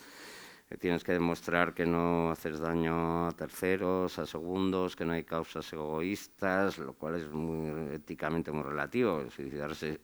Eh, 0.72 0.78
Tienes 0.78 1.03
que 1.03 1.13
demostrar 1.13 1.74
que 1.76 1.86
no 1.86 2.32
haces 2.32 2.59
daño 2.59 3.28
a 3.28 3.32
terceros, 3.34 4.17
a 4.20 4.26
segundos, 4.26 4.95
que 4.95 5.05
no 5.05 5.13
hay 5.13 5.24
causas 5.24 5.72
egoístas, 5.74 6.78
lo 6.80 6.93
cual 6.93 7.15
es 7.15 7.30
muy 7.32 7.93
éticamente 7.95 8.51
muy 8.51 8.63
relativo. 8.63 9.26
Suicidarse 9.30 9.99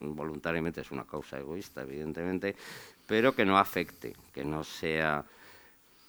voluntariamente 0.00 0.80
es 0.82 0.90
una 0.90 1.04
causa 1.06 1.38
egoísta, 1.38 1.82
evidentemente, 1.82 2.56
pero 3.06 3.34
que 3.34 3.44
no 3.44 3.58
afecte, 3.58 4.14
que 4.32 4.44
no 4.44 4.64
sea, 4.64 5.24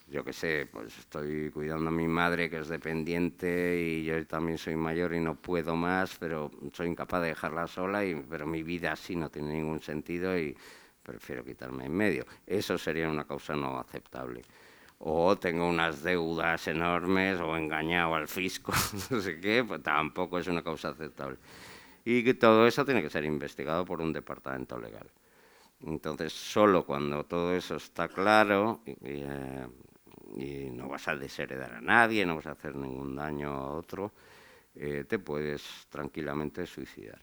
yo 0.09 0.23
qué 0.23 0.33
sé, 0.33 0.67
pues 0.71 0.97
estoy 0.97 1.49
cuidando 1.51 1.89
a 1.89 1.91
mi 1.91 2.07
madre 2.07 2.49
que 2.49 2.59
es 2.59 2.67
dependiente 2.67 3.79
y 3.81 4.03
yo 4.03 4.25
también 4.27 4.57
soy 4.57 4.75
mayor 4.75 5.13
y 5.13 5.19
no 5.19 5.35
puedo 5.35 5.75
más, 5.75 6.15
pero 6.19 6.51
soy 6.71 6.87
incapaz 6.87 7.21
de 7.21 7.29
dejarla 7.29 7.67
sola, 7.67 8.05
y, 8.05 8.15
pero 8.15 8.45
mi 8.45 8.63
vida 8.63 8.91
así 8.91 9.15
no 9.15 9.29
tiene 9.29 9.53
ningún 9.53 9.81
sentido 9.81 10.37
y 10.37 10.55
prefiero 11.01 11.43
quitarme 11.43 11.85
en 11.85 11.93
medio. 11.93 12.25
Eso 12.47 12.77
sería 12.77 13.09
una 13.09 13.25
causa 13.25 13.55
no 13.55 13.79
aceptable. 13.79 14.41
O 14.99 15.37
tengo 15.37 15.67
unas 15.67 16.01
deudas 16.01 16.65
enormes 16.67 17.39
o 17.41 17.57
engañado 17.57 18.15
al 18.15 18.27
fisco, 18.27 18.71
no 19.09 19.19
sé 19.19 19.39
qué, 19.39 19.65
pues 19.67 19.83
tampoco 19.83 20.39
es 20.39 20.47
una 20.47 20.63
causa 20.63 20.89
aceptable. 20.89 21.37
Y 22.05 22.23
que 22.23 22.33
todo 22.33 22.67
eso 22.67 22.85
tiene 22.85 23.01
que 23.01 23.09
ser 23.09 23.25
investigado 23.25 23.83
por 23.83 24.01
un 24.01 24.13
departamento 24.13 24.77
legal. 24.77 25.09
Entonces, 25.85 26.31
solo 26.31 26.85
cuando 26.85 27.25
todo 27.25 27.53
eso 27.53 27.75
está 27.75 28.07
claro 28.07 28.81
y, 28.85 28.93
eh, 29.01 29.67
y 30.35 30.69
no 30.71 30.87
vas 30.87 31.07
a 31.07 31.15
desheredar 31.15 31.73
a 31.75 31.81
nadie, 31.81 32.25
no 32.25 32.37
vas 32.37 32.47
a 32.47 32.51
hacer 32.51 32.75
ningún 32.75 33.15
daño 33.15 33.49
a 33.49 33.71
otro, 33.73 34.11
eh, 34.75 35.05
te 35.07 35.19
puedes 35.19 35.87
tranquilamente 35.89 36.65
suicidar. 36.65 37.19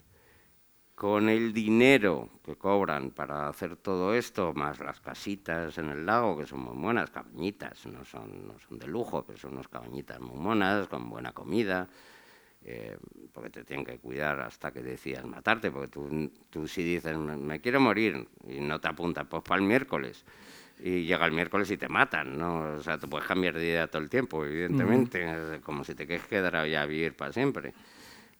Con 0.94 1.30
el 1.30 1.54
dinero 1.54 2.28
que 2.44 2.56
cobran 2.56 3.10
para 3.10 3.48
hacer 3.48 3.76
todo 3.76 4.14
esto, 4.14 4.52
más 4.52 4.78
las 4.80 5.00
casitas 5.00 5.78
en 5.78 5.88
el 5.88 6.04
lago, 6.04 6.36
que 6.36 6.46
son 6.46 6.60
muy 6.60 6.76
buenas, 6.76 7.10
cabañitas, 7.10 7.86
no 7.86 8.04
son, 8.04 8.46
no 8.46 8.58
son 8.58 8.78
de 8.78 8.86
lujo, 8.86 9.24
pero 9.24 9.38
son 9.38 9.54
unas 9.54 9.68
cabañitas 9.68 10.20
muy 10.20 10.36
monas, 10.38 10.88
con 10.88 11.08
buena 11.08 11.32
comida, 11.32 11.88
eh, 12.64 12.96
porque 13.32 13.50
te 13.50 13.64
tienen 13.64 13.84
que 13.86 13.98
cuidar 13.98 14.40
hasta 14.40 14.72
que 14.72 14.82
decidas 14.82 15.24
matarte, 15.24 15.70
porque 15.70 15.88
tú, 15.88 16.30
tú 16.50 16.68
si 16.68 16.82
dices, 16.82 17.16
me, 17.16 17.60
quiero 17.60 17.80
morir, 17.80 18.26
y 18.48 18.60
no 18.60 18.80
te 18.80 18.88
apuntan, 18.88 19.26
pues 19.28 19.42
para 19.42 19.60
el 19.60 19.66
miércoles, 19.66 20.24
y 20.82 21.04
llega 21.04 21.26
el 21.26 21.32
miércoles 21.32 21.70
y 21.70 21.76
te 21.76 21.88
matan, 21.88 22.38
¿no? 22.38 22.76
O 22.76 22.82
sea, 22.82 22.98
tú 22.98 23.08
puedes 23.08 23.26
cambiar 23.28 23.54
de 23.54 23.64
idea 23.66 23.86
todo 23.88 24.02
el 24.02 24.10
tiempo, 24.10 24.44
evidentemente, 24.44 25.60
como 25.62 25.84
si 25.84 25.94
te 25.94 26.06
quieres 26.06 26.26
quedar 26.26 26.66
ya 26.66 26.82
a 26.82 26.86
vivir 26.86 27.14
para 27.14 27.32
siempre. 27.32 27.72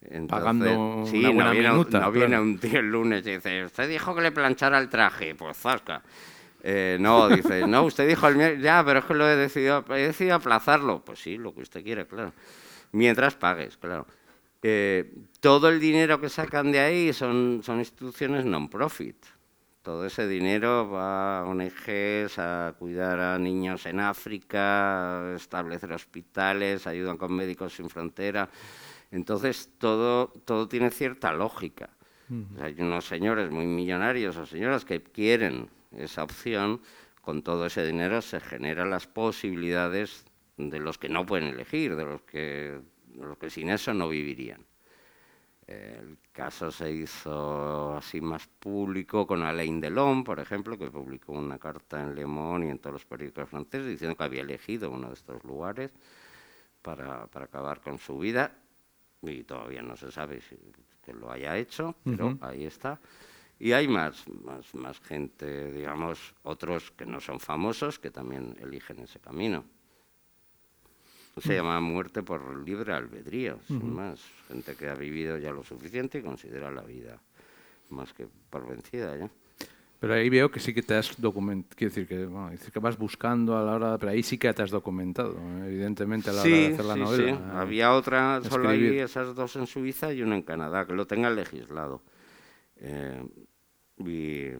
Entonces, 0.02 0.28
Pagando 0.30 1.02
sí, 1.02 1.20
una 1.20 1.30
no 1.30 1.34
buena 1.34 1.50
viene, 1.50 1.70
un- 1.72 1.78
minuta, 1.78 1.98
no 1.98 2.12
viene 2.12 2.40
un 2.40 2.58
tío 2.58 2.80
el 2.80 2.90
lunes 2.90 3.26
y 3.26 3.32
dice, 3.32 3.64
usted 3.64 3.88
dijo 3.88 4.14
que 4.14 4.22
le 4.22 4.32
planchara 4.32 4.78
el 4.78 4.88
traje, 4.88 5.34
pues 5.34 5.56
zasca. 5.58 6.02
Eh, 6.62 6.96
no, 7.00 7.28
dice, 7.30 7.66
no, 7.66 7.84
usted 7.84 8.08
dijo 8.08 8.28
el 8.28 8.36
miércoles, 8.36 8.62
ya, 8.64 8.82
pero 8.84 9.00
es 9.00 9.04
que 9.06 9.14
lo 9.14 9.28
he 9.28 9.36
decidido, 9.36 9.84
he 9.90 10.06
decidido 10.08 10.36
aplazarlo. 10.36 11.02
Pues 11.04 11.20
sí, 11.20 11.36
lo 11.36 11.54
que 11.54 11.62
usted 11.62 11.82
quiere, 11.82 12.06
claro. 12.06 12.32
Mientras 12.92 13.34
pagues, 13.34 13.76
claro. 13.76 14.06
Eh, 14.62 15.14
todo 15.40 15.68
el 15.68 15.80
dinero 15.80 16.20
que 16.20 16.28
sacan 16.28 16.70
de 16.70 16.80
ahí 16.80 17.12
son, 17.12 17.62
son 17.62 17.78
instituciones 17.78 18.44
non-profit. 18.44 19.16
Todo 19.82 20.04
ese 20.04 20.28
dinero 20.28 20.90
va 20.90 21.40
a 21.40 21.44
ONGs 21.44 22.38
a 22.38 22.74
cuidar 22.78 23.18
a 23.18 23.38
niños 23.38 23.86
en 23.86 24.00
África, 24.00 25.32
a 25.32 25.36
establecer 25.36 25.90
hospitales, 25.92 26.86
ayudan 26.86 27.16
con 27.16 27.32
Médicos 27.32 27.74
Sin 27.74 27.88
Frontera. 27.88 28.50
Entonces, 29.10 29.70
todo, 29.78 30.28
todo 30.44 30.68
tiene 30.68 30.90
cierta 30.90 31.32
lógica. 31.32 31.88
O 32.30 32.56
sea, 32.56 32.66
hay 32.66 32.76
unos 32.78 33.06
señores 33.06 33.50
muy 33.50 33.66
millonarios 33.66 34.36
o 34.36 34.46
señoras 34.46 34.84
que 34.84 35.02
quieren 35.02 35.68
esa 35.96 36.22
opción, 36.22 36.80
con 37.20 37.42
todo 37.42 37.66
ese 37.66 37.84
dinero 37.84 38.22
se 38.22 38.38
generan 38.38 38.90
las 38.90 39.06
posibilidades 39.06 40.24
de 40.68 40.80
los 40.80 40.98
que 40.98 41.08
no 41.08 41.24
pueden 41.24 41.48
elegir, 41.48 41.96
de 41.96 42.04
los 42.04 42.22
que, 42.22 42.80
de 43.06 43.24
los 43.24 43.38
que 43.38 43.48
sin 43.48 43.70
eso 43.70 43.94
no 43.94 44.08
vivirían. 44.08 44.66
El 45.66 46.18
caso 46.32 46.72
se 46.72 46.90
hizo 46.90 47.96
así 47.96 48.20
más 48.20 48.48
público 48.48 49.24
con 49.24 49.42
Alain 49.42 49.80
Delon, 49.80 50.24
por 50.24 50.40
ejemplo, 50.40 50.76
que 50.76 50.90
publicó 50.90 51.32
una 51.32 51.58
carta 51.58 52.02
en 52.02 52.16
Le 52.16 52.26
Monde 52.26 52.66
y 52.66 52.70
en 52.70 52.80
todos 52.80 52.94
los 52.94 53.06
periódicos 53.06 53.48
franceses 53.48 53.86
diciendo 53.86 54.16
que 54.16 54.24
había 54.24 54.42
elegido 54.42 54.90
uno 54.90 55.08
de 55.08 55.14
estos 55.14 55.44
lugares 55.44 55.92
para, 56.82 57.28
para 57.28 57.44
acabar 57.44 57.80
con 57.80 57.98
su 57.98 58.18
vida 58.18 58.52
y 59.22 59.44
todavía 59.44 59.82
no 59.82 59.96
se 59.96 60.10
sabe 60.10 60.40
si 60.40 60.56
que 61.04 61.12
lo 61.12 61.30
haya 61.30 61.56
hecho, 61.56 61.94
pero 62.04 62.36
ahí 62.40 62.64
está. 62.64 63.00
Y 63.58 63.72
hay 63.72 63.88
más, 63.88 64.26
más, 64.28 64.74
más 64.74 65.00
gente, 65.00 65.70
digamos, 65.72 66.34
otros 66.42 66.90
que 66.92 67.04
no 67.04 67.20
son 67.20 67.40
famosos 67.40 67.98
que 67.98 68.10
también 68.10 68.56
eligen 68.60 69.00
ese 69.00 69.20
camino. 69.20 69.64
Se 71.38 71.54
llama 71.54 71.80
muerte 71.80 72.22
por 72.22 72.56
libre 72.66 72.92
albedrío, 72.92 73.58
sin 73.66 73.94
más. 73.94 74.20
Gente 74.48 74.74
que 74.74 74.88
ha 74.88 74.94
vivido 74.94 75.38
ya 75.38 75.52
lo 75.52 75.64
suficiente 75.64 76.18
y 76.18 76.22
considera 76.22 76.70
la 76.70 76.82
vida 76.82 77.18
más 77.90 78.12
que 78.12 78.26
por 78.50 78.68
vencida 78.68 79.16
ya. 79.16 79.30
Pero 80.00 80.14
ahí 80.14 80.30
veo 80.30 80.50
que 80.50 80.60
sí 80.60 80.72
que 80.72 80.82
te 80.82 80.94
has 80.94 81.20
documentado, 81.20 81.76
quiero 81.76 81.90
decir 81.90 82.08
que, 82.08 82.24
bueno, 82.24 82.50
decir 82.50 82.72
que 82.72 82.78
vas 82.78 82.96
buscando 82.96 83.58
a 83.58 83.62
la 83.62 83.74
hora, 83.74 83.98
pero 83.98 84.12
ahí 84.12 84.22
sí 84.22 84.38
que 84.38 84.52
te 84.54 84.62
has 84.62 84.70
documentado, 84.70 85.36
evidentemente 85.66 86.30
a 86.30 86.32
la 86.32 86.40
hora 86.40 86.50
de 86.50 86.66
hacer 86.68 86.84
la 86.86 86.94
sí, 86.94 87.00
novela. 87.00 87.36
sí. 87.36 87.38
¿eh? 87.38 87.50
Había 87.52 87.92
otra 87.92 88.40
solo 88.42 88.70
ahí, 88.70 88.78
escribir. 88.78 89.02
esas 89.02 89.34
dos 89.34 89.56
en 89.56 89.66
Suiza 89.66 90.10
y 90.14 90.22
una 90.22 90.36
en 90.36 90.42
Canadá, 90.42 90.86
que 90.86 90.94
lo 90.94 91.06
tengan 91.06 91.36
legislado. 91.36 92.00
Eh, 92.76 93.22
y, 93.98 94.52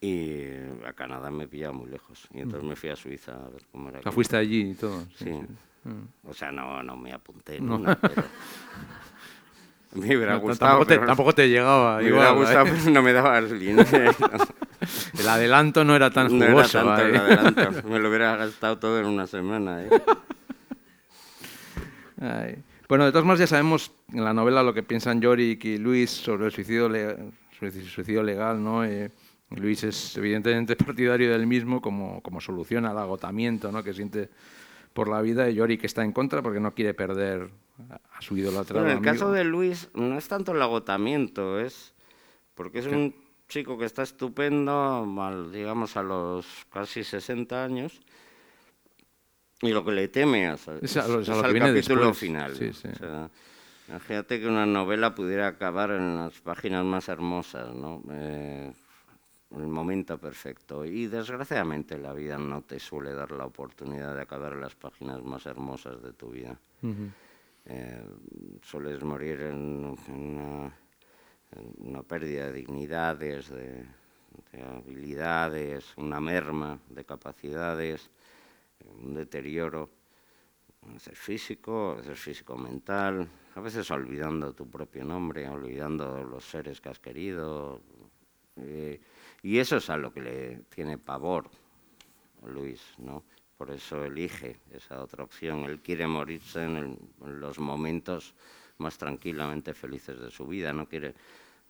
y 0.00 0.44
a 0.86 0.92
Canadá 0.94 1.30
me 1.30 1.46
pillaba 1.48 1.72
muy 1.74 1.90
lejos. 1.90 2.26
Y 2.32 2.40
entonces 2.40 2.66
me 2.68 2.76
fui 2.76 2.88
a 2.90 2.96
Suiza 2.96 3.32
a 3.34 3.48
ver 3.50 3.62
cómo 3.70 3.88
era. 3.90 4.00
O 4.00 4.02
sea, 4.02 4.12
fuiste 4.12 4.36
allí 4.36 4.70
y 4.70 4.74
todo. 4.74 5.04
Sí. 5.16 5.30
Mm. 5.30 6.28
O 6.28 6.34
sea, 6.34 6.50
no, 6.52 6.82
no 6.82 6.96
me 6.96 7.12
apunté 7.12 7.60
No. 7.60 7.76
una, 7.76 7.94
pero... 7.98 8.22
Me 9.92 10.06
hubiera 10.16 10.34
No, 10.34 10.40
gustado, 10.40 10.70
tampoco, 10.70 10.86
te, 10.86 10.94
pero 10.94 11.06
tampoco 11.08 11.32
te 11.34 11.48
llegaba. 11.48 11.96
me 11.96 12.02
hubiera 12.04 12.30
igual, 12.30 12.36
¿eh? 12.36 12.38
gustado, 12.38 12.64
pero 12.66 12.90
no 12.92 13.02
me 13.02 13.12
daba 13.12 13.38
el 13.38 13.58
dinero. 13.58 13.88
El 15.18 15.28
adelanto 15.28 15.82
no 15.84 15.96
era 15.96 16.10
tan 16.12 16.28
no 16.38 16.44
era 16.44 16.52
jugoso. 16.54 16.78
tanto 16.84 17.02
el 17.04 17.14
¿eh? 17.14 17.18
adelanto. 17.18 17.88
Me 17.88 17.98
lo 17.98 18.08
hubiera 18.08 18.36
gastado 18.36 18.78
todo 18.78 18.98
en 19.00 19.06
una 19.06 19.26
semana. 19.26 19.82
¿eh? 19.82 19.90
Ay. 22.20 22.62
Bueno, 22.88 23.04
de 23.04 23.10
todas 23.12 23.24
maneras 23.24 23.40
ya 23.40 23.46
sabemos 23.56 23.90
en 24.12 24.24
la 24.24 24.32
novela 24.32 24.62
lo 24.62 24.72
que 24.74 24.82
piensan 24.84 25.20
Yorick 25.20 25.64
y 25.64 25.78
Luis 25.78 26.10
sobre 26.10 26.46
el 26.46 26.52
suicidio, 26.52 26.88
le- 26.88 27.16
sobre 27.58 27.72
el 27.78 27.88
suicidio 27.88 28.22
legal, 28.22 28.62
¿no? 28.62 28.84
Luis 29.56 29.82
es 29.84 30.16
evidentemente 30.16 30.76
partidario 30.76 31.32
del 31.32 31.46
mismo 31.46 31.80
como, 31.80 32.22
como 32.22 32.40
solución 32.40 32.86
al 32.86 32.98
agotamiento 32.98 33.72
¿no? 33.72 33.82
que 33.82 33.92
siente 33.92 34.28
por 34.92 35.08
la 35.08 35.20
vida 35.22 35.48
y 35.48 35.54
Yorick 35.54 35.84
está 35.84 36.04
en 36.04 36.12
contra 36.12 36.42
porque 36.42 36.60
no 36.60 36.72
quiere 36.74 36.94
perder 36.94 37.48
a 38.12 38.20
su 38.22 38.36
idolatrado 38.36 38.84
Bueno, 38.84 38.98
en 38.98 39.04
el 39.04 39.08
amigo. 39.08 39.24
caso 39.24 39.32
de 39.32 39.44
Luis 39.44 39.88
no 39.94 40.16
es 40.18 40.28
tanto 40.28 40.52
el 40.52 40.60
agotamiento, 40.62 41.58
es 41.60 41.94
porque 42.54 42.80
es 42.80 42.86
un 42.86 43.14
chico 43.48 43.78
que 43.78 43.84
está 43.86 44.02
estupendo, 44.02 45.04
al- 45.20 45.50
digamos 45.50 45.96
a 45.96 46.02
los 46.02 46.46
casi 46.72 47.02
60 47.02 47.64
años, 47.64 48.00
y 49.62 49.70
lo 49.70 49.84
que 49.84 49.92
le 49.92 50.08
teme 50.08 50.46
a, 50.46 50.54
Es 50.54 50.96
a 50.96 51.06
lo- 51.08 51.20
es 51.20 51.28
a 51.28 51.34
lo 51.36 51.40
que 51.42 51.46
al 51.46 51.52
viene 51.52 51.68
capítulo 51.68 52.06
después, 52.06 52.18
final. 52.18 52.54
sí, 52.56 52.72
sí. 52.72 52.88
O 52.88 52.96
sea, 52.96 53.30
imagínate 53.88 54.40
que 54.40 54.46
una 54.46 54.66
novela 54.66 55.14
pudiera 55.14 55.48
acabar 55.48 55.90
en 55.90 56.16
las 56.16 56.40
páginas 56.40 56.84
más 56.84 57.08
hermosas, 57.08 57.74
¿no? 57.74 58.02
Eh, 58.10 58.72
el 59.56 59.66
momento 59.66 60.18
perfecto. 60.18 60.84
Y 60.84 61.06
desgraciadamente 61.06 61.98
la 61.98 62.12
vida 62.12 62.38
no 62.38 62.62
te 62.62 62.78
suele 62.78 63.12
dar 63.12 63.32
la 63.32 63.46
oportunidad 63.46 64.14
de 64.14 64.22
acabar 64.22 64.54
las 64.56 64.74
páginas 64.74 65.22
más 65.22 65.46
hermosas 65.46 66.02
de 66.02 66.12
tu 66.12 66.30
vida 66.30 66.58
eh, 67.66 68.04
sueles 68.62 69.02
morir 69.02 69.40
en, 69.42 69.96
en 70.08 70.14
una, 70.38 70.72
en 71.52 71.88
una 71.88 72.02
pérdida 72.02 72.46
de 72.46 72.52
dignidades, 72.52 73.50
de, 73.50 73.84
de 74.52 74.62
habilidades, 74.62 75.92
una 75.96 76.20
merma 76.20 76.78
de 76.88 77.04
capacidades, 77.04 78.10
un 79.02 79.14
deterioro, 79.14 79.90
a 80.88 80.92
veces 80.92 81.18
físico, 81.18 81.90
a 81.92 81.94
veces 81.96 82.18
físico-mental, 82.18 83.28
a 83.54 83.60
veces 83.60 83.90
olvidando 83.90 84.54
tu 84.54 84.68
propio 84.68 85.04
nombre, 85.04 85.48
olvidando 85.48 86.24
los 86.24 86.44
seres 86.48 86.80
que 86.80 86.88
has 86.88 86.98
querido. 86.98 87.80
eh, 88.56 89.00
y 89.42 89.58
eso 89.58 89.76
es 89.78 89.88
a 89.90 89.96
lo 89.96 90.12
que 90.12 90.20
le 90.22 90.56
tiene 90.74 90.98
pavor 90.98 91.50
Luis, 92.46 92.80
¿no? 92.98 93.22
Por 93.56 93.70
eso 93.70 94.04
elige 94.04 94.56
esa 94.72 95.02
otra 95.02 95.22
opción. 95.24 95.64
Él 95.64 95.80
quiere 95.80 96.06
morirse 96.06 96.64
en, 96.64 96.76
el- 96.76 96.98
en 97.26 97.40
los 97.40 97.58
momentos 97.58 98.34
más 98.78 98.96
tranquilamente 98.96 99.74
felices 99.74 100.18
de 100.18 100.30
su 100.30 100.46
vida. 100.46 100.72
No 100.72 100.86
quiere, 100.86 101.14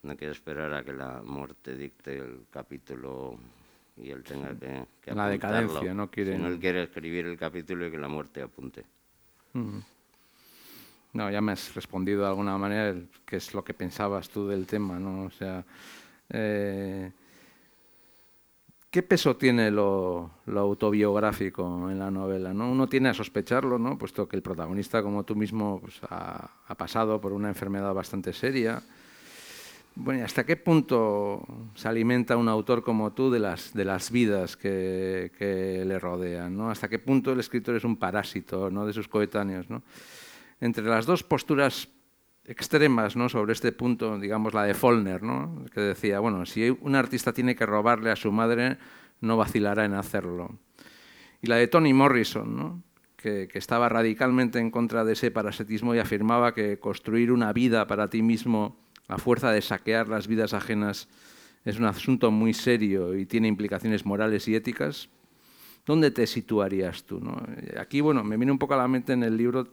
no 0.03 0.15
quiere 0.15 0.31
esperar 0.31 0.73
a 0.73 0.83
que 0.83 0.93
la 0.93 1.21
muerte 1.21 1.75
dicte 1.75 2.17
el 2.17 2.45
capítulo 2.49 3.37
y 3.97 4.09
él 4.11 4.23
tenga 4.23 4.49
que, 4.57 4.85
que 5.01 5.13
La 5.13 5.25
apuntarlo. 5.27 5.29
decadencia, 5.67 5.93
no 5.93 6.09
quiere- 6.09 6.35
él 6.35 6.59
quiere 6.59 6.83
escribir 6.83 7.25
el 7.25 7.37
capítulo 7.37 7.85
y 7.85 7.91
que 7.91 7.97
la 7.97 8.07
muerte 8.07 8.41
apunte. 8.41 8.85
No, 11.13 11.29
ya 11.29 11.41
me 11.41 11.51
has 11.51 11.75
respondido 11.75 12.21
de 12.21 12.27
alguna 12.29 12.57
manera 12.57 12.95
qué 13.25 13.35
es 13.35 13.53
lo 13.53 13.63
que 13.65 13.73
pensabas 13.73 14.29
tú 14.29 14.47
del 14.47 14.65
tema, 14.65 14.97
¿no? 14.97 15.25
O 15.25 15.29
sea, 15.29 15.65
eh, 16.29 17.11
¿qué 18.91 19.01
peso 19.01 19.37
tiene 19.37 19.71
lo, 19.71 20.29
lo 20.45 20.59
autobiográfico 20.59 21.89
en 21.89 21.97
la 21.97 22.11
novela? 22.11 22.53
¿no? 22.53 22.69
Uno 22.69 22.87
tiene 22.87 23.09
a 23.09 23.13
sospecharlo, 23.13 23.79
¿no? 23.79 23.97
Puesto 23.97 24.27
que 24.27 24.35
el 24.35 24.41
protagonista, 24.41 25.01
como 25.01 25.23
tú 25.23 25.35
mismo, 25.35 25.79
pues, 25.79 26.01
ha, 26.09 26.51
ha 26.67 26.75
pasado 26.75 27.19
por 27.21 27.31
una 27.31 27.47
enfermedad 27.47 27.93
bastante 27.93 28.33
seria. 28.33 28.83
Bueno, 29.95 30.19
¿y 30.19 30.23
hasta 30.23 30.45
qué 30.45 30.57
punto 30.57 31.45
se 31.75 31.87
alimenta 31.87 32.37
un 32.37 32.49
autor 32.49 32.83
como 32.83 33.13
tú 33.13 33.31
de 33.31 33.39
las, 33.39 33.73
de 33.73 33.85
las 33.85 34.11
vidas 34.11 34.57
que, 34.57 35.31
que 35.37 35.83
le 35.85 35.97
rodean? 35.97 36.55
¿no? 36.55 36.69
¿Hasta 36.69 36.89
qué 36.89 36.99
punto 36.99 37.31
el 37.31 37.39
escritor 37.39 37.75
es 37.75 37.85
un 37.85 37.95
parásito 37.95 38.69
¿no? 38.69 38.85
de 38.85 38.93
sus 38.93 39.07
coetáneos? 39.07 39.69
¿no? 39.69 39.83
Entre 40.59 40.83
las 40.83 41.05
dos 41.05 41.23
posturas 41.23 41.89
extremas 42.45 43.15
¿no? 43.15 43.29
sobre 43.29 43.53
este 43.53 43.71
punto, 43.71 44.17
digamos 44.19 44.53
la 44.53 44.63
de 44.63 44.73
Follner, 44.73 45.23
¿no? 45.23 45.65
que 45.73 45.81
decía, 45.81 46.19
bueno, 46.19 46.45
si 46.45 46.69
un 46.69 46.95
artista 46.95 47.33
tiene 47.33 47.55
que 47.55 47.65
robarle 47.65 48.11
a 48.11 48.15
su 48.15 48.31
madre, 48.31 48.77
no 49.19 49.37
vacilará 49.37 49.85
en 49.85 49.93
hacerlo. 49.93 50.59
Y 51.41 51.47
la 51.47 51.55
de 51.55 51.67
Toni 51.67 51.93
Morrison, 51.93 52.55
¿no? 52.55 52.83
que, 53.21 53.49
estaba 53.53 53.89
radicalmente 53.89 54.59
en 54.59 54.71
contra 54.71 55.05
de 55.05 55.13
ese 55.13 55.31
parasitismo 55.31 55.95
y 55.95 55.99
afirmaba 55.99 56.53
que 56.53 56.79
construir 56.79 57.31
una 57.31 57.53
vida 57.53 57.87
para 57.87 58.09
ti 58.09 58.21
mismo 58.21 58.77
a 59.07 59.17
fuerza 59.17 59.51
de 59.51 59.61
saquear 59.61 60.07
las 60.07 60.27
vidas 60.27 60.53
ajenas 60.53 61.07
es 61.63 61.77
un 61.77 61.85
asunto 61.85 62.31
muy 62.31 62.53
serio 62.53 63.15
y 63.15 63.25
tiene 63.25 63.47
implicaciones 63.47 64.05
morales 64.05 64.47
y 64.47 64.55
éticas. 64.55 65.09
¿Dónde 65.85 66.11
te 66.11 66.25
situarías 66.27 67.03
tú? 67.03 67.21
Aquí, 67.79 68.01
bueno, 68.01 68.23
me 68.23 68.37
viene 68.37 68.51
un 68.51 68.59
poco 68.59 68.73
a 68.73 68.77
la 68.77 68.87
mente 68.87 69.13
en 69.13 69.23
el 69.23 69.37
libro 69.37 69.67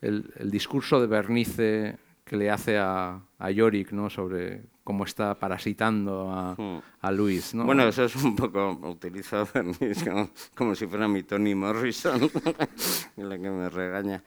el, 0.00 0.32
el 0.36 0.50
discurso 0.50 1.00
de 1.00 1.06
Bernice 1.06 1.98
que 2.24 2.36
le 2.36 2.50
hace 2.50 2.78
a, 2.78 3.20
a 3.38 3.50
Yorick 3.50 3.92
¿no? 3.92 4.08
sobre 4.08 4.62
cómo 4.84 5.04
está 5.04 5.34
parasitando 5.38 6.30
a, 6.30 6.54
Hmm. 6.54 6.78
a 7.00 7.10
Luis. 7.12 7.54
¿no? 7.54 7.64
Bueno, 7.64 7.84
eso 7.88 8.04
es 8.04 8.16
un 8.16 8.36
poco, 8.36 8.98
Bernice 9.52 10.10
como, 10.10 10.30
como 10.54 10.74
si 10.74 10.86
fuera 10.86 11.08
mi 11.08 11.22
Toni 11.22 11.54
Morrison, 11.54 12.30
la 13.16 13.38
que 13.38 13.50
me 13.50 13.68
regaña. 13.68 14.22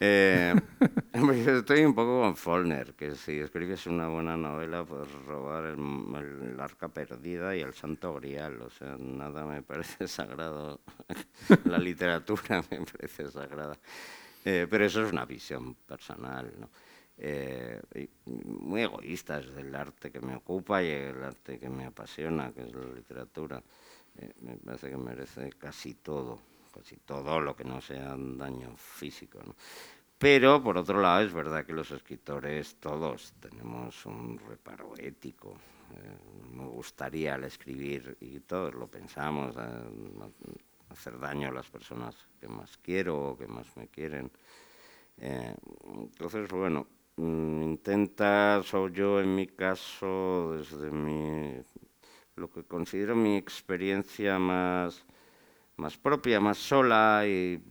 Eh, 0.00 0.54
estoy 1.46 1.84
un 1.84 1.94
poco 1.94 2.20
con 2.22 2.36
Follner, 2.36 2.94
que 2.94 3.16
si 3.16 3.40
escribes 3.40 3.86
una 3.86 4.08
buena 4.08 4.36
novela 4.36 4.84
puedes 4.84 5.10
robar 5.26 5.64
el, 5.64 5.78
el 6.52 6.60
arca 6.60 6.88
perdida 6.88 7.56
y 7.56 7.60
el 7.60 7.74
santo 7.74 8.14
grial, 8.14 8.62
o 8.62 8.70
sea, 8.70 8.96
nada 8.98 9.44
me 9.44 9.62
parece 9.62 10.06
sagrado, 10.06 10.80
la 11.64 11.78
literatura 11.78 12.62
me 12.70 12.80
parece 12.82 13.30
sagrada. 13.30 13.76
Eh, 14.50 14.66
pero 14.66 14.86
eso 14.86 15.04
es 15.04 15.12
una 15.12 15.26
visión 15.26 15.74
personal, 15.74 16.50
¿no? 16.58 16.70
Eh, 17.18 17.82
muy 18.24 18.80
egoístas 18.80 19.54
del 19.54 19.74
arte 19.74 20.10
que 20.10 20.20
me 20.20 20.36
ocupa 20.36 20.82
y 20.82 20.88
el 20.88 21.22
arte 21.22 21.58
que 21.58 21.68
me 21.68 21.84
apasiona, 21.84 22.50
que 22.52 22.62
es 22.62 22.72
la 22.72 22.86
literatura. 22.86 23.62
Eh, 24.16 24.32
me 24.40 24.56
parece 24.56 24.88
que 24.88 24.96
merece 24.96 25.50
casi 25.58 25.96
todo, 25.96 26.40
casi 26.72 26.96
todo 26.96 27.38
lo 27.40 27.54
que 27.54 27.64
no 27.64 27.82
sea 27.82 28.14
un 28.14 28.38
daño 28.38 28.74
físico. 28.74 29.38
Pero, 30.16 30.62
por 30.62 30.78
otro 30.78 30.98
lado, 30.98 31.26
es 31.26 31.32
verdad 31.34 31.66
que 31.66 31.74
los 31.74 31.90
escritores 31.90 32.76
todos 32.76 33.34
tenemos 33.40 34.06
un 34.06 34.38
reparo 34.38 34.94
ético. 34.96 35.58
Me 36.54 36.64
gustaría 36.64 37.34
al 37.34 37.44
escribir, 37.44 38.16
y 38.20 38.40
todos 38.40 38.72
lo 38.72 38.86
pensamos, 38.86 39.54
hacer 40.90 41.18
daño 41.18 41.48
a 41.48 41.52
las 41.52 41.68
personas 41.68 42.14
que 42.40 42.48
más 42.48 42.76
quiero 42.78 43.30
o 43.30 43.38
que 43.38 43.46
más 43.46 43.66
me 43.76 43.88
quieren. 43.88 44.30
Eh, 45.18 45.54
entonces, 45.94 46.48
bueno, 46.50 46.86
mm, 47.16 47.62
intenta, 47.62 48.62
soy 48.62 48.92
yo 48.92 49.20
en 49.20 49.34
mi 49.34 49.46
caso, 49.46 50.54
desde 50.56 50.90
mi, 50.90 51.60
lo 52.36 52.50
que 52.50 52.64
considero 52.64 53.16
mi 53.16 53.36
experiencia 53.36 54.38
más, 54.38 55.04
más 55.76 55.96
propia, 55.96 56.40
más 56.40 56.58
sola 56.58 57.24
y 57.26 57.62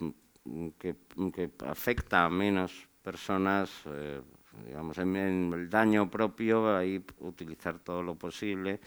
mm, 0.45 0.69
que, 0.77 0.95
que 1.33 1.51
afecta 1.65 2.25
a 2.25 2.29
menos 2.29 2.87
personas, 3.01 3.71
eh, 3.85 4.21
digamos, 4.65 4.97
en, 4.97 5.15
en 5.15 5.53
el 5.53 5.69
daño 5.69 6.09
propio, 6.09 6.75
ahí 6.75 7.03
utilizar 7.19 7.79
todo 7.79 8.03
lo 8.03 8.15
posible. 8.15 8.79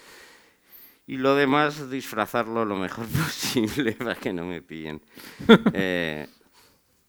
Y 1.10 1.16
lo 1.16 1.34
demás, 1.34 1.90
disfrazarlo 1.90 2.64
lo 2.64 2.76
mejor 2.76 3.04
posible 3.24 3.94
para 3.94 4.14
que 4.14 4.32
no 4.32 4.44
me 4.44 4.62
pillen. 4.62 5.02
Eh, 5.74 6.28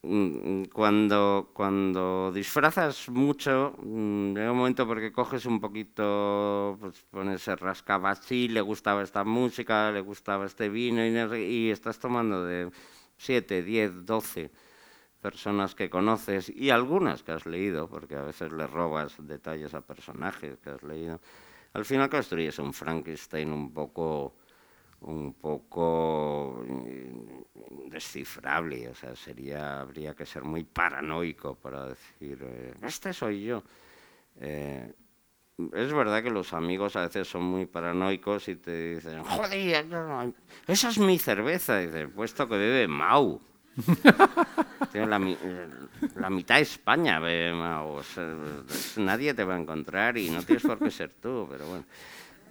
mm, 0.01 0.63
cuando, 0.73 1.51
cuando 1.53 2.31
disfrazas 2.33 3.09
mucho, 3.09 3.75
mm, 3.77 4.33
llega 4.33 4.51
un 4.51 4.57
momento 4.57 4.87
porque 4.87 5.11
coges 5.11 5.45
un 5.45 5.59
poquito, 5.59 6.79
pues 6.81 7.05
pones, 7.11 7.43
se 7.43 7.55
rascaba 7.55 8.09
así, 8.09 8.47
le 8.47 8.61
gustaba 8.61 9.03
esta 9.03 9.23
música, 9.23 9.91
le 9.91 10.01
gustaba 10.01 10.47
este 10.47 10.67
vino 10.69 11.05
y, 11.05 11.43
y 11.43 11.69
estás 11.69 11.99
tomando 11.99 12.43
de 12.43 12.71
7, 13.17 13.61
10, 13.61 14.03
12 14.03 14.49
personas 15.21 15.75
que 15.75 15.91
conoces 15.91 16.49
y 16.49 16.71
algunas 16.71 17.21
que 17.21 17.33
has 17.33 17.45
leído, 17.45 17.87
porque 17.87 18.15
a 18.15 18.23
veces 18.23 18.51
le 18.51 18.65
robas 18.65 19.15
detalles 19.19 19.75
a 19.75 19.81
personajes 19.81 20.57
que 20.57 20.71
has 20.71 20.81
leído. 20.81 21.19
Al 21.74 21.86
final 21.86 22.09
construyes 22.09 22.59
un 22.59 22.74
Frankenstein 22.74 23.51
un 23.51 23.74
poco 23.74 24.36
un 25.01 25.34
poco 25.34 26.63
mm, 26.67 27.89
descifrable, 27.89 28.88
o 28.89 28.95
sea, 28.95 29.15
sería, 29.15 29.82
habría 29.82 30.13
que 30.13 30.26
ser 30.26 30.43
muy 30.43 30.63
paranoico 30.63 31.55
para 31.55 31.88
decir, 31.88 32.39
eh, 32.41 32.74
este 32.84 33.11
soy 33.13 33.45
yo. 33.45 33.63
Eh, 34.39 34.93
es 35.74 35.93
verdad 35.93 36.24
que 36.24 36.30
los 36.30 36.53
amigos 36.53 36.95
a 36.95 37.01
veces 37.01 37.28
son 37.28 37.43
muy 37.43 37.65
paranoicos 37.65 38.47
y 38.47 38.55
te 38.55 38.95
dicen, 38.95 39.24
joder, 39.24 39.86
esa 40.67 40.89
es 40.89 40.97
mi 40.97 41.19
cerveza, 41.19 41.82
y 41.84 42.07
puesto 42.07 42.47
que 42.47 42.57
bebe 42.57 42.88
Mau. 42.88 43.41
la, 44.93 45.19
la, 46.15 46.30
mitad 46.30 46.55
de 46.55 46.61
España 46.61 47.19
bebe 47.19 47.53
Mau, 47.53 48.01
nadie 48.97 49.34
te 49.34 49.43
va 49.43 49.55
a 49.55 49.59
encontrar 49.59 50.17
y 50.17 50.30
no 50.30 50.43
tienes 50.43 50.63
por 50.63 50.80
qué 50.80 50.91
ser 50.91 51.13
tú, 51.13 51.47
pero 51.49 51.67
bueno. 51.67 51.86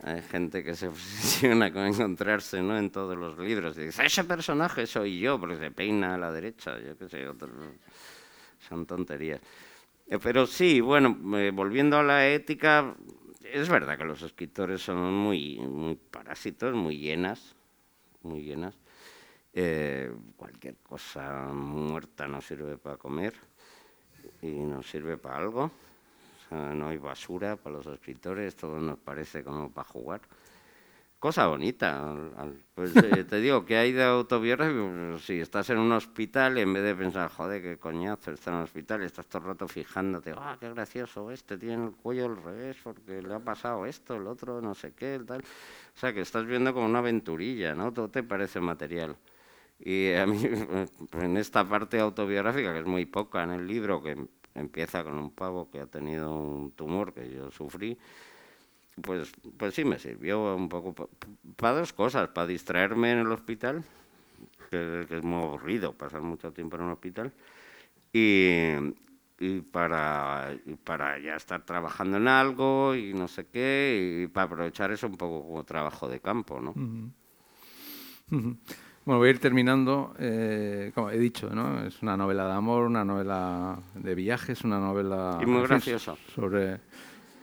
Hay 0.03 0.23
gente 0.23 0.64
que 0.64 0.75
se 0.75 0.89
obsesiona 0.89 1.73
con 1.73 1.87
encontrarse 1.87 2.62
¿no? 2.62 2.79
en 2.79 2.91
todos 2.91 3.16
los 3.16 3.39
libros. 3.39 3.77
Y 3.77 3.87
dice, 3.87 4.05
ese 4.05 4.25
personaje 4.25 4.87
soy 4.87 5.21
yo, 5.21 5.39
porque 5.39 5.59
se 5.59 5.71
peina 5.71 6.14
a 6.14 6.18
la 6.18 6.33
derecha. 6.33 6.79
Yo 6.81 6.97
qué 6.97 7.09
sé, 7.09 7.27
son 8.68 8.87
tonterías. 8.87 9.41
Eh, 10.07 10.18
pero 10.23 10.47
sí, 10.47 10.81
bueno, 10.81 11.18
eh, 11.39 11.51
volviendo 11.53 11.99
a 11.99 12.03
la 12.03 12.27
ética, 12.29 12.95
es 13.43 13.68
verdad 13.68 13.99
que 13.99 14.05
los 14.05 14.23
escritores 14.23 14.83
son 14.83 15.12
muy, 15.12 15.59
muy 15.59 15.97
parásitos, 15.97 16.75
muy 16.75 16.99
llenas, 16.99 17.55
muy 18.23 18.43
llenas. 18.43 18.80
Eh, 19.53 20.12
cualquier 20.36 20.76
cosa 20.76 21.46
muerta 21.53 22.28
no 22.28 22.40
sirve 22.40 22.78
para 22.78 22.96
comer 22.96 23.34
y 24.42 24.51
no 24.51 24.82
sirve 24.82 25.16
para 25.16 25.38
algo 25.38 25.70
no 26.51 26.88
hay 26.88 26.98
basura 26.98 27.57
para 27.57 27.76
los 27.76 27.86
escritores, 27.86 28.57
todo 28.57 28.78
nos 28.80 28.98
parece 28.98 29.44
como 29.44 29.70
para 29.70 29.88
jugar. 29.88 30.20
Cosa 31.18 31.46
bonita. 31.46 32.16
Pues 32.74 32.96
eh, 32.96 33.24
te 33.28 33.40
digo, 33.40 33.64
que 33.66 33.76
hay 33.76 33.92
de 33.92 34.03
autobiografía? 34.03 35.11
Pues, 35.11 35.22
si 35.22 35.38
estás 35.38 35.68
en 35.68 35.78
un 35.78 35.92
hospital, 35.92 36.57
en 36.57 36.72
vez 36.72 36.82
de 36.82 36.94
pensar, 36.94 37.30
joder, 37.30 37.61
qué 37.61 37.76
coñazo, 37.76 38.32
está 38.32 38.51
en 38.51 38.57
un 38.57 38.62
hospital, 38.62 39.03
estás 39.03 39.26
todo 39.26 39.42
el 39.42 39.48
rato 39.48 39.68
fijándote, 39.68 40.32
ah, 40.34 40.57
qué 40.59 40.70
gracioso 40.70 41.30
este, 41.30 41.59
tiene 41.59 41.84
el 41.84 41.92
cuello 41.92 42.24
al 42.24 42.42
revés 42.42 42.78
porque 42.82 43.20
le 43.20 43.34
ha 43.34 43.38
pasado 43.38 43.84
esto, 43.84 44.16
el 44.16 44.26
otro, 44.26 44.62
no 44.62 44.74
sé 44.74 44.92
qué, 44.92 45.20
tal. 45.26 45.40
O 45.42 45.98
sea, 45.98 46.14
que 46.14 46.22
estás 46.22 46.46
viendo 46.46 46.72
como 46.72 46.86
una 46.86 47.01
aventurilla, 47.01 47.74
¿no? 47.74 47.92
Todo 47.92 48.09
te 48.09 48.22
parece 48.22 48.59
material. 48.61 49.14
Y 49.83 50.12
a 50.12 50.26
mí, 50.26 50.43
en 51.12 51.37
esta 51.37 51.68
parte 51.68 51.99
autobiográfica, 51.99 52.72
que 52.72 52.81
es 52.81 52.87
muy 52.87 53.07
poca 53.07 53.43
en 53.45 53.51
el 53.51 53.66
libro, 53.66 54.03
que 54.03 54.16
empieza 54.55 55.03
con 55.03 55.16
un 55.16 55.31
pavo 55.31 55.70
que 55.70 55.81
ha 55.81 55.87
tenido 55.87 56.35
un 56.35 56.72
tumor 56.72 57.14
que 57.14 57.31
yo 57.33 57.51
sufrí, 57.51 57.97
pues, 59.01 59.33
pues 59.57 59.74
sí 59.74 59.85
me 59.85 59.99
sirvió 59.99 60.55
un 60.55 60.68
poco 60.68 61.09
para 61.57 61.78
dos 61.78 61.93
cosas, 61.93 62.28
para 62.28 62.47
distraerme 62.47 63.12
en 63.12 63.18
el 63.20 63.33
hospital, 63.33 63.83
que, 64.70 65.07
es 65.09 65.22
muy 65.22 65.43
aburrido 65.43 65.93
pasar 65.95 66.20
mucho 66.20 66.53
tiempo 66.53 66.76
en 66.76 66.83
un 66.83 66.91
hospital, 66.91 67.33
y, 68.12 68.72
y 69.39 69.61
para, 69.61 70.55
para 70.85 71.18
ya 71.18 71.37
estar 71.37 71.64
trabajando 71.64 72.18
en 72.18 72.28
algo 72.28 72.95
y 72.95 73.14
no 73.14 73.28
sé 73.28 73.47
qué, 73.47 74.24
y 74.24 74.26
para 74.26 74.47
aprovechar 74.47 74.93
eso 74.93 75.07
un 75.07 75.16
poco 75.16 75.47
como 75.47 75.64
trabajo 75.64 76.09
de 76.09 76.20
campo, 76.20 76.61
¿no? 76.61 76.74
Bueno, 79.05 79.18
voy 79.18 79.28
a 79.28 79.30
ir 79.30 79.38
terminando. 79.38 80.14
Eh, 80.18 80.92
como 80.94 81.11
he 81.11 81.18
dicho, 81.18 81.48
¿no? 81.51 81.86
Es 81.86 82.03
una 82.03 82.16
novela 82.16 82.46
de 82.46 82.53
amor, 82.53 82.84
una 82.84 83.05
novela 83.05 83.78
de 83.94 84.14
viajes, 84.14 84.62
una 84.62 84.78
novela... 84.78 85.38
Y 85.40 85.46
muy 85.46 85.62
graciosa. 85.62 86.16
Sobre 86.34 86.80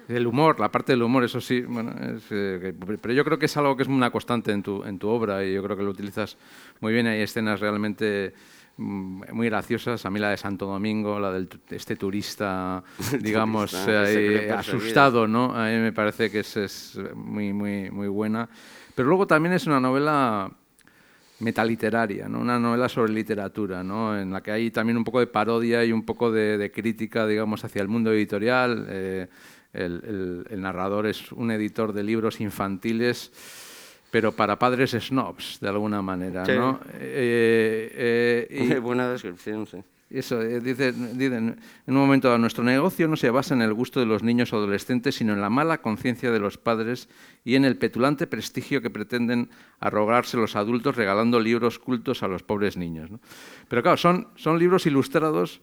el 0.07 0.27
humor, 0.27 0.59
la 0.59 0.71
parte 0.71 0.93
del 0.93 1.01
humor, 1.01 1.23
eso 1.23 1.41
sí. 1.41 1.61
Bueno, 1.61 1.93
eh, 1.97 2.73
pero 3.01 3.13
yo 3.13 3.25
creo 3.25 3.39
que 3.39 3.47
es 3.47 3.57
algo 3.57 3.75
que 3.75 3.83
es 3.83 3.89
una 3.89 4.11
constante 4.11 4.51
en 4.51 4.61
tu, 4.61 4.83
en 4.83 4.99
tu 4.99 5.09
obra 5.09 5.43
y 5.43 5.53
yo 5.53 5.63
creo 5.63 5.75
que 5.75 5.83
lo 5.83 5.89
utilizas 5.89 6.37
muy 6.79 6.93
bien. 6.93 7.07
Hay 7.07 7.21
escenas 7.21 7.59
realmente 7.59 8.33
mm, 8.77 9.33
muy 9.33 9.49
graciosas. 9.49 10.05
A 10.05 10.11
mí 10.11 10.19
la 10.19 10.29
de 10.29 10.37
Santo 10.37 10.67
Domingo, 10.67 11.19
la 11.19 11.31
de 11.31 11.47
este 11.71 11.95
turista, 11.95 12.83
digamos, 13.19 13.73
eh, 13.87 14.51
asustado, 14.55 15.27
¿no? 15.27 15.55
A 15.55 15.69
mí 15.69 15.77
me 15.77 15.91
parece 15.91 16.29
que 16.29 16.39
es, 16.41 16.55
es 16.55 16.99
muy, 17.15 17.51
muy, 17.51 17.89
muy 17.89 18.07
buena. 18.07 18.47
Pero 18.93 19.07
luego 19.09 19.25
también 19.25 19.53
es 19.53 19.65
una 19.65 19.79
novela 19.79 20.51
metaliteraria, 21.39 22.27
¿no? 22.27 22.39
una 22.39 22.59
novela 22.59 22.89
sobre 22.89 23.13
literatura, 23.13 23.83
¿no? 23.83 24.17
en 24.19 24.31
la 24.31 24.41
que 24.41 24.51
hay 24.51 24.71
también 24.71 24.97
un 24.97 25.03
poco 25.03 25.19
de 25.19 25.27
parodia 25.27 25.85
y 25.85 25.91
un 25.91 26.03
poco 26.03 26.31
de, 26.31 26.71
crítica, 26.73 27.27
digamos, 27.27 27.63
hacia 27.63 27.81
el 27.81 27.87
mundo 27.87 28.11
editorial. 28.11 28.85
Eh, 28.89 29.27
el, 29.73 30.45
narrador 30.57 31.05
es 31.05 31.31
un 31.31 31.51
editor 31.51 31.93
de 31.93 32.03
libros 32.03 32.41
infantiles, 32.41 33.31
pero 34.09 34.31
para 34.31 34.57
padres 34.57 34.91
snobs, 34.91 35.59
de 35.59 35.69
alguna 35.69 36.01
manera. 36.01 36.43
¿no? 36.45 36.79
Eh, 36.93 38.47
eh, 38.49 38.79
buena 38.81 39.11
descripción, 39.11 39.67
sí. 39.67 39.77
Eso, 40.09 40.41
eh, 40.41 40.61
dice, 40.61 40.87
en 40.89 41.59
un 41.87 41.95
momento 41.95 42.37
nuestro 42.37 42.63
negocio 42.63 43.09
no 43.09 43.17
se 43.17 43.29
basa 43.29 43.53
en 43.53 43.61
el 43.61 43.73
gusto 43.73 43.99
de 43.99 44.05
los 44.05 44.23
niños 44.23 44.53
o 44.53 44.57
adolescentes, 44.57 45.15
sino 45.15 45.33
en 45.33 45.41
la 45.41 45.49
mala 45.49 45.81
conciencia 45.81 46.31
de 46.31 46.39
los 46.39 46.57
padres 46.57 47.09
y 47.43 47.55
en 47.55 47.65
el 47.65 47.75
petulante 47.75 48.25
prestigio 48.25 48.81
que 48.81 48.89
pretenden 48.89 49.49
arrogarse 49.81 50.37
los 50.37 50.55
adultos 50.55 50.95
regalando 50.95 51.41
libros 51.41 51.77
cultos 51.77 52.23
a 52.23 52.29
los 52.29 52.41
pobres 52.41 52.77
niños. 52.77 53.09
Pero 53.67 53.81
claro, 53.81 53.97
son, 53.97 54.29
son 54.35 54.57
libros 54.57 54.85
ilustrados 54.85 55.61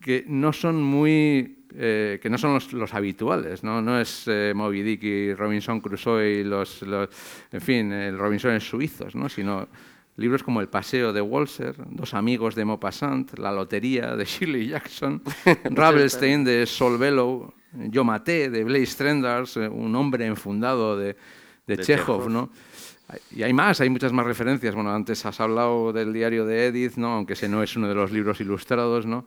que 0.00 0.24
no 0.28 0.52
son 0.52 0.80
muy 0.80 1.58
eh, 1.74 2.18
que 2.22 2.30
no 2.30 2.38
son 2.38 2.58
los, 2.72 2.94
habituales, 2.94 3.62
¿no? 3.62 3.82
no 3.82 4.00
es 4.00 4.24
eh, 4.26 4.52
Moby 4.54 4.82
Dick 4.82 5.02
y 5.02 5.34
Robinson 5.34 5.80
Crusoe 5.80 6.40
y 6.40 6.44
los, 6.44 6.82
en 6.82 7.60
fin, 7.60 7.92
el 7.92 8.16
Robinson 8.16 8.52
en 8.52 8.60
suizos, 8.60 9.14
¿no? 9.14 9.28
sino 9.28 9.68
Libros 10.18 10.42
como 10.42 10.60
El 10.60 10.68
paseo 10.68 11.12
de 11.12 11.20
Walser, 11.20 11.76
Dos 11.90 12.12
amigos 12.12 12.56
de 12.56 12.64
Maupassant, 12.64 13.38
La 13.38 13.52
lotería 13.52 14.16
de 14.16 14.24
Shirley 14.26 14.66
Jackson, 14.66 15.22
Ravelstein 15.64 16.42
de 16.42 16.66
Sol 16.66 16.98
Bellow, 16.98 17.54
Yo 17.72 18.02
maté 18.02 18.50
de 18.50 18.64
Blaise 18.64 18.90
Strendars, 18.90 19.56
eh, 19.56 19.68
Un 19.68 19.94
hombre 19.94 20.26
enfundado 20.26 20.96
de, 20.96 21.16
de, 21.68 21.78
Chekhov, 21.78 22.28
¿no? 22.28 22.50
Y 23.30 23.44
hay 23.44 23.52
más, 23.52 23.80
hay 23.80 23.90
muchas 23.90 24.12
más 24.12 24.26
referencias. 24.26 24.74
Bueno, 24.74 24.92
antes 24.92 25.24
has 25.24 25.40
hablado 25.40 25.92
del 25.92 26.12
diario 26.12 26.44
de 26.44 26.66
Edith, 26.66 26.96
¿no? 26.96 27.14
aunque 27.14 27.34
ese 27.34 27.48
no 27.48 27.62
es 27.62 27.76
uno 27.76 27.88
de 27.88 27.94
los 27.94 28.10
libros 28.10 28.40
ilustrados, 28.40 29.06
¿no? 29.06 29.24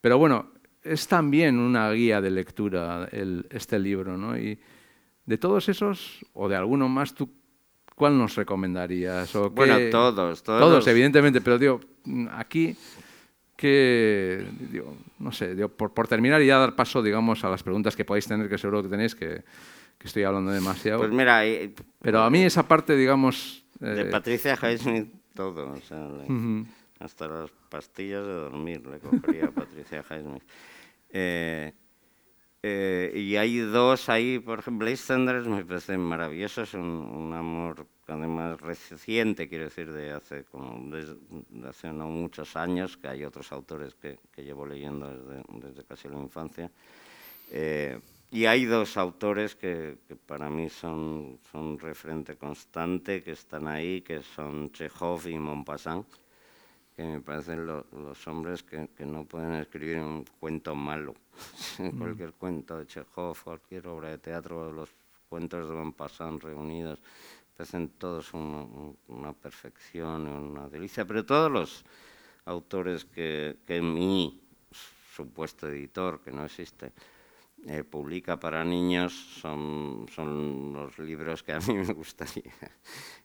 Pero 0.00 0.16
bueno, 0.16 0.50
es 0.82 1.06
también 1.08 1.58
una 1.58 1.92
guía 1.92 2.22
de 2.22 2.30
lectura 2.30 3.06
este 3.50 3.78
libro, 3.78 4.16
¿no? 4.16 4.36
Y 4.36 4.58
de 5.26 5.38
todos 5.38 5.68
esos, 5.68 6.24
o 6.32 6.48
de 6.48 6.56
alguno 6.56 6.88
más, 6.88 7.14
¿tú 7.14 7.30
¿cuál 8.02 8.18
nos 8.18 8.34
recomendarías? 8.34 9.32
bueno, 9.52 9.76
todos, 9.92 10.42
todos. 10.42 10.60
Todos, 10.60 10.86
evidentemente, 10.88 11.40
pero 11.40 11.56
digo, 11.56 11.80
aquí 12.32 12.76
que, 13.56 14.44
digo, 14.72 14.96
no 15.20 15.30
sé, 15.30 15.54
por, 15.68 15.94
por, 15.94 16.08
terminar 16.08 16.42
y 16.42 16.46
ya 16.46 16.58
dar 16.58 16.74
paso, 16.74 17.00
digamos, 17.00 17.44
a 17.44 17.48
las 17.48 17.62
preguntas 17.62 17.94
que 17.94 18.04
podéis 18.04 18.26
tener, 18.26 18.48
que 18.48 18.58
seguro 18.58 18.82
que 18.82 18.88
tenéis, 18.88 19.14
que, 19.14 19.44
que 19.98 20.08
estoy 20.08 20.24
hablando 20.24 20.50
demasiado. 20.50 20.98
Pues 20.98 21.12
mira, 21.12 21.42
pero 22.00 22.22
a 22.22 22.28
mí 22.28 22.42
esa 22.42 22.66
parte, 22.66 22.96
digamos... 22.96 23.62
de 23.78 24.00
eh, 24.00 24.04
Patricia 24.06 24.58
Highsmith 24.60 25.12
todo, 25.32 25.74
o 25.74 25.80
sea, 25.80 26.08
hasta 26.98 27.28
las 27.28 27.50
pastillas 27.68 28.26
de 28.26 28.32
dormir 28.32 28.84
le 28.84 28.98
cogería 28.98 29.44
a 29.44 29.50
Patricia 29.52 30.04
Highsmith. 30.10 30.42
Eh, 31.10 31.72
eh, 32.64 33.12
y 33.16 33.34
hay 33.34 33.58
dos 33.58 34.08
ahí, 34.08 34.38
por 34.38 34.60
ejemplo, 34.60 34.86
Blaze 34.86 35.02
Sanders 35.02 35.48
me 35.48 35.64
parece 35.64 35.98
maravilloso, 35.98 36.62
es 36.62 36.74
un, 36.74 37.32
amor 37.34 37.86
además 38.08 38.60
reciente, 38.60 39.48
quiero 39.48 39.64
decir, 39.64 39.92
de 39.92 40.12
hace, 40.12 40.44
como 40.44 40.94
hace 41.68 41.92
no 41.92 42.08
muchos 42.08 42.56
años, 42.56 42.96
que 42.96 43.08
hay 43.08 43.24
otros 43.24 43.52
autores 43.52 43.94
que, 43.94 44.18
que 44.34 44.42
llevo 44.42 44.66
leyendo 44.66 45.08
desde, 45.08 45.42
desde, 45.68 45.84
casi 45.84 46.08
la 46.08 46.18
infancia. 46.18 46.70
Eh, 47.50 47.98
y 48.30 48.46
hay 48.46 48.64
dos 48.64 48.96
autores 48.96 49.54
que, 49.54 49.98
que, 50.08 50.16
para 50.16 50.48
mí 50.48 50.68
son, 50.68 51.38
son 51.50 51.78
referente 51.78 52.36
constante, 52.36 53.22
que 53.22 53.32
están 53.32 53.66
ahí, 53.68 54.00
que 54.00 54.22
son 54.22 54.72
Chekhov 54.72 55.26
y 55.28 55.38
Montpassant 55.38 56.06
que 56.96 57.02
me 57.02 57.20
parecen 57.20 57.66
los 57.66 58.26
hombres 58.28 58.62
que, 58.62 58.88
que, 58.96 59.06
no 59.06 59.24
pueden 59.24 59.54
escribir 59.54 59.98
un 59.98 60.24
cuento 60.38 60.74
malo. 60.74 61.14
Mm. 61.78 61.98
cualquier 61.98 62.32
cuento 62.34 62.78
de 62.78 62.86
Chekhov, 62.86 63.42
cualquier 63.42 63.86
obra 63.86 64.10
de 64.10 64.18
teatro, 64.18 64.70
los 64.70 64.90
cuentos 65.32 65.66
de 65.66 65.74
Van 65.74 65.94
Passan 65.94 66.38
reunidos, 66.38 66.98
parecen 67.56 67.90
todos 67.90 68.32
una 68.34 69.32
perfección, 69.32 70.26
una 70.26 70.68
delicia, 70.68 71.06
pero 71.06 71.24
todos 71.24 71.50
los, 71.50 71.84
autores 72.44 73.04
que, 73.04 73.80
mi 73.82 74.40
supuesto 75.14 75.68
editor, 75.68 76.20
que 76.20 76.32
no 76.32 76.44
existe, 76.44 76.92
eh, 77.66 77.84
publica 77.84 78.40
para 78.40 78.64
niños 78.64 79.12
son, 79.12 80.06
son 80.12 80.72
los 80.72 80.98
libros 80.98 81.42
que 81.42 81.52
a 81.52 81.60
mí 81.60 81.74
me 81.86 81.92
gustaría 81.92 82.52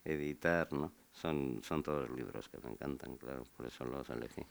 editar, 0.06 0.72
¿no? 0.74 0.92
Son, 1.12 1.62
son 1.64 1.82
todos 1.82 2.10
libros 2.12 2.48
que 2.48 2.60
me 2.60 2.70
encantan, 2.70 3.18
claro, 3.18 3.44
por 3.56 3.66
eso 3.66 3.86
los 3.86 4.08
elegí. 4.10 4.44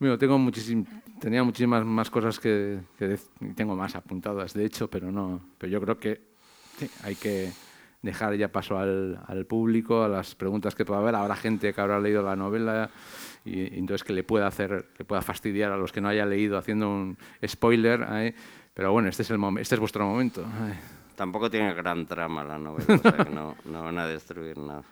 Muchísim, 0.00 0.84
tenía 1.20 1.44
muchísimas 1.44 1.84
más 1.84 2.10
cosas 2.10 2.40
que, 2.40 2.80
que, 2.98 3.18
tengo 3.54 3.76
más 3.76 3.94
apuntadas, 3.94 4.54
de 4.54 4.64
hecho, 4.64 4.90
pero 4.90 5.12
no, 5.12 5.40
pero 5.58 5.70
yo 5.70 5.80
creo 5.80 5.98
que 5.98 6.27
sí, 6.78 6.90
hay 7.02 7.14
que 7.14 7.52
dejar 8.02 8.34
ya 8.36 8.48
paso 8.48 8.78
al, 8.78 9.20
al, 9.26 9.46
público, 9.46 10.02
a 10.02 10.08
las 10.08 10.34
preguntas 10.34 10.74
que 10.74 10.84
pueda 10.84 11.00
haber. 11.00 11.14
Habrá 11.14 11.36
gente 11.36 11.72
que 11.72 11.80
habrá 11.80 11.98
leído 11.98 12.22
la 12.22 12.36
novela 12.36 12.90
y, 13.44 13.74
y 13.74 13.78
entonces 13.78 14.04
que 14.04 14.12
le 14.12 14.22
pueda 14.22 14.46
hacer, 14.46 14.86
le 14.98 15.04
pueda 15.04 15.22
fastidiar 15.22 15.72
a 15.72 15.76
los 15.76 15.92
que 15.92 16.00
no 16.00 16.08
haya 16.08 16.24
leído 16.24 16.58
haciendo 16.58 16.88
un 16.88 17.18
spoiler. 17.46 18.06
¿eh? 18.10 18.34
Pero 18.74 18.92
bueno, 18.92 19.08
este 19.08 19.22
es, 19.22 19.30
el 19.30 19.40
este 19.58 19.74
es 19.74 19.80
vuestro 19.80 20.06
momento. 20.06 20.42
¿eh? 20.42 20.78
Tampoco 21.16 21.50
tiene 21.50 21.74
gran 21.74 22.06
trama 22.06 22.44
la 22.44 22.58
novela, 22.58 22.94
o 22.94 22.98
sea 22.98 23.12
que 23.12 23.30
no, 23.30 23.56
no 23.64 23.82
van 23.82 23.98
a 23.98 24.06
destruir 24.06 24.56
nada. 24.56 24.84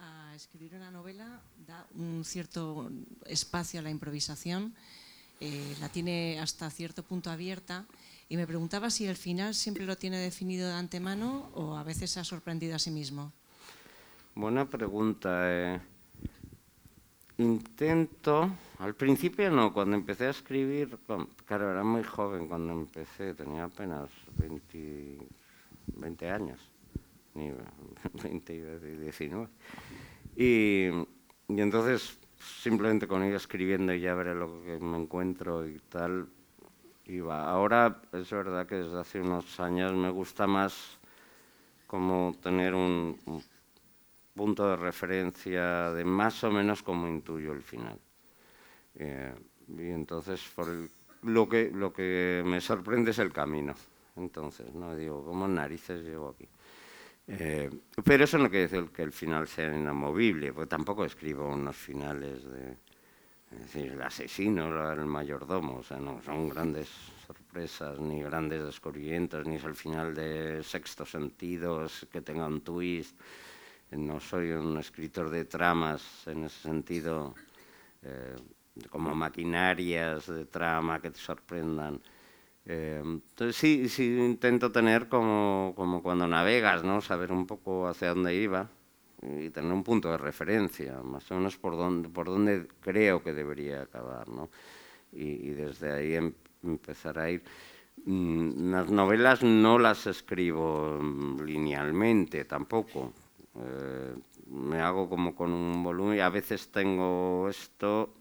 a 0.00 0.34
escribir 0.34 0.74
una 0.74 0.90
novela 0.90 1.41
un 1.96 2.24
cierto 2.24 2.90
espacio 3.26 3.80
a 3.80 3.82
la 3.82 3.90
improvisación, 3.90 4.74
eh, 5.40 5.76
la 5.80 5.88
tiene 5.88 6.38
hasta 6.40 6.70
cierto 6.70 7.02
punto 7.02 7.30
abierta 7.30 7.84
y 8.28 8.36
me 8.36 8.46
preguntaba 8.46 8.90
si 8.90 9.06
el 9.06 9.16
final 9.16 9.54
siempre 9.54 9.84
lo 9.84 9.96
tiene 9.96 10.18
definido 10.18 10.68
de 10.68 10.74
antemano 10.74 11.50
o 11.54 11.76
a 11.76 11.82
veces 11.82 12.10
se 12.10 12.20
ha 12.20 12.24
sorprendido 12.24 12.76
a 12.76 12.78
sí 12.78 12.90
mismo. 12.90 13.32
Buena 14.34 14.68
pregunta. 14.68 15.30
Eh. 15.50 15.80
Intento, 17.38 18.50
al 18.78 18.94
principio 18.94 19.50
no, 19.50 19.72
cuando 19.72 19.96
empecé 19.96 20.26
a 20.26 20.30
escribir, 20.30 20.98
claro, 21.46 21.70
era 21.70 21.82
muy 21.82 22.04
joven 22.04 22.46
cuando 22.46 22.72
empecé, 22.72 23.34
tenía 23.34 23.64
apenas 23.64 24.08
20, 24.38 25.18
20 25.96 26.30
años 26.30 26.72
ni 27.34 27.50
20 28.22 28.54
y 28.54 28.96
19. 28.98 29.48
Y, 30.36 30.88
y 31.56 31.60
entonces 31.60 32.18
simplemente 32.38 33.06
con 33.06 33.24
ir 33.24 33.34
escribiendo 33.34 33.92
y 33.92 34.00
ya 34.00 34.14
veré 34.14 34.34
lo 34.34 34.62
que 34.62 34.78
me 34.78 34.98
encuentro 34.98 35.66
y 35.66 35.78
tal, 35.88 36.28
iba. 37.06 37.48
Ahora 37.48 38.00
es 38.12 38.30
verdad 38.30 38.66
que 38.66 38.76
desde 38.76 38.98
hace 38.98 39.20
unos 39.20 39.60
años 39.60 39.92
me 39.92 40.10
gusta 40.10 40.46
más 40.46 40.98
como 41.86 42.34
tener 42.42 42.74
un, 42.74 43.18
un 43.26 43.42
punto 44.34 44.68
de 44.68 44.76
referencia 44.76 45.90
de 45.92 46.04
más 46.04 46.42
o 46.44 46.50
menos 46.50 46.82
como 46.82 47.06
intuyo 47.08 47.52
el 47.52 47.62
final. 47.62 47.98
Eh, 48.94 49.34
y 49.68 49.90
entonces 49.90 50.40
por 50.54 50.68
el, 50.68 50.90
lo, 51.22 51.48
que, 51.48 51.70
lo 51.70 51.92
que 51.92 52.42
me 52.44 52.60
sorprende 52.60 53.10
es 53.10 53.18
el 53.18 53.32
camino. 53.32 53.74
Entonces, 54.16 54.74
no 54.74 54.94
digo, 54.94 55.24
¿cómo 55.24 55.48
narices 55.48 56.02
llego 56.04 56.30
aquí? 56.30 56.46
Eh, 57.28 57.70
pero 58.04 58.24
eso 58.24 58.36
no 58.38 58.50
quiere 58.50 58.68
decir 58.68 58.90
que 58.90 59.02
el 59.02 59.12
final 59.12 59.46
sea 59.46 59.74
inamovible, 59.74 60.52
porque 60.52 60.68
tampoco 60.68 61.04
escribo 61.04 61.48
unos 61.48 61.76
finales 61.76 62.44
de 62.44 62.76
es 63.54 63.60
decir, 63.60 63.92
el 63.92 64.02
asesino, 64.02 64.92
el 64.92 65.04
mayordomo, 65.04 65.76
o 65.76 65.82
sea, 65.82 65.98
no 65.98 66.22
son 66.22 66.48
grandes 66.48 66.88
sorpresas, 67.26 67.98
ni 67.98 68.22
grandes 68.22 68.64
descubrimientos, 68.64 69.46
ni 69.46 69.56
es 69.56 69.64
el 69.64 69.74
final 69.74 70.14
de 70.14 70.62
sexto 70.62 71.04
sentido 71.04 71.86
que 72.10 72.22
tenga 72.22 72.46
un 72.46 72.62
twist. 72.62 73.18
No 73.90 74.20
soy 74.20 74.52
un 74.52 74.78
escritor 74.78 75.28
de 75.28 75.44
tramas 75.44 76.26
en 76.26 76.44
ese 76.44 76.60
sentido, 76.62 77.34
eh, 78.02 78.36
como 78.88 79.14
maquinarias 79.14 80.28
de 80.28 80.46
trama 80.46 81.00
que 81.00 81.10
te 81.10 81.18
sorprendan. 81.18 82.00
Eh, 82.66 83.00
entonces 83.04 83.56
sí, 83.56 83.88
sí 83.88 84.16
intento 84.18 84.70
tener 84.70 85.08
como, 85.08 85.72
como 85.76 86.02
cuando 86.02 86.26
navegas, 86.28 86.84
¿no? 86.84 87.00
Saber 87.00 87.32
un 87.32 87.46
poco 87.46 87.88
hacia 87.88 88.10
dónde 88.10 88.34
iba 88.34 88.68
y 89.22 89.50
tener 89.50 89.72
un 89.72 89.84
punto 89.84 90.10
de 90.10 90.18
referencia, 90.18 91.00
más 91.02 91.30
o 91.30 91.36
menos 91.36 91.56
por 91.56 91.76
dónde, 91.76 92.08
por 92.08 92.26
dónde 92.26 92.66
creo 92.80 93.22
que 93.22 93.32
debería 93.32 93.82
acabar, 93.82 94.28
¿no? 94.28 94.50
Y, 95.12 95.24
y 95.24 95.50
desde 95.50 95.92
ahí 95.92 96.14
em, 96.14 96.32
empezar 96.62 97.18
a 97.18 97.30
ir. 97.30 97.42
Mm, 98.04 98.70
las 98.72 98.90
novelas 98.90 99.42
no 99.42 99.78
las 99.78 100.06
escribo 100.06 100.98
mm, 101.00 101.42
linealmente 101.42 102.44
tampoco. 102.44 103.12
Eh, 103.56 104.14
me 104.46 104.80
hago 104.80 105.08
como 105.08 105.34
con 105.34 105.52
un 105.52 105.82
volumen 105.84 106.20
a 106.20 106.28
veces 106.28 106.68
tengo 106.70 107.48
esto, 107.48 108.14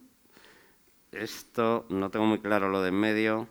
esto, 1.12 1.86
no 1.90 2.10
tengo 2.10 2.26
muy 2.26 2.40
claro 2.40 2.70
lo 2.70 2.82
de 2.82 2.90
en 2.90 2.96
medio, 2.96 3.48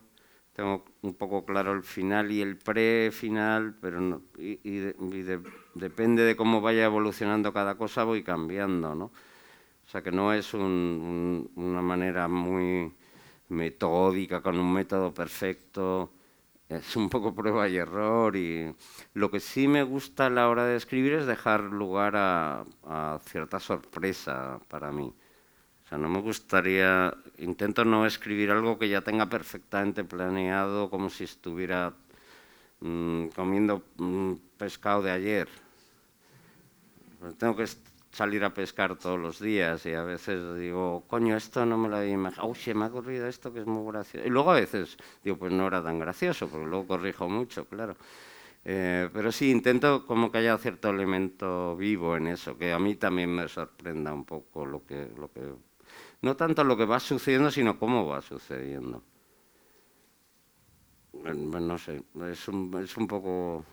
tengo 0.60 0.84
un 1.00 1.14
poco 1.14 1.46
claro 1.46 1.72
el 1.72 1.82
final 1.82 2.30
y 2.30 2.42
el 2.42 2.58
pre-final, 2.58 3.76
pero 3.80 3.98
no, 3.98 4.20
y, 4.38 4.60
y, 4.62 4.76
de, 4.76 4.96
y 5.00 5.22
de, 5.22 5.40
depende 5.74 6.22
de 6.22 6.36
cómo 6.36 6.60
vaya 6.60 6.84
evolucionando 6.84 7.50
cada 7.54 7.76
cosa, 7.76 8.04
voy 8.04 8.22
cambiando, 8.22 8.94
¿no? 8.94 9.06
O 9.06 9.88
sea 9.90 10.02
que 10.02 10.12
no 10.12 10.34
es 10.34 10.52
un, 10.52 11.50
una 11.56 11.80
manera 11.82 12.28
muy 12.28 12.92
metódica, 13.48 14.42
con 14.42 14.58
un 14.58 14.70
método 14.72 15.14
perfecto, 15.14 16.12
es 16.68 16.94
un 16.96 17.08
poco 17.08 17.34
prueba 17.34 17.66
y 17.68 17.78
error 17.78 18.36
y 18.36 18.74
lo 19.14 19.30
que 19.30 19.40
sí 19.40 19.66
me 19.66 19.82
gusta 19.82 20.26
a 20.26 20.30
la 20.30 20.48
hora 20.50 20.66
de 20.66 20.76
escribir 20.76 21.14
es 21.14 21.26
dejar 21.26 21.62
lugar 21.62 22.16
a, 22.16 22.64
a 22.84 23.18
cierta 23.24 23.60
sorpresa 23.60 24.60
para 24.68 24.92
mí 24.92 25.14
no 25.98 26.08
me 26.08 26.20
gustaría, 26.20 27.12
intento 27.38 27.84
no 27.84 28.06
escribir 28.06 28.50
algo 28.50 28.78
que 28.78 28.88
ya 28.88 29.00
tenga 29.00 29.26
perfectamente 29.26 30.04
planeado, 30.04 30.88
como 30.88 31.10
si 31.10 31.24
estuviera 31.24 31.92
mmm, 32.80 33.26
comiendo 33.34 33.82
mmm, 33.96 34.34
pescado 34.56 35.02
de 35.02 35.10
ayer. 35.10 35.48
Pues 37.18 37.36
tengo 37.36 37.56
que 37.56 37.66
salir 38.12 38.44
a 38.44 38.54
pescar 38.54 38.96
todos 38.96 39.18
los 39.18 39.40
días 39.40 39.84
y 39.86 39.94
a 39.94 40.02
veces 40.02 40.58
digo, 40.58 41.04
coño, 41.06 41.36
esto 41.36 41.64
no 41.66 41.76
me 41.76 41.88
lo 41.88 41.96
había 41.96 42.12
imaginado, 42.12 42.48
uy, 42.48 42.56
se 42.56 42.74
me 42.74 42.84
ha 42.84 42.88
ocurrido 42.88 43.26
esto 43.26 43.52
que 43.52 43.60
es 43.60 43.66
muy 43.66 43.90
gracioso. 43.92 44.26
Y 44.26 44.30
luego 44.30 44.50
a 44.50 44.54
veces 44.54 44.96
digo, 45.24 45.36
pues 45.36 45.52
no 45.52 45.66
era 45.66 45.82
tan 45.82 45.98
gracioso, 45.98 46.48
porque 46.48 46.66
luego 46.66 46.86
corrijo 46.86 47.28
mucho, 47.28 47.66
claro. 47.66 47.96
Eh, 48.64 49.08
pero 49.12 49.32
sí, 49.32 49.50
intento 49.50 50.06
como 50.06 50.30
que 50.30 50.38
haya 50.38 50.58
cierto 50.58 50.90
elemento 50.90 51.76
vivo 51.76 52.16
en 52.16 52.28
eso, 52.28 52.58
que 52.58 52.72
a 52.72 52.78
mí 52.78 52.94
también 52.96 53.34
me 53.34 53.48
sorprenda 53.48 54.12
un 54.12 54.24
poco 54.24 54.66
lo 54.66 54.84
que, 54.84 55.10
lo 55.16 55.32
que 55.32 55.40
no 56.22 56.36
tanto 56.36 56.64
lo 56.64 56.76
que 56.76 56.84
va 56.84 57.00
sucediendo, 57.00 57.50
sino 57.50 57.78
cómo 57.78 58.06
va 58.06 58.20
sucediendo. 58.20 59.02
Bueno, 61.12 61.60
no 61.60 61.78
sé, 61.78 62.02
es 62.30 62.48
un, 62.48 62.74
es 62.82 62.96
un 62.96 63.06
poco, 63.06 63.64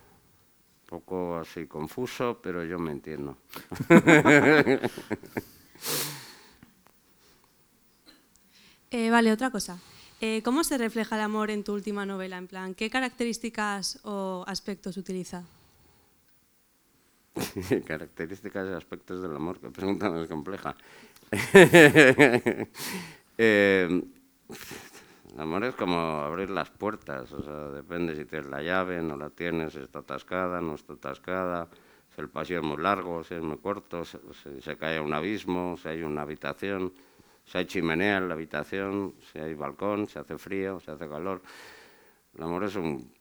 poco 0.88 1.38
así 1.38 1.66
confuso, 1.68 2.40
pero 2.42 2.64
yo 2.64 2.80
me 2.80 2.92
entiendo. 2.92 3.38
eh, 8.92 9.10
vale, 9.10 9.32
otra 9.32 9.50
cosa. 9.52 9.80
Eh, 10.20 10.42
¿Cómo 10.44 10.64
se 10.64 10.80
refleja 10.80 11.16
el 11.16 11.22
amor 11.22 11.52
en 11.52 11.64
tu 11.64 11.74
última 11.74 12.06
novela? 12.06 12.38
En 12.38 12.48
plan, 12.48 12.74
¿qué 12.74 12.90
características 12.90 14.00
o 14.04 14.44
aspectos 14.48 14.98
utiliza? 14.98 15.44
características 17.86 18.68
y 18.68 18.74
aspectos 18.74 19.22
del 19.22 19.36
amor, 19.36 19.60
que 19.60 19.70
pregunta 19.70 20.10
más 20.10 20.28
compleja. 20.28 20.76
eh, 23.38 24.02
el 25.34 25.42
amor 25.42 25.66
es 25.66 25.76
como 25.76 26.00
abrir 26.00 26.50
las 26.50 26.70
puertas, 26.70 27.32
o 27.34 27.44
sea, 27.44 27.70
depende 27.70 28.16
si 28.16 28.24
tienes 28.26 28.50
la 28.50 28.62
llave, 28.62 29.02
no 29.02 29.18
la 29.18 29.30
tienes, 29.30 29.76
está 29.76 30.00
atascada, 30.00 30.62
no 30.62 30.76
está 30.76 30.94
atascada, 30.94 31.68
si 32.16 32.22
el 32.22 32.30
pasillo 32.30 32.60
es 32.62 32.66
muy 32.66 32.78
largo, 32.78 33.24
si 33.24 33.36
es 33.36 33.42
muy 33.42 33.58
corto, 33.58 34.06
si, 34.06 34.18
se 34.62 34.78
cae 34.78 34.98
a 34.98 35.02
un 35.02 35.14
abismo, 35.14 35.76
si 35.78 35.90
hay 35.90 36.02
una 36.02 36.22
habitación, 36.22 36.94
si 37.44 37.58
hay 37.58 37.66
chimenea 37.66 38.18
en 38.18 38.30
la 38.30 38.36
habitación, 38.36 39.16
si 39.32 39.40
hay 39.40 39.54
balcón, 39.54 40.08
si 40.08 40.18
hace 40.18 40.38
frío, 40.38 40.80
si 40.80 40.92
hace 40.92 41.10
calor. 41.10 41.42
El 42.36 42.44
amor 42.44 42.64
es 42.64 42.76
un 42.78 43.12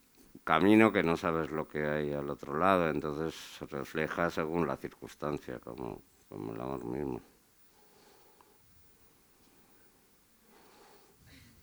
camino 0.45 0.93
que 0.93 1.03
no 1.03 1.17
sabes 1.17 1.51
lo 1.51 1.67
que 1.67 1.85
hay 1.85 2.13
al 2.13 2.29
otro 2.29 2.57
lado, 2.57 2.89
entonces 2.89 3.35
se 3.35 3.65
refleja 3.65 4.29
según 4.29 4.65
la 4.65 4.77
circunstancia, 4.77 5.59
como 5.59 6.01
el 6.31 6.61
amor 6.61 6.85
mismo. 6.85 7.21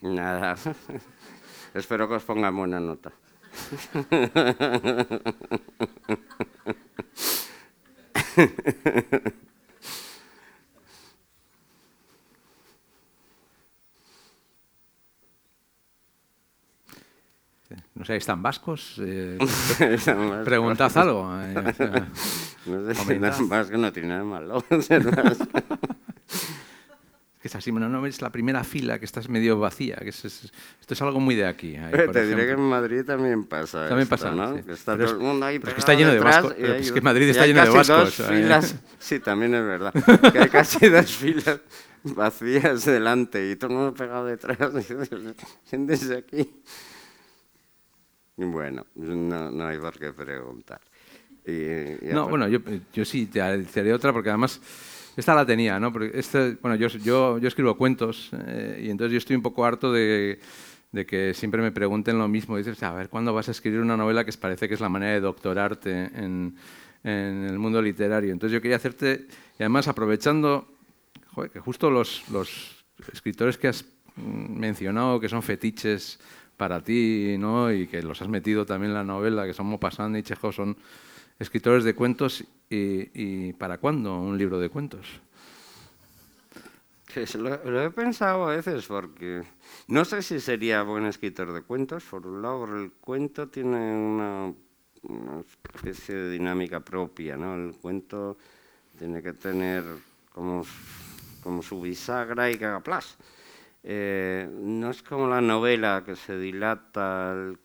Nada. 0.04 0.54
Espero 1.74 2.06
que 2.06 2.20
os 2.20 2.24
pongan 2.24 2.54
buena 2.54 2.78
nota. 2.78 3.10
no 17.94 18.04
sé, 18.04 18.16
¿están 18.16 18.42
vascos? 18.42 19.00
Eh, 19.00 19.38
preguntad 20.44 20.92
algo. 20.98 21.30
eh, 21.40 21.54
o 21.56 21.72
sea, 21.72 22.08
No 22.66 22.92
sé 22.92 23.70
que 23.70 23.78
no 23.78 23.92
tiene 23.92 24.08
nada 24.08 24.24
malo. 24.24 24.64
Que 27.44 27.48
es 27.48 27.54
así, 27.56 27.70
bueno, 27.70 27.90
no 27.90 28.00
ves 28.00 28.22
la 28.22 28.30
primera 28.32 28.64
fila 28.64 28.98
que 28.98 29.04
estás 29.04 29.28
medio 29.28 29.58
vacía, 29.58 29.96
que 29.96 30.08
es, 30.08 30.24
es- 30.24 30.50
esto 30.80 30.94
es 30.94 31.02
algo 31.02 31.20
muy 31.20 31.34
de 31.34 31.44
aquí. 31.44 31.76
ahí, 31.76 31.92
Te 31.92 32.06
por 32.06 32.26
diré 32.26 32.46
que 32.46 32.52
en. 32.52 32.60
Madrid 32.60 33.04
también 33.04 33.44
pasa 33.44 33.80
También 33.86 34.04
esto, 34.04 34.16
pasa, 34.16 34.30
¿no? 34.30 34.56
sí. 34.56 34.62
Que 34.62 34.72
está 34.72 34.96
Pero 34.96 35.10
todo 35.10 35.18
el 35.20 35.26
mundo 35.26 35.44
ahí 35.44 35.58
pero 35.58 35.68
es 35.68 35.74
que 35.74 35.80
está 35.80 35.92
lleno 35.92 36.12
de 36.12 36.20
vascos, 36.20 36.54
es 36.56 36.90
que 36.90 37.00
Madrid 37.02 37.28
está 37.28 37.46
lleno 37.46 37.60
de 37.60 37.66
casi 37.66 37.76
vascos, 37.76 38.16
dos 38.16 38.20
eh. 38.30 38.32
filas, 38.34 38.76
sí, 38.98 39.20
también 39.20 39.54
es 39.54 39.62
verdad, 39.62 39.92
que 40.32 40.38
hay 40.38 40.48
casi 40.48 40.88
dos 40.88 41.12
filas 41.14 41.60
vacías 42.02 42.82
delante 42.86 43.50
y 43.50 43.56
todo 43.56 43.72
el 43.72 43.76
mundo 43.76 43.92
pegado 43.94 44.24
detrás. 44.24 44.56
Siéntese 45.64 46.16
aquí. 46.16 46.50
Bueno, 48.36 48.86
no, 48.94 49.50
no 49.50 49.66
hay 49.66 49.78
por 49.78 49.98
qué 49.98 50.14
preguntar. 50.14 50.80
Y- 51.46 52.08
y 52.08 52.10
No, 52.14 52.26
bueno, 52.26 52.48
yo, 52.48 52.60
yo 52.92 53.04
sí 53.04 53.26
te 53.26 53.40
te 53.64 53.80
haré 53.80 53.92
otra 53.92 54.14
porque 54.14 54.30
además 54.30 54.60
esta 55.16 55.34
la 55.34 55.46
tenía, 55.46 55.78
¿no? 55.78 55.92
Porque 55.92 56.10
este, 56.14 56.56
bueno, 56.60 56.76
yo, 56.76 56.88
yo, 56.88 57.38
escribo 57.38 57.76
cuentos 57.76 58.30
eh, 58.46 58.82
y 58.84 58.90
entonces 58.90 59.12
yo 59.12 59.18
estoy 59.18 59.36
un 59.36 59.42
poco 59.42 59.64
harto 59.64 59.92
de, 59.92 60.40
de 60.92 61.06
que 61.06 61.34
siempre 61.34 61.62
me 61.62 61.72
pregunten 61.72 62.18
lo 62.18 62.28
mismo. 62.28 62.56
Dices, 62.56 62.82
a 62.82 62.92
ver, 62.92 63.08
¿cuándo 63.08 63.32
vas 63.32 63.48
a 63.48 63.50
escribir 63.52 63.80
una 63.80 63.96
novela 63.96 64.24
que 64.24 64.32
parece 64.32 64.68
que 64.68 64.74
es 64.74 64.80
la 64.80 64.88
manera 64.88 65.12
de 65.12 65.20
doctorarte 65.20 66.10
en, 66.14 66.56
en 67.02 67.44
el 67.44 67.58
mundo 67.58 67.80
literario? 67.80 68.32
Entonces 68.32 68.54
yo 68.54 68.60
quería 68.60 68.76
hacerte, 68.76 69.26
y 69.58 69.62
además 69.62 69.88
aprovechando 69.88 70.68
joder, 71.34 71.50
que 71.50 71.60
justo 71.60 71.90
los, 71.90 72.24
los 72.30 72.84
escritores 73.12 73.58
que 73.58 73.68
has 73.68 73.84
mencionado, 74.16 75.20
que 75.20 75.28
son 75.28 75.42
fetiches 75.42 76.18
para 76.56 76.80
ti, 76.80 77.36
¿no? 77.38 77.72
y 77.72 77.86
que 77.86 78.02
los 78.02 78.22
has 78.22 78.28
metido 78.28 78.64
también 78.64 78.90
en 78.90 78.94
la 78.94 79.04
novela, 79.04 79.44
que 79.46 79.54
son 79.54 79.66
Maupassant 79.66 80.16
y 80.16 80.22
Chekhov, 80.22 80.52
son 80.52 80.76
escritores 81.38 81.84
de 81.84 81.94
cuentos. 81.94 82.44
Y, 82.70 83.52
para 83.54 83.78
cuándo 83.78 84.18
un 84.18 84.36
libro 84.36 84.58
de 84.58 84.68
cuentos? 84.68 85.06
Lo, 87.38 87.82
he 87.82 87.90
pensado 87.90 88.48
a 88.48 88.56
veces 88.56 88.86
porque 88.86 89.42
no 89.86 90.04
sé 90.04 90.20
si 90.22 90.40
sería 90.40 90.82
buen 90.82 91.06
escritor 91.06 91.52
de 91.52 91.62
cuentos. 91.62 92.02
Por 92.04 92.26
un 92.26 92.42
lado, 92.42 92.64
el 92.64 92.90
cuento 92.92 93.46
tiene 93.48 93.76
una, 93.76 94.52
especie 95.72 96.16
de 96.16 96.30
dinámica 96.30 96.80
propia, 96.80 97.36
¿no? 97.36 97.54
El 97.54 97.76
cuento 97.76 98.36
tiene 98.98 99.22
que 99.22 99.34
tener 99.34 99.84
como, 100.32 100.64
como 101.42 101.62
su 101.62 101.80
bisagra 101.80 102.50
y 102.50 102.58
que 102.58 102.64
haga 102.64 102.80
plas. 102.80 103.16
Eh, 103.86 104.48
no 104.50 104.90
es 104.90 105.02
como 105.02 105.28
la 105.28 105.42
novela 105.42 106.02
que 106.04 106.16
se 106.16 106.38
dilata, 106.38 107.32
el 107.32 107.58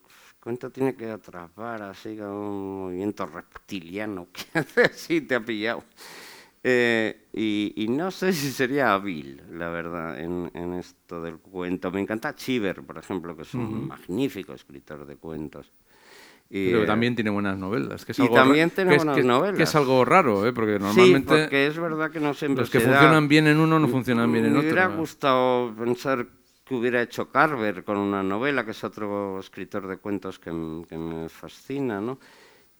cuento 0.50 0.72
tiene 0.72 0.96
que 0.96 1.08
atrapar 1.12 1.84
así 1.84 2.18
con 2.18 2.26
un 2.28 2.80
movimiento 2.86 3.28
reptiliano 3.28 4.30
que 4.34 4.46
hace 4.60 4.82
así, 4.82 5.22
te 5.22 5.36
ha 5.36 5.40
pillado. 5.42 5.84
Eh, 6.64 7.28
y, 7.34 7.72
y 7.76 7.88
no 7.88 8.10
sé 8.10 8.34
si 8.34 8.50
sería 8.52 8.94
hábil, 8.96 9.44
la 9.52 9.70
verdad, 9.70 10.20
en, 10.20 10.50
en 10.56 10.74
esto 10.74 11.22
del 11.22 11.38
cuento. 11.38 11.92
Me 11.92 12.02
encanta 12.02 12.34
Chiver, 12.34 12.82
por 12.82 12.98
ejemplo, 12.98 13.36
que 13.36 13.44
es 13.44 13.54
un 13.54 13.88
magnífico 13.88 14.54
escritor 14.54 15.06
de 15.06 15.18
cuentos. 15.18 15.72
Y, 16.50 16.66
Pero 16.72 16.82
eh, 16.84 16.88
también 16.88 17.14
tiene 17.14 17.30
buenas 17.30 17.56
novelas. 17.56 18.04
Que 18.04 18.14
es 18.14 18.18
y 18.20 18.24
algo 18.24 18.34
también 18.34 18.72
tiene 18.72 18.90
que 18.90 18.96
es- 18.96 19.04
buenas 19.06 19.18
que- 19.18 19.24
novelas. 19.24 19.56
Que 19.58 19.64
es 19.64 19.76
algo 19.76 20.04
raro, 20.04 20.48
¿eh? 20.48 20.52
porque 20.52 20.78
Sí, 20.78 20.84
normalmente 20.84 21.28
porque 21.44 21.68
es 21.68 21.78
verdad 21.78 22.10
que 22.10 22.20
no 22.20 22.34
siempre 22.34 22.62
los 22.64 22.72
que 22.72 22.80
se 22.80 22.88
da. 22.90 22.94
funcionan 22.98 23.28
bien 23.28 23.46
en 23.46 23.60
uno 23.60 23.78
no 23.80 23.88
funcionan 23.88 24.32
bien 24.32 24.46
en 24.46 24.54
Me 24.54 24.58
otro. 24.58 24.68
hubiera 24.72 24.88
¿no? 24.90 24.98
gustado 24.98 25.76
pensar 25.76 26.26
que 26.70 26.76
hubiera 26.76 27.02
hecho 27.02 27.32
Carver 27.32 27.84
con 27.84 27.98
una 27.98 28.22
novela, 28.22 28.64
que 28.64 28.72
es 28.72 28.84
otro 28.84 29.40
escritor 29.40 29.88
de 29.88 29.98
cuentos 29.98 30.38
que, 30.38 30.52
que 30.88 30.98
me 31.00 31.28
fascina, 31.28 32.00
¿no? 32.00 32.20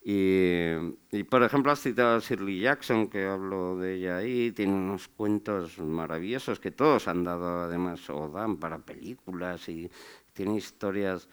Y, 0.00 1.24
por 1.28 1.42
ejemplo, 1.42 1.72
has 1.72 1.80
citado 1.80 2.16
a 2.16 2.20
Shirley 2.20 2.60
Jackson, 2.60 3.08
que 3.08 3.26
hablo 3.26 3.76
de 3.76 3.96
ella 3.96 4.18
ahí, 4.18 4.52
tiene 4.52 4.74
unos 4.74 5.08
cuentos 5.08 5.76
maravillosos 5.80 6.60
que 6.60 6.70
todos 6.70 7.08
han 7.08 7.24
dado, 7.24 7.64
además, 7.64 8.08
o 8.10 8.28
dan 8.28 8.58
para 8.58 8.78
películas, 8.78 9.68
y 9.68 9.90
tiene 10.32 10.56
historias 10.56 11.28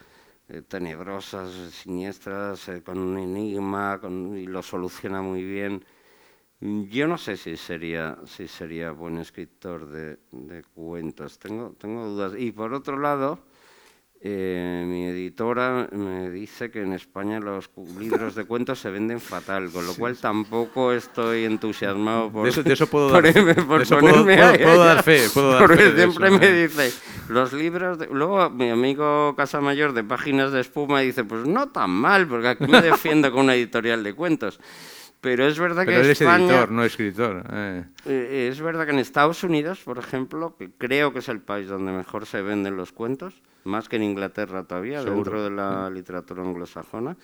eh, 0.49 0.63
tenebrosas, 0.63 1.51
siniestras, 1.75 2.67
eh, 2.69 2.81
con 2.81 2.97
un 2.97 3.19
enigma, 3.19 4.01
y 4.35 4.47
lo 4.47 4.63
soluciona 4.63 5.21
muy 5.21 5.43
bien. 5.43 5.85
Yo 6.59 7.07
no 7.07 7.17
sé 7.19 7.37
si 7.37 7.55
sería, 7.55 8.17
si 8.25 8.47
sería 8.47 8.91
buen 8.91 9.19
escritor 9.19 9.87
de, 9.91 10.17
de 10.31 10.63
cuentos, 10.73 11.37
tengo, 11.37 11.75
tengo 11.79 12.05
dudas. 12.07 12.33
Y 12.35 12.51
por 12.51 12.73
otro 12.73 12.97
lado, 12.97 13.37
eh, 14.21 14.83
mi 14.87 15.05
editora 15.05 15.87
me 15.91 16.31
dice 16.31 16.71
que 16.71 16.81
en 16.81 16.93
España 16.93 17.39
los 17.39 17.69
libros 17.99 18.33
de 18.33 18.45
cuentos 18.45 18.79
se 18.79 18.89
venden 18.89 19.19
fatal, 19.19 19.69
con 19.71 19.85
lo 19.85 19.93
cual 19.93 20.17
tampoco 20.17 20.91
estoy 20.93 21.45
entusiasmado 21.45 22.31
por, 22.31 22.45
De 22.45 22.49
eso- 22.49 22.63
de 22.63 22.73
eso 22.73 22.87
puedo 22.87 23.11
por, 23.11 23.21
dar- 23.31 23.65
por 23.67 23.81
eso 23.83 23.99
puedo- 23.99 24.23
ponerme 24.23 24.37
puedo- 24.37 24.49
ahí 24.49 24.57
puedo 24.63 24.81
allá. 24.81 24.93
dar 24.95 25.03
fe, 25.03 25.27
puedo 25.31 25.51
dar 25.51 25.61
Porque 25.67 25.83
fe 25.83 25.95
siempre 25.95 26.27
eso, 26.29 26.39
me 26.39 26.45
¿eh? 26.47 26.67
dice, 26.67 26.91
los 27.29 27.53
libros... 27.53 27.99
de- 27.99 28.07
Luego 28.07 28.49
mi 28.49 28.71
amigo 28.71 29.35
Casamayor 29.35 29.93
de 29.93 30.03
Páginas 30.03 30.51
de 30.51 30.61
Espuma 30.61 31.01
dice, 31.01 31.23
pues 31.23 31.45
no 31.47 31.69
tan 31.69 31.91
mal, 31.91 32.27
porque 32.27 32.47
aquí 32.47 32.65
me 32.65 32.81
defiendo 32.81 33.31
con 33.31 33.41
una 33.41 33.53
editorial 33.53 34.03
de 34.03 34.15
cuentos. 34.15 34.59
Pero 35.21 35.47
es 35.47 35.57
verdad 35.59 35.83
Pero 35.85 35.99
que 36.01 36.05
eres 36.05 36.21
España... 36.21 36.45
editor, 36.45 36.71
no 36.71 36.83
escritor. 36.83 37.43
eh. 37.51 37.83
Eh, 38.05 38.49
es 38.51 38.61
verdad 38.61 38.85
que 38.85 38.91
en 38.91 38.99
Estados 38.99 39.43
Unidos, 39.43 39.79
por 39.83 39.97
ejemplo, 39.97 40.55
que 40.57 40.69
creo 40.77 41.11
que 41.11 41.19
es 41.19 41.29
el 41.29 41.41
país 41.41 41.67
donde 41.67 41.91
mejor 41.91 42.25
se 42.25 42.41
venden 42.41 42.77
los 42.77 42.91
cuentos, 42.91 43.41
más 43.63 43.89
que 43.89 43.95
en 43.95 44.03
Inglaterra 44.03 44.63
todavía, 44.63 45.03
dentro 45.03 45.43
de 45.43 45.49
la 45.49 45.89
literatura 45.89 46.43
anglosajona. 46.43 47.17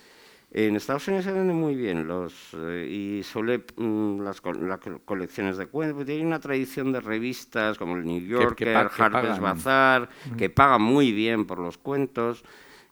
En 0.50 0.76
Estados 0.76 1.08
Unidos 1.08 1.24
se 1.24 1.32
venden 1.32 1.56
muy 1.56 1.74
bien 1.74 2.06
los 2.06 2.50
eh, 2.56 2.86
y 2.88 3.22
suele 3.24 3.64
mm, 3.76 4.20
las 4.20 4.40
las 4.60 4.78
co- 4.78 5.00
colecciones 5.04 5.56
de 5.56 5.66
cuentos. 5.66 6.04
Tiene 6.06 6.24
una 6.26 6.38
tradición 6.38 6.92
de 6.92 7.00
revistas 7.00 7.76
como 7.76 7.96
el 7.96 8.04
New 8.04 8.20
Yorker, 8.24 8.72
pa- 8.72 8.88
que 8.88 9.02
Harper's. 9.02 9.40
Bazaar, 9.40 10.08
que 10.38 10.50
pagan 10.50 10.82
muy 10.82 11.10
bien 11.12 11.44
por 11.46 11.58
los 11.58 11.76
cuentos 11.78 12.44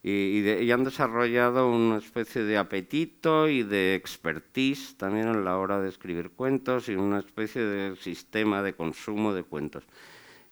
y, 0.02 0.10
y 0.10 0.40
de- 0.42 0.62
y 0.64 0.70
han 0.72 0.84
desarrollado 0.84 1.70
una 1.70 1.98
especie 1.98 2.42
de 2.44 2.58
apetito 2.58 3.48
y 3.48 3.62
de 3.62 3.94
expertise 3.94 4.96
también 4.96 5.28
a 5.28 5.34
la 5.34 5.56
hora 5.58 5.80
de 5.80 5.88
escribir 5.88 6.30
cuentos 6.30 6.88
y 6.88 6.94
una 6.96 7.18
especie 7.20 7.62
de 7.62 7.96
sistema 7.96 8.62
de 8.62 8.74
consumo 8.74 9.32
de 9.34 9.44
cuentos. 9.44 9.84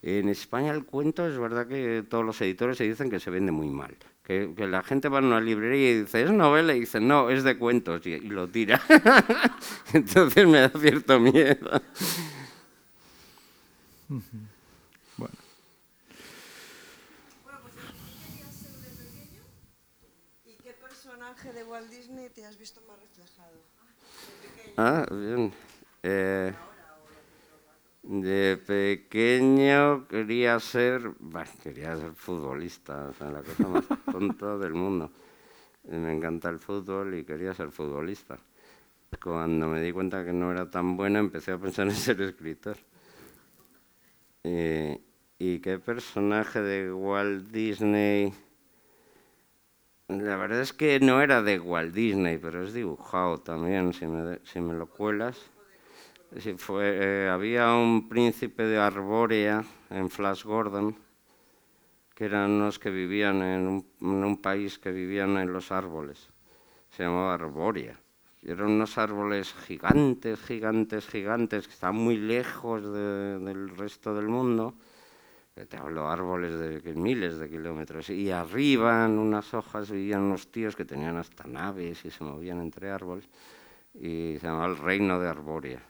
En 0.03 0.29
España 0.31 0.73
el 0.73 0.85
cuento 0.87 1.27
es 1.29 1.37
verdad 1.39 1.67
que 1.69 2.05
todos 2.09 2.25
los 2.25 2.41
editores 2.41 2.79
se 2.79 2.85
dicen 2.85 3.11
que 3.11 3.21
se 3.21 3.31
vende 3.31 3.53
muy 3.53 3.69
mal. 3.69 3.97
Que, 4.23 4.53
que 4.57 4.67
la 4.69 4.83
gente 4.85 5.09
va 5.09 5.19
a 5.19 5.23
una 5.23 5.41
librería 5.41 5.91
y 5.91 6.01
dice, 6.03 6.23
¿es 6.23 6.31
novela? 6.31 6.75
Y 6.75 6.81
dice, 6.81 7.01
no, 7.01 7.31
es 7.31 7.43
de 7.43 7.59
cuentos, 7.59 8.07
y, 8.07 8.11
y 8.13 8.21
lo 8.21 8.49
tira. 8.49 8.81
Entonces 9.93 10.47
me 10.47 10.61
da 10.61 10.69
cierto 10.71 11.19
miedo. 11.19 11.83
Bueno. 15.17 15.35
¿Y 20.47 20.55
qué 20.63 20.73
personaje 20.73 21.53
de 21.53 21.65
Walt 21.65 21.91
Disney 21.91 22.29
te 22.31 22.45
has 22.45 22.57
visto 22.59 22.81
más 22.89 22.99
reflejado? 23.01 23.59
Ah, 24.83 25.05
bien. 25.11 25.53
Eh, 26.03 26.55
de 28.03 28.57
pequeño 28.67 30.09
quería 30.09 30.59
ser, 30.59 31.03
bueno, 31.19 31.51
quería 31.63 31.95
ser 31.99 32.15
futbolista, 32.15 33.09
o 33.11 33.13
sea, 33.13 33.31
la 33.31 33.43
cosa 33.43 33.69
más 33.69 33.85
tonta 34.11 34.57
del 34.57 34.73
mundo. 34.73 35.11
Me 35.85 36.17
encanta 36.17 36.49
el 36.49 36.59
fútbol 36.59 37.15
y 37.15 37.25
quería 37.25 37.53
ser 37.53 37.71
futbolista. 37.71 38.39
Cuando 39.23 39.69
me 39.69 39.83
di 39.83 39.93
cuenta 39.93 40.25
que 40.25 40.33
no 40.33 40.51
era 40.51 40.71
tan 40.71 40.97
buena, 40.97 41.19
empecé 41.19 41.53
a 41.53 41.59
pensar 41.59 41.87
en 41.87 41.95
ser 42.07 42.23
escritor. 42.23 42.79
Eh, 44.45 44.99
¿Y 45.39 45.59
qué 45.59 45.79
personaje 45.79 46.63
de 46.63 46.91
Walt 46.91 47.51
Disney? 47.51 48.33
La 50.11 50.37
verdad 50.37 50.61
es 50.61 50.73
que 50.75 51.01
no 51.01 51.23
era 51.23 51.41
de 51.43 51.59
Walt 51.59 51.95
Disney, 51.95 52.37
pero 52.37 52.63
es 52.65 52.75
dibujado 52.75 53.39
también, 53.39 53.95
si 53.95 54.07
me, 54.07 54.39
si 54.45 54.61
me 54.61 54.75
lo 54.75 54.87
cuelas. 54.87 55.39
Eh, 56.35 57.29
había 57.33 57.75
un 57.75 58.09
príncipe 58.09 58.65
de 58.65 58.79
Arbórea 58.79 59.65
en 59.91 60.11
Flash 60.11 60.45
Gordon, 60.45 60.97
que 62.15 62.25
eran 62.27 62.51
unos 62.51 62.79
que 62.79 62.91
vivían 62.91 63.43
en 63.43 63.67
un, 63.67 63.87
en 64.01 64.25
un 64.25 64.37
país 64.41 64.79
que 64.79 64.91
vivían 64.93 65.37
en 65.39 65.53
los 65.53 65.73
árboles. 65.73 66.29
Se 66.91 67.05
llamaba 67.05 67.35
Arbórea. 67.35 67.99
Y 68.43 68.51
eran 68.51 68.71
unos 68.71 68.99
árboles 68.99 69.55
gigantes, 69.67 70.41
gigantes, 70.41 71.07
gigantes, 71.07 71.67
que 71.67 71.75
estaban 71.75 71.97
muy 71.97 72.17
lejos 72.17 72.83
de- 72.83 73.39
del 73.39 73.71
resto 73.77 74.15
del 74.15 74.29
mundo. 74.29 74.75
Te 75.55 75.77
hablo 75.77 76.09
árboles 76.09 76.59
de 76.83 76.95
miles 76.95 77.39
de 77.39 77.49
kilómetros. 77.49 78.09
Y 78.11 78.31
arriba, 78.31 79.05
en 79.05 79.19
unas 79.19 79.53
hojas, 79.53 79.91
vivían 79.91 80.23
unos 80.23 80.51
tíos 80.51 80.75
que 80.75 80.85
tenían 80.85 81.17
hasta 81.17 81.45
naves 81.47 82.05
y 82.05 82.11
se 82.11 82.25
movían 82.25 82.61
entre 82.61 82.91
árboles. 82.91 83.29
Y 83.95 84.37
se 84.41 84.47
llamaba 84.47 84.67
el 84.67 84.79
Reino 84.79 85.21
de 85.21 85.29
Arbórea. 85.29 85.83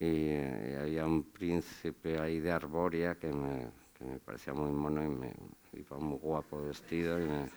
Y, 0.00 0.06
y 0.06 0.74
había 0.78 1.06
un 1.06 1.22
príncipe 1.22 2.18
ahí 2.18 2.40
de 2.40 2.50
Arbórea 2.50 3.14
que 3.14 3.32
me, 3.32 3.68
que 3.96 4.04
me 4.04 4.18
parecía 4.18 4.52
muy 4.52 4.72
mono 4.72 5.04
y 5.04 5.08
me 5.08 5.32
iba 5.72 5.96
muy 5.98 6.18
guapo 6.18 6.62
vestido 6.62 7.20
y 7.20 7.26
me, 7.26 7.48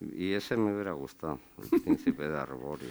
Y 0.00 0.32
ese 0.34 0.56
me 0.56 0.72
hubiera 0.74 0.92
gustado, 0.92 1.38
el 1.72 1.80
príncipe 1.80 2.28
de 2.28 2.38
Arboria. 2.38 2.88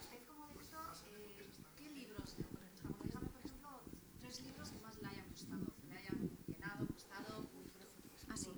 Usted 0.00 0.18
como 0.26 0.46
director, 0.48 0.80
eh, 1.12 1.48
¿qué 1.78 1.90
libros, 1.90 2.34
por 2.34 2.62
ejemplo, 2.62 2.90
dígame, 3.04 3.26
por 3.28 3.40
ejemplo, 3.44 3.68
tres 4.20 4.42
libros 4.42 4.70
que 4.70 4.80
más 4.80 4.96
le 5.00 5.08
hayan 5.08 5.28
gustado, 5.30 5.62
que 5.80 5.86
le 5.88 5.94
hayan 5.98 6.30
llenado, 6.46 6.86
gustado? 6.86 7.44
Ah, 8.28 8.36
sí. 8.36 8.50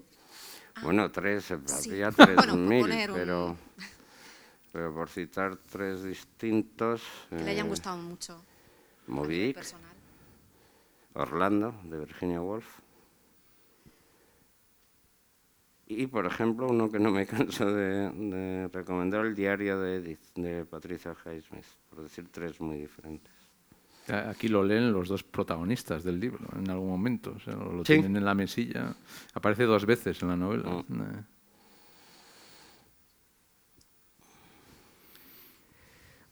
Bueno, 0.87 1.11
tres, 1.11 1.45
Sí. 1.45 1.91
habría 1.91 2.11
tres 2.13 2.37
Bueno, 2.37 2.57
mil, 2.57 2.83
un- 2.85 3.15
pero, 3.15 3.57
pero 4.73 4.95
por 4.95 5.09
citar 5.09 5.57
tres 5.71 6.03
distintos... 6.05 7.03
Que 7.31 7.37
le 7.37 7.51
hayan 7.51 7.67
eh, 7.67 7.71
gustado 7.71 7.97
mucho. 7.99 8.43
personal. 9.55 9.93
Orlando, 11.15 11.75
de 11.85 11.99
Virginia 11.99 12.41
Woolf. 12.41 12.67
Y, 15.89 16.07
por 16.09 16.27
ejemplo, 16.27 16.67
uno 16.69 16.91
que 16.91 16.99
no 16.99 17.11
me 17.11 17.27
canso 17.27 17.67
de, 17.73 18.11
de 18.11 18.69
recomendar, 18.73 19.25
el 19.25 19.35
diario 19.35 19.79
de 19.81 19.97
Edith, 19.97 20.21
de 20.35 20.65
Patricia 20.65 21.15
Highsmith, 21.25 21.65
por 21.89 22.03
decir 22.03 22.29
tres 22.31 22.61
muy 22.61 22.79
diferentes. 22.79 23.33
Aquí 24.09 24.49
lo 24.49 24.63
leen 24.63 24.93
los 24.93 25.09
dos 25.09 25.25
protagonistas 25.25 26.05
del 26.05 26.21
libro 26.21 26.47
en 26.57 26.71
algún 26.71 26.89
momento. 26.89 27.35
O 27.37 27.41
sea, 27.41 27.55
lo 27.55 27.85
Sí. 27.85 27.95
tienen 27.95 28.17
en 28.17 28.25
la 28.25 28.35
mesilla. 28.35 28.95
Aparece 29.35 29.65
dos 29.65 29.85
veces 29.85 30.23
en 30.23 30.29
la 30.29 30.37
novela. 30.37 30.85
Eh. 30.89 31.23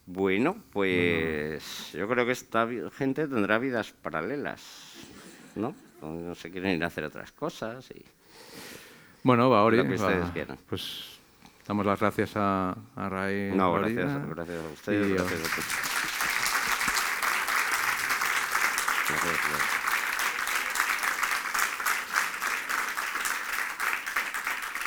Bueno, 0.07 0.57
pues 0.73 1.93
yo 1.93 2.07
creo 2.09 2.27
que 2.27 2.33
esta 2.33 2.69
gente 2.93 3.27
tendrá 3.27 3.59
vidas 3.59 3.93
paralelas, 3.93 4.63
¿no? 5.57 5.75
No 6.03 6.35
se 6.35 6.51
quieren 6.51 6.77
ir 6.77 6.85
a 6.85 6.89
hacer 6.89 7.05
otras 7.05 7.33
cosas 7.33 7.91
y... 7.91 8.05
Bueno, 9.23 9.49
va, 9.49 9.65
Ori, 9.65 9.79
Lo 9.79 9.85
que 9.85 9.97
va, 9.97 10.07
ustedes 10.09 10.31
quieran. 10.33 10.59
Pues 10.69 11.19
damos 11.67 11.87
las 11.87 11.99
gracias 11.99 12.33
a, 12.37 12.77
a 12.95 13.09
Ray. 13.09 13.53
No, 13.55 13.73
gracias, 13.73 14.29
gracias 14.29 14.63
a 14.63 14.73
ustedes, 14.75 15.09
y, 15.09 15.13
gracias 15.15 15.41
a 15.41 15.57
ti. 15.57 15.94
Gracias, 19.15 19.41
gracias. 19.49 19.85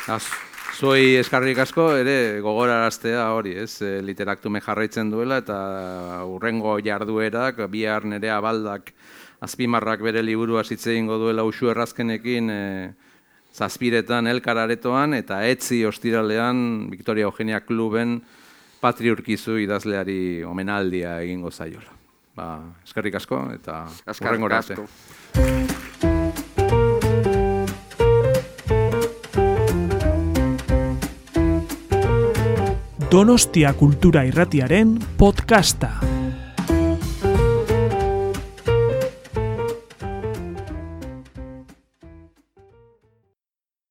Az, 0.07 0.23
Zuei 0.77 1.15
eskarrik 1.17 1.57
asko, 1.57 1.87
ere 1.97 2.39
gogoraraztea 2.39 3.23
hori, 3.33 3.55
ez, 3.57 3.81
e, 3.81 3.97
literaktume 4.05 4.61
jarraitzen 4.61 5.09
duela 5.09 5.39
eta 5.41 5.57
urrengo 6.29 6.77
jarduerak, 6.85 7.63
bihar 7.71 8.05
nerea 8.05 8.37
baldak 8.43 8.93
azpimarrak 9.41 10.03
bere 10.05 10.21
liburua 10.21 10.63
hitz 10.63 10.85
egingo 10.85 11.17
duela 11.17 11.43
usu 11.43 11.71
errazkenekin 11.73 12.49
e, 12.53 12.61
zazpiretan 13.57 14.27
elkararetoan 14.27 15.17
eta 15.17 15.41
etzi 15.49 15.83
ostiralean 15.85 16.91
Victoria 16.91 17.25
Eugenia 17.25 17.63
Kluben 17.65 18.19
Patri 18.79 19.11
Urkizu 19.11 19.57
idazleari 19.65 20.43
omenaldia 20.45 21.19
egingo 21.25 21.51
zaiola. 21.51 21.96
Ba, 22.37 22.59
eskerrik 22.85 23.15
asko 23.17 23.39
eta 23.55 23.79
hurrengora 24.13 24.59
arte. 24.61 24.75
Donostia 33.09 33.73
Kultura 33.73 34.25
Irratiaren 34.29 34.99
podcasta. 35.17 36.16